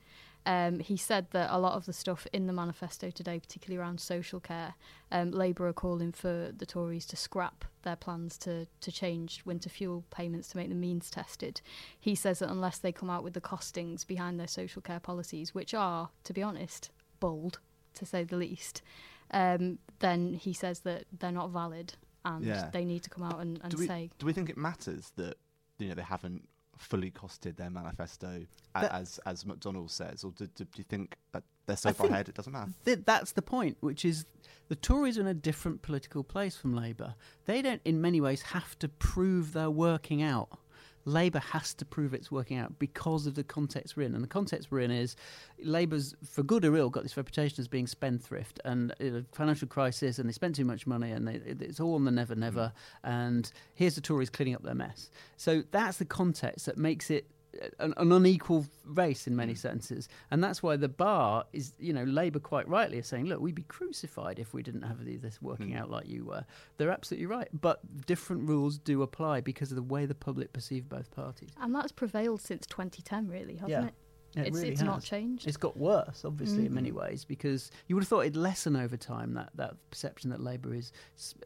Um, 0.46 0.80
he 0.80 0.96
said 0.98 1.28
that 1.30 1.48
a 1.50 1.58
lot 1.58 1.72
of 1.74 1.86
the 1.86 1.92
stuff 1.94 2.26
in 2.32 2.46
the 2.46 2.52
manifesto 2.52 3.10
today, 3.10 3.40
particularly 3.40 3.80
around 3.80 3.98
social 4.00 4.40
care, 4.40 4.74
um, 5.10 5.30
Labour 5.30 5.66
are 5.68 5.72
calling 5.72 6.12
for 6.12 6.52
the 6.56 6.66
Tories 6.66 7.06
to 7.06 7.16
scrap 7.16 7.64
their 7.82 7.96
plans 7.96 8.36
to, 8.38 8.66
to 8.80 8.92
change 8.92 9.42
winter 9.46 9.70
fuel 9.70 10.04
payments 10.10 10.48
to 10.48 10.58
make 10.58 10.68
them 10.68 10.80
means 10.80 11.10
tested. 11.10 11.62
He 11.98 12.14
says 12.14 12.40
that 12.40 12.50
unless 12.50 12.78
they 12.78 12.92
come 12.92 13.08
out 13.08 13.24
with 13.24 13.32
the 13.32 13.40
costings 13.40 14.06
behind 14.06 14.38
their 14.38 14.46
social 14.46 14.82
care 14.82 15.00
policies, 15.00 15.54
which 15.54 15.72
are, 15.72 16.10
to 16.24 16.32
be 16.34 16.42
honest, 16.42 16.90
bold, 17.20 17.58
to 17.94 18.04
say 18.04 18.22
the 18.24 18.36
least, 18.36 18.82
um, 19.30 19.78
then 20.00 20.34
he 20.34 20.52
says 20.52 20.80
that 20.80 21.04
they're 21.18 21.32
not 21.32 21.50
valid 21.50 21.94
and 22.24 22.44
Yeah. 22.44 22.68
they 22.70 22.84
need 22.84 23.02
to 23.04 23.10
come 23.10 23.22
out 23.24 23.40
and, 23.40 23.60
and 23.62 23.70
do 23.70 23.78
we, 23.78 23.86
say 23.86 24.10
do 24.18 24.26
we 24.26 24.32
think 24.32 24.48
it 24.50 24.56
matters 24.56 25.12
that 25.16 25.36
you 25.78 25.88
know 25.88 25.94
they 25.94 26.02
haven't 26.02 26.48
fully 26.78 27.10
costed 27.10 27.56
their 27.56 27.70
manifesto 27.70 28.46
That- 28.74 28.92
as 28.92 29.18
as 29.26 29.44
McDonnell 29.44 29.90
says, 29.90 30.24
or 30.24 30.32
do, 30.32 30.46
do, 30.46 30.64
do 30.64 30.70
you 30.76 30.84
think 30.84 31.16
that 31.32 31.42
they're 31.66 31.76
so 31.76 31.90
I 31.90 31.92
far 31.92 32.06
ahead 32.08 32.28
it 32.28 32.34
doesn't 32.34 32.52
matter? 32.52 32.72
Th- 32.84 33.00
that's 33.04 33.32
the 33.32 33.42
point, 33.42 33.76
which 33.80 34.04
is 34.04 34.26
the 34.68 34.76
Tories 34.76 35.16
are 35.18 35.22
in 35.22 35.26
a 35.26 35.34
different 35.34 35.82
political 35.82 36.22
place 36.24 36.56
from 36.56 36.74
Labour. 36.74 37.14
They 37.46 37.62
don't, 37.62 37.80
in 37.84 38.00
many 38.00 38.20
ways, 38.20 38.42
have 38.42 38.78
to 38.80 38.88
prove 38.88 39.52
they're 39.52 39.70
working 39.70 40.22
out. 40.22 40.58
Labour 41.04 41.40
has 41.40 41.74
to 41.74 41.84
prove 41.84 42.14
it's 42.14 42.30
working 42.30 42.56
out 42.56 42.78
because 42.78 43.26
of 43.26 43.34
the 43.34 43.44
context 43.44 43.96
we're 43.96 44.04
in. 44.04 44.14
And 44.14 44.24
the 44.24 44.28
context 44.28 44.70
we're 44.70 44.80
in 44.80 44.90
is 44.90 45.16
Labour's, 45.62 46.14
for 46.28 46.42
good 46.42 46.64
or 46.64 46.76
ill, 46.76 46.90
got 46.90 47.02
this 47.02 47.16
reputation 47.16 47.60
as 47.60 47.68
being 47.68 47.86
spendthrift 47.86 48.60
and 48.64 48.92
uh, 48.92 49.20
financial 49.32 49.68
crisis, 49.68 50.18
and 50.18 50.28
they 50.28 50.32
spent 50.32 50.54
too 50.54 50.64
much 50.64 50.86
money, 50.86 51.10
and 51.10 51.28
they, 51.28 51.34
it's 51.34 51.80
all 51.80 51.94
on 51.94 52.04
the 52.04 52.10
never 52.10 52.34
never. 52.34 52.72
And 53.02 53.50
here's 53.74 53.94
the 53.94 54.00
Tories 54.00 54.30
cleaning 54.30 54.54
up 54.54 54.62
their 54.62 54.74
mess. 54.74 55.10
So 55.36 55.62
that's 55.70 55.98
the 55.98 56.04
context 56.04 56.66
that 56.66 56.78
makes 56.78 57.10
it 57.10 57.26
an, 57.78 57.94
an 57.96 58.12
unequal 58.12 58.66
race 58.84 59.26
in 59.26 59.36
many 59.36 59.54
senses, 59.54 60.08
and 60.30 60.42
that's 60.42 60.62
why 60.62 60.76
the 60.76 60.88
bar 60.88 61.44
is, 61.52 61.72
you 61.78 61.92
know, 61.92 62.04
Labour 62.04 62.40
quite 62.40 62.68
rightly 62.68 62.98
is 62.98 63.06
saying, 63.06 63.26
look, 63.26 63.40
we'd 63.40 63.54
be 63.54 63.62
crucified 63.62 64.38
if 64.38 64.54
we 64.54 64.62
didn't 64.62 64.82
have 64.82 65.04
this 65.04 65.40
working 65.42 65.72
hmm. 65.72 65.78
out 65.78 65.90
like 65.90 66.08
you 66.08 66.24
were. 66.24 66.44
They're 66.76 66.90
absolutely 66.90 67.26
right, 67.26 67.48
but 67.52 68.06
different 68.06 68.48
rules 68.48 68.78
do 68.78 69.02
apply 69.02 69.40
because 69.40 69.70
of 69.70 69.76
the 69.76 69.82
way 69.82 70.06
the 70.06 70.14
public 70.14 70.52
perceive 70.52 70.88
both 70.88 71.10
parties. 71.10 71.50
And 71.60 71.74
that's 71.74 71.92
prevailed 71.92 72.40
since 72.40 72.66
2010, 72.66 73.28
really, 73.28 73.54
hasn't 73.54 73.70
Yeah. 73.70 73.86
it? 73.86 73.94
It 74.36 74.48
it's 74.48 74.56
really 74.56 74.70
it's 74.70 74.82
not 74.82 75.02
changed. 75.02 75.46
It's 75.46 75.56
got 75.56 75.76
worse, 75.76 76.24
obviously, 76.24 76.66
in 76.66 76.74
many 76.74 76.90
Mm. 76.90 76.94
ways, 76.96 77.24
because 77.24 77.70
you 77.86 77.94
would 77.94 78.02
have 78.02 78.08
thought 78.08 78.20
it'd 78.22 78.36
lessen 78.36 78.76
over 78.76 78.96
time 78.96 79.34
that, 79.34 79.50
that 79.54 79.74
perception 79.90 80.30
that 80.30 80.40
Labour 80.40 80.74
is 80.74 80.92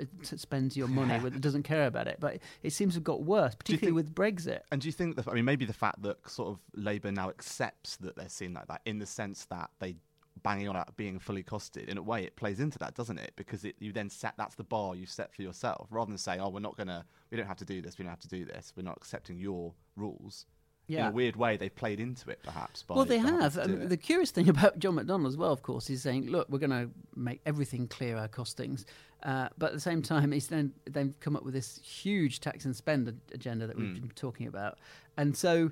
uh, 0.01 0.05
spends 0.23 0.77
your 0.77 0.89
money, 0.89 1.19
with, 1.23 1.41
doesn't 1.41 1.65
care 1.65 1.87
about 1.87 2.09
it. 2.09 2.19
But 2.21 2.39
it 2.63 2.73
seems 2.73 2.95
to 2.95 2.99
have 2.99 3.05
got 3.05 3.23
worse, 3.23 3.55
particularly 3.55 4.03
think- 4.03 4.17
with 4.19 4.37
Brexit. 4.37 4.61
And 4.73 4.81
do 4.81 4.89
you 4.89 4.93
think 4.93 5.17
that 5.17 5.29
I 5.29 5.35
mean 5.35 5.45
maybe 5.45 5.65
the 5.65 5.73
fact 5.73 6.03
that 6.03 6.29
sort 6.29 6.49
of 6.49 6.59
Labour 6.75 7.13
now 7.13 7.29
accepts 7.29 7.97
that 7.99 8.17
they're 8.17 8.29
seen 8.29 8.55
like 8.55 8.69
that 8.69 8.81
in 8.87 8.99
the 8.99 9.07
sense 9.07 9.45
that 9.47 9.71
they 9.81 9.97
banging 10.45 10.69
on 10.69 10.77
about 10.77 10.97
being 10.97 11.19
fully 11.19 11.43
costed 11.43 11.89
in 11.89 11.99
a 11.99 12.03
way 12.03 12.23
it 12.23 12.37
plays 12.37 12.61
into 12.61 12.79
that 12.79 12.95
doesn't 12.95 13.19
it 13.19 13.33
because 13.35 13.65
it, 13.65 13.75
you 13.81 13.93
then 13.93 14.09
set 14.09 14.35
that's 14.39 14.55
the 14.55 14.63
bar 14.63 14.95
you 14.95 15.05
set 15.05 15.35
for 15.35 15.43
yourself 15.43 15.89
rather 15.91 16.09
than 16.09 16.17
saying 16.17 16.41
oh 16.41 16.49
we're 16.49 16.61
not 16.61 16.77
gonna 16.77 17.05
we 17.33 17.37
don't 17.37 17.49
have 17.49 17.57
to 17.57 17.65
do 17.65 17.83
this 17.83 17.99
we 17.99 18.05
don't 18.05 18.11
have 18.11 18.21
to 18.21 18.29
do 18.29 18.45
this 18.45 18.73
we're 18.77 18.85
not 18.85 18.97
accepting 18.97 19.37
your 19.37 19.75
rules 19.97 20.47
in 20.89 20.95
Yeah. 20.95 21.09
a 21.09 21.13
weird 21.13 21.37
way 21.37 21.57
they've 21.57 21.75
played 21.75 22.01
into 22.01 22.31
it 22.31 22.41
perhaps 22.43 22.83
by, 22.83 22.95
well, 22.97 23.05
they 23.05 23.19
have. 23.19 23.55
to 23.55 23.63
I 23.63 23.67
do 23.67 23.73
mean, 23.73 23.83
it. 23.83 23.89
the 23.91 23.97
curious 23.97 24.31
thing 24.31 24.49
about 24.55 24.79
John 24.79 24.95
McDonnell 24.97 25.27
as 25.29 25.37
well, 25.37 25.53
of 25.53 25.63
course, 25.63 25.91
is 25.91 26.03
saying, 26.03 26.27
"Look, 26.31 26.49
we're 26.49 26.59
going 26.59 26.71
to 26.71 26.91
make 27.15 27.41
everything 27.45 27.89
clear 27.89 28.17
our 28.17 28.29
costings," 28.29 28.85
uh, 29.23 29.49
but 29.59 29.67
at 29.67 29.73
the 29.75 29.81
same 29.81 30.01
time, 30.03 30.33
he's 30.33 30.49
then 30.49 30.73
they've 30.91 31.15
come 31.21 31.37
up 31.37 31.45
with 31.45 31.55
this 31.55 31.79
huge 31.83 32.41
tax 32.41 32.65
and 32.65 32.75
spend 32.75 33.13
agenda 33.33 33.67
that 33.67 33.77
we've 33.77 33.89
Mm. 33.89 34.01
been 34.01 34.11
talking 34.17 34.47
about, 34.47 34.79
and 35.17 35.37
so 35.37 35.71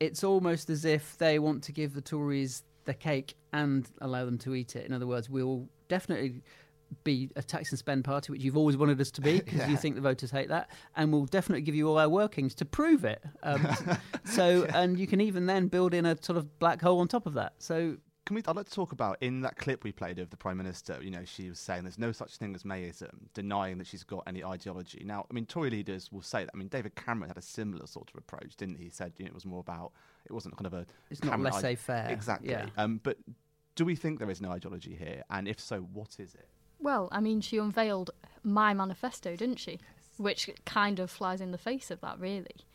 it's 0.00 0.22
almost 0.24 0.68
as 0.70 0.84
if 0.84 1.16
they 1.18 1.38
want 1.38 1.62
to 1.64 1.72
give 1.72 1.94
the 1.94 2.00
Tories 2.00 2.62
the 2.84 2.94
cake 2.94 3.36
and 3.52 3.88
allow 4.00 4.24
them 4.24 4.36
to 4.38 4.54
eat 4.54 4.74
it. 4.74 4.84
In 4.86 4.92
other 4.92 5.06
words, 5.06 5.30
we'll 5.30 5.68
definitely 5.88 6.42
be 7.04 7.30
a 7.36 7.42
tax 7.42 7.70
and 7.70 7.78
spend 7.78 8.04
party, 8.04 8.32
which 8.32 8.42
you've 8.42 8.56
always 8.56 8.76
wanted 8.76 9.00
us 9.00 9.10
to 9.12 9.20
be, 9.20 9.40
because 9.44 9.68
you 9.68 9.76
think 9.76 9.94
the 9.94 10.00
voters 10.00 10.30
hate 10.30 10.48
that, 10.48 10.70
and 10.96 11.12
we'll 11.12 11.26
definitely 11.26 11.62
give 11.62 11.74
you 11.74 11.88
all 11.88 11.98
our 11.98 12.08
workings 12.08 12.54
to 12.56 12.64
prove 12.64 13.04
it. 13.04 13.22
Um, 13.42 13.66
so, 14.24 14.64
and 14.74 14.98
you 14.98 15.06
can 15.06 15.20
even 15.20 15.46
then 15.46 15.68
build 15.68 15.94
in 15.94 16.06
a 16.06 16.16
sort 16.22 16.36
of 16.36 16.58
black 16.58 16.80
hole 16.82 17.00
on 17.00 17.08
top 17.08 17.26
of 17.26 17.34
that. 17.34 17.54
So, 17.58 17.96
Can 18.24 18.36
we? 18.36 18.42
I'd 18.46 18.54
like 18.56 18.66
to 18.66 18.72
talk 18.72 18.92
about 18.92 19.16
in 19.20 19.40
that 19.40 19.56
clip 19.56 19.82
we 19.84 19.90
played 19.92 20.18
of 20.18 20.30
the 20.30 20.36
prime 20.36 20.56
minister. 20.56 20.98
You 21.02 21.10
know, 21.10 21.24
she 21.24 21.48
was 21.48 21.58
saying 21.58 21.82
there's 21.82 21.98
no 21.98 22.12
such 22.12 22.36
thing 22.36 22.54
as 22.54 22.62
Mayism, 22.62 23.10
denying 23.34 23.78
that 23.78 23.86
she's 23.86 24.04
got 24.04 24.22
any 24.26 24.44
ideology. 24.44 25.02
Now, 25.04 25.26
I 25.30 25.34
mean, 25.34 25.46
Tory 25.46 25.70
leaders 25.70 26.12
will 26.12 26.22
say 26.22 26.44
that. 26.44 26.50
I 26.54 26.56
mean, 26.56 26.68
David 26.68 26.94
Cameron 26.94 27.28
had 27.28 27.38
a 27.38 27.42
similar 27.42 27.86
sort 27.86 28.10
of 28.10 28.16
approach, 28.16 28.56
didn't 28.56 28.76
he? 28.76 28.84
He 28.84 28.90
said 28.90 29.12
you 29.18 29.24
know, 29.24 29.30
it 29.30 29.34
was 29.34 29.44
more 29.44 29.60
about 29.60 29.92
it 30.24 30.32
wasn't 30.32 30.56
kind 30.56 30.66
of 30.66 30.74
a 30.74 30.86
It's 31.10 31.24
not 31.24 31.40
laissez-faire, 31.40 32.08
Exactly. 32.10 32.50
yeah. 32.50 32.66
Um, 32.76 33.00
but 33.02 33.18
do 33.74 33.84
we 33.84 33.96
think 33.96 34.18
there 34.18 34.30
is 34.30 34.40
no 34.40 34.50
ideology 34.52 34.94
here? 34.94 35.24
And 35.30 35.48
if 35.48 35.58
so, 35.58 35.80
what 35.80 36.16
is 36.20 36.34
it? 36.34 36.46
Well, 36.82 37.08
I 37.12 37.20
mean, 37.20 37.40
she 37.40 37.58
unveiled 37.58 38.10
my 38.42 38.74
manifesto, 38.74 39.36
didn't 39.36 39.60
she? 39.60 39.78
Which 40.16 40.50
kind 40.66 40.98
of 40.98 41.10
flies 41.10 41.40
in 41.40 41.52
the 41.52 41.58
face 41.58 41.90
of 41.90 42.00
that, 42.00 42.18
really. 42.18 42.66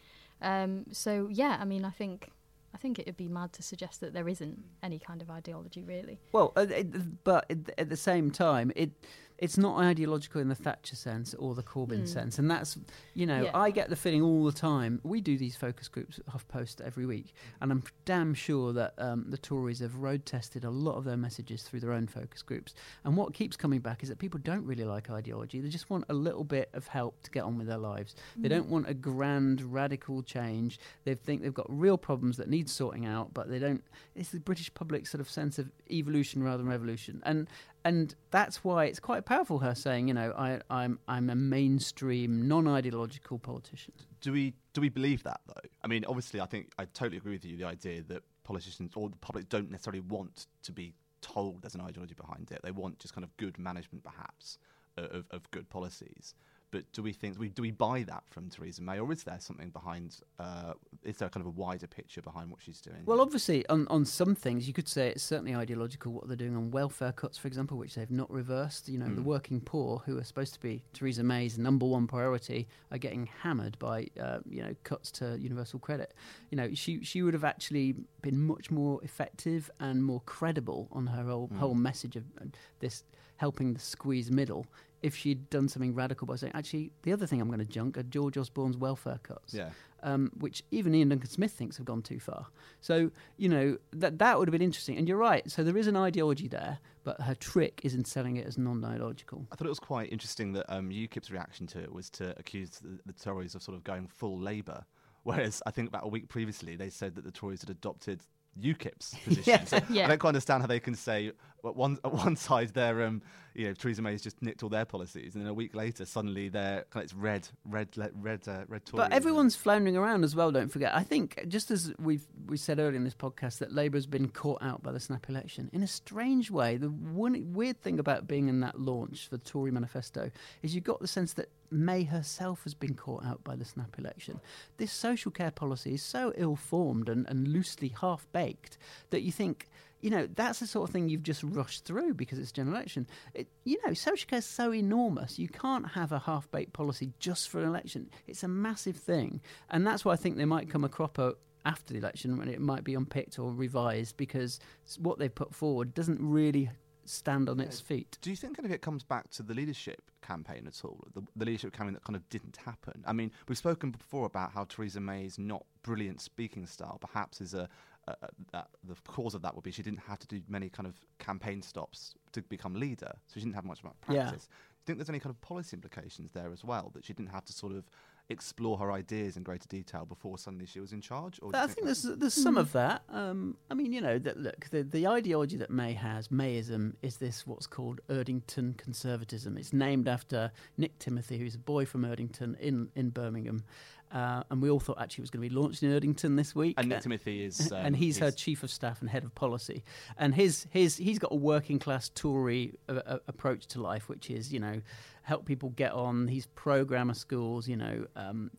Um, 0.41 0.85
so 0.91 1.27
yeah, 1.31 1.57
I 1.59 1.65
mean, 1.65 1.83
I 1.83 1.89
think 1.89 2.31
I 2.73 2.77
think 2.77 2.99
it'd 2.99 3.17
be 3.17 3.27
mad 3.27 3.53
to 3.53 3.63
suggest 3.63 4.01
that 4.01 4.13
there 4.13 4.27
isn't 4.27 4.63
any 4.83 4.99
kind 4.99 5.21
of 5.21 5.29
ideology, 5.29 5.83
really. 5.83 6.19
well, 6.31 6.53
uh, 6.55 6.67
it, 6.69 7.23
but 7.23 7.45
at 7.77 7.89
the 7.89 7.97
same 7.97 8.29
time, 8.31 8.71
it 8.75 8.91
it's 9.37 9.57
not 9.57 9.77
ideological 9.79 10.41
in 10.41 10.49
the 10.49 10.55
Thatcher 10.55 10.95
sense 10.95 11.33
or 11.35 11.53
the 11.53 11.63
Corbyn 11.63 12.01
Mm. 12.03 12.07
sense, 12.07 12.39
and 12.39 12.49
that's 12.49 12.77
you 13.13 13.25
know 13.25 13.43
Yeah. 13.43 13.51
I 13.53 13.71
get 13.71 13.89
the 13.89 13.95
feeling 13.95 14.21
all 14.21 14.43
the 14.45 14.51
time. 14.51 14.99
We 15.03 15.21
do 15.21 15.37
these 15.37 15.55
focus 15.55 15.87
groups 15.87 16.19
at 16.19 16.25
HuffPost 16.27 16.81
every 16.81 17.05
week, 17.05 17.33
and 17.61 17.71
I'm 17.71 17.83
damn 18.05 18.33
sure 18.33 18.73
that 18.73 18.93
um, 18.97 19.25
the 19.29 19.37
Tories 19.37 19.79
have 19.79 19.95
road 19.97 20.25
tested 20.25 20.63
a 20.63 20.69
lot 20.69 20.95
of 20.95 21.03
their 21.03 21.17
messages 21.17 21.63
through 21.63 21.81
their 21.81 21.93
own 21.93 22.07
focus 22.07 22.41
groups. 22.41 22.73
And 23.03 23.15
what 23.15 23.33
keeps 23.33 23.55
coming 23.55 23.79
back 23.79 24.01
is 24.03 24.09
that 24.09 24.17
people 24.19 24.39
don't 24.43 24.65
really 24.65 24.83
like 24.85 25.09
ideology; 25.09 25.61
they 25.61 25.69
just 25.69 25.89
want 25.89 26.05
a 26.09 26.13
little 26.13 26.43
bit 26.43 26.69
of 26.73 26.87
help 26.87 27.21
to 27.23 27.31
get 27.31 27.43
on 27.43 27.57
with 27.57 27.67
their 27.67 27.77
lives. 27.77 28.15
They 28.37 28.47
Mm. 28.47 28.51
don't 28.51 28.69
want 28.69 28.89
a 28.89 28.93
grand 28.93 29.61
radical 29.61 30.23
change. 30.23 30.79
They 31.03 31.13
think 31.15 31.41
they've 31.43 31.53
got 31.53 31.67
real 31.69 31.97
problems 31.97 32.37
that 32.37 32.49
need 32.49 32.69
sorting 32.69 33.05
out, 33.05 33.33
but 33.33 33.49
they 33.49 33.59
don't. 33.59 33.83
It's 34.15 34.29
the 34.29 34.39
British 34.39 34.73
public 34.73 35.05
sort 35.05 35.21
of 35.21 35.29
sense 35.29 35.59
of 35.59 35.71
evolution 35.91 36.41
rather 36.43 36.57
than 36.57 36.67
revolution, 36.67 37.21
and 37.25 37.47
and 37.83 38.15
that's 38.31 38.63
why 38.63 38.85
it's 38.85 38.99
quite 38.99 39.25
powerful. 39.25 39.59
Her 39.59 39.75
saying, 39.75 40.07
you 40.07 40.13
know, 40.13 40.33
I, 40.37 40.59
I'm 40.69 40.99
I'm 41.07 41.29
a 41.29 41.35
mainstream, 41.35 42.47
non-ideological 42.47 43.39
politician. 43.39 43.93
Do 44.21 44.31
we 44.31 44.53
do 44.73 44.81
we 44.81 44.89
believe 44.89 45.23
that 45.23 45.41
though? 45.47 45.69
I 45.83 45.87
mean, 45.87 46.05
obviously, 46.05 46.41
I 46.41 46.45
think 46.45 46.71
I 46.77 46.85
totally 46.85 47.17
agree 47.17 47.33
with 47.33 47.45
you. 47.45 47.57
The 47.57 47.65
idea 47.65 48.01
that 48.09 48.23
politicians 48.43 48.91
or 48.95 49.09
the 49.09 49.15
public 49.17 49.49
don't 49.49 49.69
necessarily 49.69 50.01
want 50.01 50.47
to 50.63 50.71
be 50.71 50.93
told 51.21 51.61
there's 51.61 51.75
an 51.75 51.81
ideology 51.81 52.13
behind 52.13 52.51
it. 52.51 52.61
They 52.63 52.71
want 52.71 52.99
just 52.99 53.13
kind 53.13 53.23
of 53.23 53.35
good 53.37 53.57
management, 53.57 54.03
perhaps, 54.03 54.57
uh, 54.97 55.01
of, 55.01 55.25
of 55.31 55.51
good 55.51 55.69
policies. 55.69 56.33
But 56.69 56.83
do 56.91 57.01
we 57.01 57.13
think 57.13 57.35
do 57.35 57.39
we 57.39 57.47
do 57.49 57.61
we 57.61 57.71
buy 57.71 58.03
that 58.03 58.23
from 58.29 58.49
Theresa 58.49 58.81
May, 58.81 58.99
or 58.99 59.09
is 59.13 59.23
there 59.23 59.37
something 59.39 59.69
behind? 59.69 60.17
Uh, 60.37 60.73
is 61.01 61.15
there 61.17 61.29
kind 61.29 61.41
of 61.41 61.47
a 61.47 61.51
wider 61.55 61.87
picture 61.87 62.21
behind 62.21 62.51
what 62.51 62.61
she's 62.61 62.81
doing? 62.81 63.03
Well, 63.05 63.21
obviously, 63.21 63.65
on, 63.69 63.87
on 63.87 64.03
some 64.03 64.35
things, 64.35 64.67
you 64.67 64.73
could 64.73 64.89
say 64.89 65.07
it's 65.07 65.23
certainly 65.23 65.55
ideological 65.55 66.11
what 66.11 66.27
they're 66.27 66.35
doing 66.35 66.57
on 66.57 66.69
welfare 66.71 67.13
cuts, 67.13 67.37
for 67.37 67.47
example, 67.47 67.77
which 67.77 67.95
they've 67.95 68.11
not 68.11 68.29
reversed. 68.29 68.89
You 68.89 68.97
know, 68.97 69.05
the 69.05 69.21
Mm. 69.21 69.25
working 69.25 69.61
poor, 69.61 69.99
who 70.05 70.17
are 70.17 70.23
supposed 70.25 70.53
to 70.55 70.59
be 70.59 70.83
Theresa 70.91 71.23
May's 71.23 71.57
number 71.57 71.85
one 71.85 72.05
priority, 72.05 72.67
are 72.91 72.97
getting 72.97 73.27
hammered 73.27 73.79
by, 73.79 74.07
uh, 74.21 74.39
you 74.45 74.61
know, 74.61 74.75
cuts 74.83 75.09
to 75.13 75.37
universal 75.39 75.79
credit. 75.79 76.13
You 76.51 76.57
know, 76.57 76.73
she 76.73 77.01
she 77.01 77.21
would 77.21 77.33
have 77.33 77.45
actually 77.45 77.95
been 78.21 78.45
much 78.45 78.71
more 78.71 79.01
effective 79.03 79.71
and 79.79 80.03
more 80.03 80.19
credible 80.25 80.89
on 80.91 81.07
her 81.07 81.23
whole, 81.23 81.47
Mm. 81.47 81.57
whole 81.59 81.75
message 81.75 82.17
of 82.17 82.25
uh, 82.41 82.45
this 82.79 83.05
helping 83.37 83.71
the 83.73 83.79
squeeze 83.79 84.31
middle 84.31 84.65
if 85.03 85.15
she'd 85.15 85.49
done 85.49 85.67
something 85.69 85.93
radical 85.93 86.25
by 86.27 86.35
saying, 86.35 86.53
actually, 86.55 86.91
the 87.03 87.13
other 87.13 87.25
thing 87.27 87.39
I'm 87.41 87.47
going 87.47 87.59
to 87.59 87.65
junk 87.65 87.97
are 87.97 88.03
George 88.03 88.37
Osborne's 88.37 88.77
welfare 88.77 89.19
cuts 89.21 89.53
Yeah. 89.53 89.69
um, 90.03 90.31
which 90.39 90.63
even 90.71 90.93
Iain 90.95 91.09
Duncan 91.09 91.29
Smith 91.29 91.51
thinks 91.51 91.77
have 91.77 91.85
gone 91.85 92.01
too 92.01 92.19
far. 92.19 92.47
So 92.81 93.11
you 93.37 93.49
know 93.49 93.77
that 93.93 94.17
that 94.19 94.39
would 94.39 94.47
have 94.47 94.51
been 94.53 94.61
interesting. 94.61 94.97
And 94.97 95.07
you're 95.07 95.17
right. 95.17 95.49
So 95.51 95.63
there 95.63 95.77
is 95.77 95.87
an 95.87 95.95
ideology 95.95 96.47
there, 96.47 96.79
but 97.03 97.21
her 97.21 97.35
trick 97.35 97.81
is 97.83 97.93
in 97.93 98.05
selling 98.05 98.37
it 98.37 98.47
as 98.47 98.57
non-ideological. 98.57 99.47
I 99.51 99.55
thought 99.55 99.65
it 99.67 99.69
was 99.69 99.79
quite 99.79 100.11
interesting 100.11 100.53
that 100.53 100.65
um, 100.69 100.89
UKIP's 100.89 101.31
reaction 101.31 101.67
to 101.67 101.79
it 101.79 101.91
was 101.93 102.09
to 102.11 102.33
accuse 102.39 102.69
the, 102.71 102.99
the 103.05 103.13
Tories 103.13 103.53
of 103.55 103.61
sort 103.61 103.77
of 103.77 103.83
going 103.83 104.07
full 104.07 104.39
Labour, 104.39 104.83
whereas 105.23 105.61
I 105.65 105.71
think 105.71 105.89
about 105.89 106.05
a 106.05 106.09
week 106.09 106.27
previously 106.27 106.75
they 106.75 106.89
said 106.89 107.15
that 107.15 107.23
the 107.23 107.31
Tories 107.31 107.61
had 107.61 107.69
adopted 107.69 108.21
UKIP's 108.61 109.15
position. 109.23 109.43
Yeah. 109.45 109.63
So 109.65 109.79
Yeah. 109.89 110.05
I 110.05 110.07
don't 110.09 110.19
quite 110.19 110.29
understand 110.29 110.63
how 110.63 110.67
they 110.67 110.79
can 110.79 110.95
say 110.95 111.31
at 111.65 111.75
one 111.75 111.97
at 112.03 112.13
one 112.13 112.35
side 112.35 112.69
they're 112.73 113.03
um, 113.03 113.21
you 113.53 113.67
know 113.67 113.73
Theresa 113.73 114.01
May's 114.01 114.21
just 114.21 114.41
nicked 114.41 114.63
all 114.63 114.69
their 114.69 114.85
policies, 114.85 115.35
and 115.35 115.43
then 115.43 115.49
a 115.49 115.53
week 115.53 115.75
later 115.75 116.05
suddenly 116.05 116.49
they're 116.49 116.85
kind 116.91 117.01
of 117.01 117.03
it's 117.03 117.13
red 117.13 117.47
red 117.65 117.89
red 117.95 118.47
uh, 118.47 118.63
red 118.67 118.85
Tory. 118.85 119.03
But 119.03 119.13
everyone's 119.13 119.55
floundering 119.55 119.97
around 119.97 120.23
as 120.23 120.35
well. 120.35 120.51
Don't 120.51 120.69
forget. 120.69 120.93
I 120.95 121.03
think 121.03 121.43
just 121.47 121.71
as 121.71 121.93
we've 121.99 122.25
we 122.45 122.57
said 122.57 122.79
earlier 122.79 122.95
in 122.95 123.03
this 123.03 123.15
podcast 123.15 123.57
that 123.59 123.73
Labour 123.73 123.97
has 123.97 124.05
been 124.05 124.29
caught 124.29 124.61
out 124.61 124.83
by 124.83 124.91
the 124.91 124.99
snap 124.99 125.27
election 125.29 125.69
in 125.73 125.83
a 125.83 125.87
strange 125.87 126.51
way. 126.51 126.77
The 126.77 126.89
one 126.89 127.53
weird 127.53 127.81
thing 127.81 127.99
about 127.99 128.27
being 128.27 128.47
in 128.47 128.59
that 128.61 128.79
launch 128.79 129.27
for 129.27 129.37
the 129.37 129.43
Tory 129.43 129.71
manifesto 129.71 130.31
is 130.61 130.75
you 130.75 130.81
got 130.81 130.99
the 130.99 131.07
sense 131.07 131.33
that 131.33 131.49
May 131.69 132.03
herself 132.03 132.63
has 132.63 132.73
been 132.73 132.95
caught 132.95 133.25
out 133.25 133.43
by 133.43 133.55
the 133.55 133.65
snap 133.65 133.97
election. 133.97 134.39
This 134.77 134.91
social 134.91 135.31
care 135.31 135.51
policy 135.51 135.95
is 135.95 136.03
so 136.03 136.33
ill-formed 136.35 137.09
and, 137.09 137.27
and 137.27 137.47
loosely 137.47 137.93
half-baked 137.99 138.77
that 139.09 139.21
you 139.21 139.31
think. 139.31 139.67
You 139.99 140.11
know 140.11 140.27
that's 140.35 140.59
the 140.59 140.67
sort 140.67 140.87
of 140.87 140.93
thing 140.93 141.09
you've 141.09 141.23
just 141.23 141.41
rushed 141.41 141.83
through 141.83 142.13
because 142.13 142.37
it's 142.37 142.51
general 142.51 142.75
election. 142.75 143.07
It, 143.33 143.47
you 143.63 143.79
know, 143.83 143.95
social 143.95 144.27
care 144.27 144.39
is 144.39 144.45
so 144.45 144.71
enormous. 144.71 145.39
You 145.39 145.47
can't 145.47 145.89
have 145.89 146.11
a 146.11 146.19
half-baked 146.19 146.71
policy 146.71 147.13
just 147.17 147.49
for 147.49 147.59
an 147.59 147.67
election. 147.67 148.11
It's 148.27 148.43
a 148.43 148.47
massive 148.47 148.95
thing, 148.95 149.41
and 149.71 149.87
that's 149.87 150.05
why 150.05 150.13
I 150.13 150.15
think 150.15 150.37
there 150.37 150.45
might 150.45 150.69
come 150.69 150.83
a 150.83 150.89
cropper 150.89 151.33
after 151.65 151.93
the 151.93 151.99
election 151.99 152.37
when 152.37 152.47
it 152.47 152.61
might 152.61 152.83
be 152.83 152.93
unpicked 152.93 153.39
or 153.39 153.51
revised 153.51 154.15
because 154.15 154.59
what 154.99 155.19
they've 155.19 155.33
put 155.33 155.53
forward 155.53 155.93
doesn't 155.93 156.19
really 156.21 156.69
stand 157.09 157.49
on 157.49 157.59
its 157.59 157.79
feet. 157.79 158.17
Do 158.21 158.29
you 158.29 158.35
think 158.35 158.59
any 158.59 158.67
of 158.67 158.71
it 158.71 158.81
comes 158.81 159.03
back 159.03 159.29
to 159.31 159.43
the 159.43 159.53
leadership 159.53 160.01
campaign 160.21 160.67
at 160.67 160.83
all? 160.83 161.03
The, 161.13 161.21
the 161.35 161.45
leadership 161.45 161.73
campaign 161.73 161.93
that 161.93 162.03
kind 162.03 162.15
of 162.15 162.27
didn't 162.29 162.57
happen. 162.57 163.03
I 163.05 163.13
mean, 163.13 163.31
we've 163.47 163.57
spoken 163.57 163.91
before 163.91 164.25
about 164.25 164.51
how 164.51 164.65
Theresa 164.65 164.99
May's 164.99 165.37
not 165.37 165.65
brilliant 165.83 166.21
speaking 166.21 166.65
style 166.65 166.97
perhaps 166.99 167.39
is 167.41 167.53
a, 167.53 167.69
a, 168.07 168.11
a 168.11 168.29
that 168.51 168.67
the 168.83 168.95
cause 169.07 169.33
of 169.35 169.41
that 169.41 169.55
would 169.55 169.63
be 169.63 169.71
she 169.71 169.83
didn't 169.83 170.01
have 170.01 170.19
to 170.19 170.27
do 170.27 170.41
many 170.47 170.69
kind 170.69 170.87
of 170.87 170.95
campaign 171.19 171.61
stops 171.61 172.13
to 172.33 172.41
become 172.43 172.75
leader, 172.75 173.11
so 173.27 173.33
she 173.35 173.39
didn't 173.41 173.55
have 173.55 173.65
much 173.65 173.79
about 173.79 173.95
Yeah. 174.09 174.23
practice. 174.25 174.47
Do 174.85 174.91
you 174.91 174.95
think 174.95 174.97
there's 174.99 175.09
any 175.09 175.19
kind 175.19 175.33
of 175.33 175.41
policy 175.41 175.75
implications 175.75 176.31
there 176.31 176.51
as 176.53 176.63
well 176.63 176.91
that 176.93 177.03
she 177.03 177.13
didn't 177.13 177.31
have 177.31 177.43
to 177.45 177.53
sort 177.53 177.73
of 177.73 177.89
explore 178.29 178.77
her 178.77 178.91
ideas 178.91 179.37
in 179.37 179.43
greater 179.43 179.67
detail 179.67 180.05
before 180.05 180.37
suddenly 180.37 180.65
she 180.65 180.79
was 180.79 180.91
in 180.91 181.01
charge? 181.01 181.39
Or 181.41 181.55
I 181.55 181.67
think 181.67 181.85
there's 181.85 182.03
there's 182.03 182.33
some 182.33 182.57
of 182.57 182.71
that. 182.73 183.03
Um, 183.09 183.57
I 183.71 183.73
mean, 183.73 183.93
you 183.93 184.01
know, 184.01 184.19
that 184.19 184.37
look, 184.37 184.69
the 184.69 184.83
the 184.83 185.07
ideology 185.07 185.57
that 185.57 185.71
May 185.71 185.93
has, 185.93 186.27
Mayism, 186.27 186.93
is 187.01 187.17
this 187.17 187.47
what's 187.47 187.67
called 187.67 188.01
Erdington 188.09 188.77
conservatism. 188.77 189.57
It's 189.57 189.73
named 189.73 190.07
after 190.07 190.51
Nick 190.77 190.99
Timothy, 190.99 191.37
who's 191.37 191.55
a 191.55 191.59
boy 191.59 191.85
from 191.85 192.03
Erdington 192.03 192.59
in 192.59 192.89
in 192.95 193.09
Birmingham. 193.09 193.63
Uh, 194.11 194.43
and 194.49 194.61
we 194.61 194.69
all 194.69 194.79
thought 194.79 194.99
actually 195.01 195.21
it 195.21 195.23
was 195.23 195.29
going 195.31 195.43
to 195.43 195.49
be 195.49 195.55
launched 195.55 195.83
in 195.83 195.91
Erdington 195.91 196.37
this 196.37 196.55
week. 196.55 196.75
And 196.77 196.89
Nick 196.89 197.01
Timothy 197.01 197.43
is, 197.43 197.71
um, 197.73 197.85
and 197.85 197.95
he's 197.95 198.19
her 198.19 198.31
chief 198.31 198.63
of 198.63 198.71
staff 198.71 199.01
and 199.01 199.09
head 199.09 199.23
of 199.23 199.35
policy. 199.35 199.83
And 200.17 200.33
his 200.33 200.67
his 200.69 200.97
he's 200.97 201.19
got 201.19 201.31
a 201.31 201.35
working 201.35 201.79
class 201.79 202.09
Tory 202.09 202.75
uh, 202.87 203.01
uh, 203.05 203.19
approach 203.27 203.67
to 203.67 203.81
life, 203.81 204.07
which 204.07 204.29
is 204.29 204.51
you 204.53 204.59
know 204.59 204.81
help 205.23 205.45
people 205.45 205.69
get 205.71 205.91
on. 205.91 206.27
He's 206.27 206.47
programmer 206.47 207.13
schools, 207.13 207.67
you 207.67 207.75
know. 207.75 208.07
Um, 208.15 208.51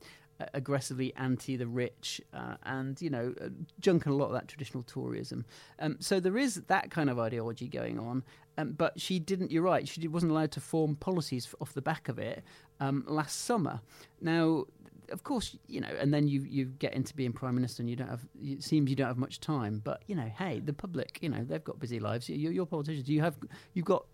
aggressively 0.55 1.13
anti 1.17 1.57
the 1.57 1.67
rich, 1.67 2.21
uh, 2.33 2.55
and 2.65 3.01
you 3.03 3.11
know, 3.11 3.35
uh, 3.41 3.49
junking 3.81 4.07
a 4.07 4.15
lot 4.15 4.27
of 4.27 4.33
that 4.33 4.49
traditional 4.49 4.85
Toryism. 4.85 5.45
Um, 5.81 5.97
so 6.01 6.21
there 6.21 6.39
is 6.39 6.57
that 6.69 6.91
kind 6.91 7.11
of 7.11 7.19
ideology 7.19 7.69
going 7.69 7.99
on. 7.99 8.23
Um, 8.57 8.73
but 8.73 9.01
she 9.01 9.21
didn't. 9.21 9.53
You're 9.53 9.63
right. 9.63 9.87
She 9.87 10.07
wasn't 10.09 10.33
allowed 10.33 10.51
to 10.53 10.61
form 10.61 10.97
policies 10.97 11.55
off 11.61 11.73
the 11.75 11.83
back 11.83 12.09
of 12.09 12.19
it 12.19 12.43
um, 12.81 13.05
last 13.07 13.43
summer. 13.43 13.81
Now, 14.21 14.65
of 15.11 15.23
course, 15.25 15.57
you 15.67 15.81
know, 15.81 15.89
and 16.01 16.13
then 16.13 16.29
you 16.29 16.43
you 16.43 16.67
get 16.67 16.93
into 16.95 17.15
being 17.15 17.33
prime 17.33 17.55
minister, 17.55 17.83
and 17.83 17.89
you 17.91 17.97
don't 17.97 18.09
have. 18.09 18.27
It 18.43 18.63
seems 18.63 18.91
you 18.91 18.97
don't 18.97 19.07
have 19.09 19.19
much 19.19 19.41
time. 19.41 19.81
But 19.85 20.03
you 20.07 20.15
know, 20.15 20.31
hey, 20.39 20.61
the 20.61 20.73
public, 20.73 21.19
you 21.23 21.29
know, 21.29 21.45
they've 21.45 21.65
got 21.65 21.79
busy 21.79 22.01
lives. 22.01 22.29
You're, 22.29 22.53
you're 22.53 22.67
politicians. 22.67 23.09
You 23.09 23.21
have 23.23 23.37
you've 23.75 23.85
got 23.87 24.07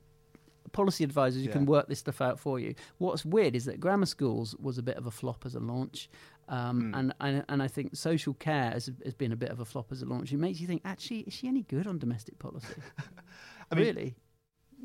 policy 0.72 1.04
advisors 1.04 1.42
who 1.42 1.48
Yeah. 1.48 1.52
can 1.52 1.66
work 1.66 1.88
this 1.88 2.00
stuff 2.00 2.20
out 2.20 2.40
for 2.40 2.58
you. 2.58 2.74
What's 2.98 3.24
weird 3.24 3.54
is 3.54 3.64
that 3.66 3.78
grammar 3.78 4.06
schools 4.06 4.56
was 4.58 4.76
a 4.78 4.82
bit 4.82 4.96
of 4.96 5.06
a 5.06 5.10
flop 5.10 5.44
as 5.46 5.54
a 5.54 5.60
launch. 5.60 6.08
Um, 6.48 6.80
Hmm. 6.90 6.94
and, 6.94 7.14
and 7.20 7.44
and 7.48 7.62
I 7.62 7.68
think 7.68 7.94
social 7.96 8.34
care 8.34 8.70
has, 8.72 8.90
has 9.04 9.14
been 9.14 9.32
a 9.32 9.36
bit 9.36 9.50
of 9.50 9.60
a 9.60 9.64
flop 9.64 9.92
as 9.92 10.02
a 10.02 10.06
launch. 10.06 10.32
It 10.32 10.38
makes 10.38 10.60
you 10.60 10.66
think, 10.66 10.82
actually, 10.84 11.20
is 11.20 11.32
she 11.32 11.48
any 11.48 11.62
good 11.62 11.86
on 11.86 11.98
domestic 11.98 12.38
policy? 12.38 12.74
I 13.70 13.74
mean- 13.76 13.84
really? 13.86 14.14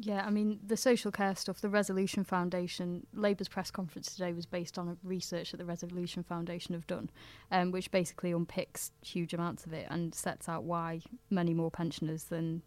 Yeah, 0.02 0.24
I 0.26 0.30
mean, 0.30 0.60
the 0.66 0.78
social 0.78 1.12
care 1.12 1.36
stuff, 1.36 1.60
the 1.60 1.70
Resolution 1.70 2.24
Foundation, 2.24 3.06
Labour's 3.14 3.50
press 3.50 3.70
conference 3.70 4.14
today 4.14 4.32
was 4.32 4.46
based 4.46 4.78
on 4.78 4.88
a 4.88 4.98
research 5.04 5.52
that 5.52 5.58
the 5.58 5.66
Resolution 5.66 6.24
Foundation 6.24 6.74
have 6.74 6.88
done, 6.88 7.10
um, 7.52 7.72
which 7.72 7.92
basically 7.92 8.32
unpicks 8.32 8.92
huge 9.02 9.34
amounts 9.34 9.66
of 9.66 9.74
it 9.74 9.88
and 9.90 10.16
sets 10.16 10.48
out 10.48 10.64
why 10.64 11.02
many 11.30 11.54
more 11.54 11.70
pensioners 11.70 12.26
than 12.26 12.62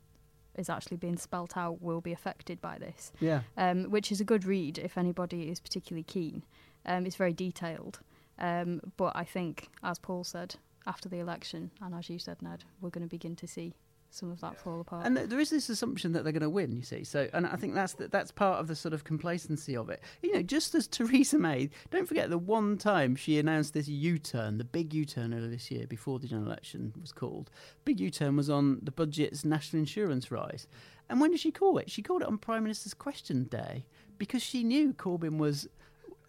is 0.56 0.68
actually 0.68 0.98
being 0.98 1.16
spelt 1.16 1.56
out 1.56 1.80
will 1.80 2.02
be 2.02 2.12
affected 2.12 2.60
by 2.60 2.76
this. 2.76 3.12
Yeah. 3.18 3.40
Um, 3.56 3.84
which 3.84 4.12
is 4.12 4.20
a 4.20 4.24
good 4.24 4.44
read 4.44 4.76
if 4.76 4.98
anybody 4.98 5.48
is 5.48 5.58
particularly 5.58 6.04
keen. 6.04 6.44
Um, 6.84 7.06
it's 7.06 7.16
very 7.16 7.32
detailed. 7.32 8.00
Um, 8.38 8.82
but 8.98 9.16
I 9.16 9.24
think, 9.24 9.68
as 9.82 9.98
Paul 9.98 10.24
said, 10.24 10.56
after 10.86 11.08
the 11.08 11.18
election, 11.20 11.70
and 11.80 11.94
as 11.94 12.10
you 12.10 12.18
said, 12.18 12.42
Ned, 12.42 12.64
we're 12.82 12.90
going 12.90 13.06
to 13.06 13.08
begin 13.08 13.36
to 13.36 13.46
see 13.46 13.74
some 14.14 14.30
of 14.30 14.40
that 14.40 14.58
fall 14.58 14.80
apart. 14.80 15.06
And 15.06 15.16
there 15.16 15.40
is 15.40 15.50
this 15.50 15.68
assumption 15.68 16.12
that 16.12 16.24
they're 16.24 16.32
going 16.32 16.42
to 16.42 16.50
win, 16.50 16.76
you 16.76 16.82
see. 16.82 17.04
So, 17.04 17.28
and 17.32 17.46
I 17.46 17.56
think 17.56 17.74
that's 17.74 17.94
the, 17.94 18.08
that's 18.08 18.30
part 18.30 18.60
of 18.60 18.66
the 18.66 18.76
sort 18.76 18.94
of 18.94 19.04
complacency 19.04 19.76
of 19.76 19.88
it. 19.90 20.02
You 20.22 20.34
know, 20.34 20.42
just 20.42 20.74
as 20.74 20.86
Theresa 20.86 21.38
May, 21.38 21.70
don't 21.90 22.06
forget 22.06 22.30
the 22.30 22.38
one 22.38 22.76
time 22.78 23.16
she 23.16 23.38
announced 23.38 23.74
this 23.74 23.88
U-turn, 23.88 24.58
the 24.58 24.64
big 24.64 24.92
U-turn 24.92 25.32
earlier 25.32 25.48
this 25.48 25.70
year 25.70 25.86
before 25.86 26.18
the 26.18 26.28
general 26.28 26.48
election 26.48 26.92
was 27.00 27.12
called. 27.12 27.50
Big 27.84 28.00
U-turn 28.00 28.36
was 28.36 28.50
on 28.50 28.80
the 28.82 28.92
budget's 28.92 29.44
national 29.44 29.80
insurance 29.80 30.30
rise. 30.30 30.66
And 31.08 31.20
when 31.20 31.30
did 31.30 31.40
she 31.40 31.50
call 31.50 31.78
it? 31.78 31.90
She 31.90 32.02
called 32.02 32.22
it 32.22 32.28
on 32.28 32.38
Prime 32.38 32.62
Minister's 32.62 32.94
Question 32.94 33.44
Day 33.44 33.86
because 34.18 34.42
she 34.42 34.62
knew 34.62 34.92
Corbyn 34.92 35.38
was 35.38 35.68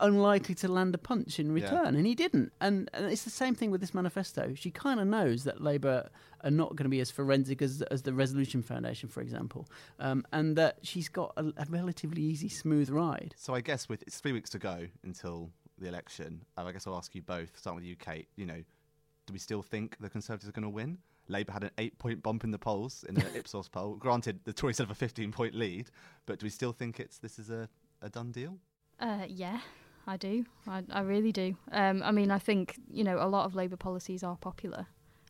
unlikely 0.04 0.54
to 0.56 0.68
land 0.68 0.94
a 0.94 0.98
punch 1.00 1.40
in 1.40 1.48
Yeah. 1.48 1.64
return, 1.64 1.96
and 1.96 2.06
he 2.06 2.14
didn't. 2.14 2.52
And, 2.62 2.90
and 2.94 3.08
it's 3.12 3.24
the 3.24 3.30
same 3.32 3.56
thing 3.56 3.72
with 3.72 3.82
this 3.82 3.94
manifesto. 3.94 4.54
She 4.56 4.70
kind 4.70 5.00
of 5.00 5.08
knows 5.08 5.44
that 5.46 5.62
Labour 5.62 6.10
are 6.44 6.52
not 6.52 6.76
going 6.76 6.84
to 6.86 6.90
be 6.90 7.00
as 7.00 7.10
forensic 7.10 7.62
as, 7.62 7.82
as 7.84 8.04
the 8.04 8.14
Resolution 8.14 8.62
Foundation, 8.62 9.10
for 9.10 9.22
example, 9.22 9.68
um, 10.00 10.24
and 10.32 10.56
that 10.58 10.78
she's 10.84 11.10
got 11.10 11.34
a, 11.38 11.46
a 11.58 11.66
relatively 11.70 12.22
easy, 12.22 12.50
smooth 12.50 12.90
ride. 12.90 13.34
So 13.38 13.56
I 13.56 13.62
guess 13.62 13.90
with 13.90 14.04
it's 14.04 14.20
three 14.20 14.34
weeks 14.34 14.50
to 14.52 14.60
go 14.60 14.88
until 15.04 15.50
the 15.80 15.88
election. 15.88 16.44
Uh, 16.58 16.66
I 16.66 16.72
guess 16.72 16.86
I'll 16.86 16.96
ask 16.98 17.16
you 17.16 17.22
both. 17.24 17.58
Starting 17.58 17.78
with 17.78 17.86
you, 17.86 17.96
Kate. 17.96 18.28
You 18.36 18.46
know, 18.46 18.62
do 19.26 19.34
we 19.34 19.40
still 19.40 19.62
think 19.64 19.98
the 20.00 20.10
Conservatives 20.10 20.48
are 20.50 20.52
going 20.52 20.64
to 20.64 20.70
win? 20.70 20.98
Labour 21.30 21.54
had 21.54 21.64
an 21.64 21.72
eight-point 21.78 22.22
bump 22.22 22.44
in 22.44 22.52
the 22.52 22.60
polls 22.60 23.06
in 23.08 23.16
the 23.16 23.26
Ipsos 23.38 23.70
poll. 23.70 23.96
Granted, 23.96 24.42
the 24.44 24.52
Tories 24.52 24.78
have 24.80 24.92
a 24.92 24.96
fifteen-point 24.96 25.56
lead, 25.56 25.90
but 26.26 26.40
do 26.40 26.46
we 26.46 26.50
still 26.50 26.74
think 26.74 27.00
it's 27.00 27.18
this 27.20 27.40
is 27.40 27.50
a, 27.50 27.70
a 28.02 28.10
done 28.10 28.32
deal? 28.34 28.58
Uh, 29.00 29.24
yeah, 29.28 29.60
I 30.06 30.18
do. 30.18 30.46
I, 30.68 30.84
I 30.92 31.02
really 31.02 31.32
do. 31.32 31.56
Um, 31.72 32.04
I 32.04 32.12
mean, 32.12 32.32
I 32.32 32.40
think 32.40 32.78
you 32.92 33.04
know 33.04 33.18
a 33.20 33.28
lot 33.28 33.46
of 33.46 33.56
Labour 33.56 33.78
policies 33.78 34.24
are 34.24 34.36
popular, 34.38 34.88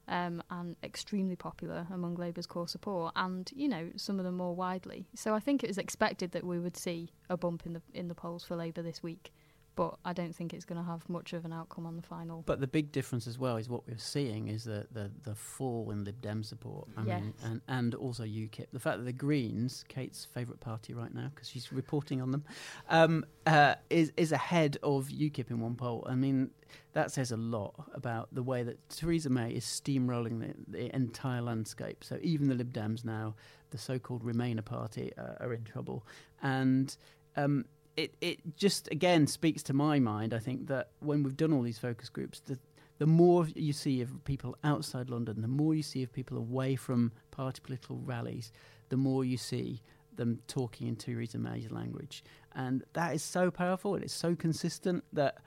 um, 0.08 0.42
and 0.50 0.76
extremely 0.84 1.36
popular 1.36 1.88
among 1.94 2.16
Labour's 2.16 2.48
core 2.48 2.68
support, 2.68 3.14
and 3.16 3.52
you 3.56 3.68
know 3.68 3.90
some 3.96 4.20
of 4.20 4.26
them 4.26 4.38
more 4.38 4.56
widely. 4.56 5.08
So 5.16 5.36
I 5.36 5.40
think 5.40 5.64
it 5.64 5.68
was 5.68 5.78
expected 5.78 6.32
that 6.32 6.44
we 6.44 6.60
would 6.60 6.78
see 6.78 7.12
a 7.30 7.38
bump 7.38 7.66
in 7.66 7.74
the 7.74 7.82
in 7.94 8.08
the 8.08 8.16
polls 8.16 8.44
for 8.44 8.56
Labour 8.56 8.82
this 8.82 9.04
week, 9.04 9.32
but 9.76 9.98
I 10.06 10.14
don't 10.14 10.36
think 10.36 10.54
it's 10.54 10.66
going 10.66 10.80
to 10.80 10.86
have 10.86 11.08
much 11.10 11.34
of 11.34 11.46
an 11.46 11.54
outcome 11.54 11.86
on 11.86 11.96
the 11.96 12.02
final. 12.04 12.44
But 12.46 12.60
the 12.60 12.68
big 12.68 12.92
difference 12.92 13.26
as 13.28 13.40
well 13.40 13.58
is 13.58 13.70
what 13.70 13.88
we're 13.88 13.98
seeing 13.98 14.48
is 14.48 14.64
the, 14.66 14.86
the, 14.92 15.10
the 15.24 15.34
fall 15.34 15.90
in 15.92 16.04
Lib 16.04 16.22
Dem 16.22 16.44
support. 16.44 16.88
I 16.96 17.02
mean, 17.02 17.08
Yes. 17.08 17.24
and, 17.50 17.62
and 17.68 17.96
also 17.96 18.24
UKIP. 18.24 18.68
The 18.72 18.80
fact 18.80 19.00
that 19.00 19.06
the 19.06 19.14
Greens, 19.14 19.84
Kate's 19.88 20.26
favourite 20.26 20.60
party 20.60 20.94
right 20.94 21.14
now, 21.14 21.32
because 21.34 21.50
she's 21.50 21.72
reporting 21.74 22.22
on 22.22 22.32
them, 22.32 22.44
um, 22.90 23.26
uh, 23.48 23.76
is, 23.90 24.12
is 24.16 24.32
ahead 24.32 24.78
of 24.84 25.08
UKIP 25.08 25.50
in 25.50 25.60
one 25.60 25.76
poll. 25.76 26.06
I 26.08 26.16
mean, 26.16 26.52
that 26.94 27.12
says 27.12 27.32
a 27.32 27.38
lot 27.38 27.74
about 27.94 28.30
the 28.32 28.44
way 28.44 28.62
that 28.64 28.78
Theresa 28.90 29.30
May 29.30 29.52
is 29.52 29.66
steamrolling 29.66 30.40
the, 30.40 30.54
the 30.68 30.96
entire 30.96 31.42
landscape. 31.42 32.04
So 32.04 32.20
even 32.22 32.48
the 32.48 32.56
Lib 32.56 32.72
Dems 32.74 33.04
now, 33.04 33.36
the 33.72 33.78
so-called 33.80 34.24
Remainer 34.24 34.64
party, 34.64 35.12
uh, 35.18 35.44
are 35.44 35.54
in 35.54 35.64
trouble. 35.64 36.06
And 36.44 36.96
um, 37.36 37.66
it, 37.96 38.16
it 38.22 38.40
just 38.56 38.90
again 38.92 39.28
speaks 39.28 39.64
to 39.64 39.74
my 39.74 40.00
mind. 40.00 40.34
I 40.34 40.40
think 40.40 40.68
that 40.68 40.90
when 41.00 41.24
we've 41.24 41.38
done 41.38 41.54
all 41.54 41.62
these 41.62 41.78
focus 41.78 42.10
groups, 42.10 42.42
the 42.42 42.58
the 43.00 43.06
more 43.08 43.48
you 43.56 43.74
see 43.74 44.02
of 44.02 44.24
people 44.24 44.56
outside 44.64 45.10
London, 45.10 45.42
the 45.42 45.48
more 45.48 45.74
you 45.74 45.84
see 45.84 46.04
of 46.04 46.14
people 46.14 46.38
away 46.38 46.76
from 46.76 47.12
party 47.32 47.60
political 47.62 47.98
rallies, 47.98 48.52
the 48.90 48.98
more 48.98 49.26
you 49.26 49.36
see 49.36 49.82
them 50.16 50.40
talking 50.48 50.88
in 50.88 50.96
Theresa 50.96 51.40
May's 51.40 51.72
language, 51.72 52.24
and 52.56 52.84
that 52.94 53.16
is 53.16 53.24
so 53.24 53.50
powerful. 53.50 53.96
and 53.96 54.04
It's 54.04 54.14
so 54.14 54.36
consistent 54.36 55.04
that 55.12 55.38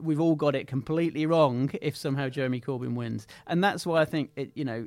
we've 0.00 0.20
all 0.20 0.34
got 0.34 0.54
it 0.54 0.66
completely 0.66 1.26
wrong 1.26 1.70
if 1.82 1.96
somehow 1.96 2.28
Jeremy 2.30 2.60
Corbyn 2.60 2.94
wins, 2.94 3.26
and 3.46 3.62
that's 3.62 3.86
why 3.86 4.00
I 4.00 4.04
think 4.04 4.30
it. 4.36 4.50
You 4.54 4.64
know, 4.64 4.86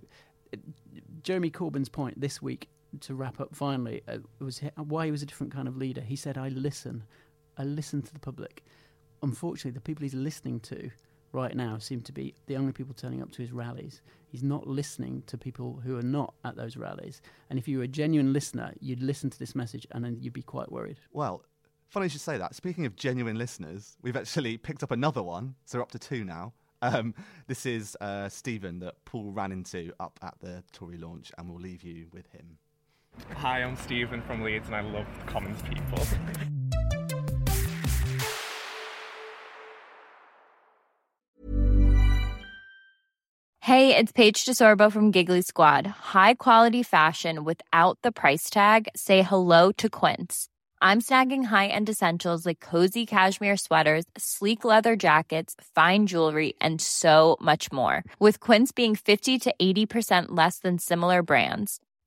Jeremy 1.23 1.51
Corbyn's 1.51 1.89
point 1.89 2.19
this 2.19 2.41
week 2.41 2.67
to 3.01 3.15
wrap 3.15 3.39
up 3.39 3.55
finally 3.55 4.01
uh, 4.07 4.17
was 4.39 4.61
why 4.75 5.05
he 5.05 5.11
was 5.11 5.23
a 5.23 5.25
different 5.25 5.53
kind 5.53 5.67
of 5.67 5.77
leader. 5.77 6.01
He 6.01 6.15
said, 6.15 6.37
"I 6.37 6.49
listen, 6.49 7.03
I 7.57 7.63
listen 7.63 8.01
to 8.01 8.13
the 8.13 8.19
public." 8.19 8.63
Unfortunately, 9.21 9.71
the 9.71 9.81
people 9.81 10.03
he's 10.03 10.13
listening 10.13 10.59
to 10.61 10.89
right 11.31 11.55
now 11.55 11.77
seem 11.77 12.01
to 12.01 12.11
be 12.11 12.33
the 12.47 12.55
only 12.55 12.71
people 12.71 12.93
turning 12.93 13.21
up 13.21 13.31
to 13.31 13.41
his 13.41 13.51
rallies. 13.51 14.01
He's 14.27 14.43
not 14.43 14.67
listening 14.67 15.23
to 15.27 15.37
people 15.37 15.81
who 15.83 15.97
are 15.97 16.03
not 16.03 16.33
at 16.45 16.55
those 16.55 16.77
rallies. 16.77 17.21
And 17.49 17.59
if 17.59 17.67
you 17.67 17.79
were 17.79 17.83
a 17.83 17.87
genuine 17.87 18.33
listener, 18.33 18.73
you'd 18.79 19.01
listen 19.01 19.29
to 19.29 19.39
this 19.39 19.55
message 19.55 19.87
and 19.91 20.03
then 20.03 20.17
you'd 20.19 20.33
be 20.33 20.41
quite 20.41 20.71
worried. 20.71 20.99
Well, 21.11 21.43
funny 21.89 22.05
you 22.05 22.09
should 22.09 22.21
say 22.21 22.37
that. 22.37 22.55
Speaking 22.55 22.85
of 22.85 22.95
genuine 22.95 23.37
listeners, 23.37 23.97
we've 24.01 24.17
actually 24.17 24.57
picked 24.57 24.83
up 24.83 24.91
another 24.91 25.23
one, 25.23 25.55
so 25.65 25.77
we're 25.77 25.83
up 25.83 25.91
to 25.91 25.99
two 25.99 26.23
now. 26.23 26.53
Um, 26.81 27.13
this 27.47 27.65
is 27.65 27.97
uh, 27.99 28.29
Stephen 28.29 28.79
that 28.79 29.03
Paul 29.05 29.31
ran 29.31 29.51
into 29.51 29.91
up 29.99 30.17
at 30.21 30.35
the 30.39 30.63
Tory 30.71 30.97
launch, 30.97 31.31
and 31.37 31.49
we'll 31.49 31.59
leave 31.59 31.83
you 31.83 32.07
with 32.13 32.31
him. 32.31 32.57
Hi, 33.35 33.63
I'm 33.63 33.75
Stephen 33.77 34.21
from 34.21 34.41
Leeds 34.41 34.67
and 34.67 34.75
I 34.75 34.81
love 34.81 35.05
the 35.19 35.31
Commons 35.31 35.61
people. 35.61 35.99
Hey, 43.61 43.95
it's 43.95 44.11
Paige 44.11 44.45
DeSorbo 44.45 44.91
from 44.91 45.11
Giggly 45.11 45.41
Squad. 45.41 45.85
High 45.85 46.33
quality 46.33 46.81
fashion 46.81 47.43
without 47.43 47.99
the 48.01 48.11
price 48.11 48.49
tag. 48.49 48.87
Say 48.95 49.21
hello 49.21 49.71
to 49.73 49.89
Quince. 49.89 50.47
I'm 50.81 51.01
snagging 51.01 51.43
high-end 51.43 51.89
essentials 51.89 52.45
like 52.45 52.61
cozy 52.61 53.05
cashmere 53.05 53.57
sweaters, 53.57 54.05
sleek 54.17 54.63
leather 54.63 54.95
jackets, 54.95 55.55
fine 55.75 56.07
jewelry, 56.07 56.53
and 56.61 56.79
so 56.79 57.35
much 57.41 57.69
more. 57.71 58.03
With 58.17 58.39
Quince 58.39 58.71
being 58.71 58.95
50 58.95 59.37
to 59.39 59.53
80% 59.61 60.27
less 60.29 60.59
than 60.59 60.79
similar 60.79 61.21
brands. 61.21 61.81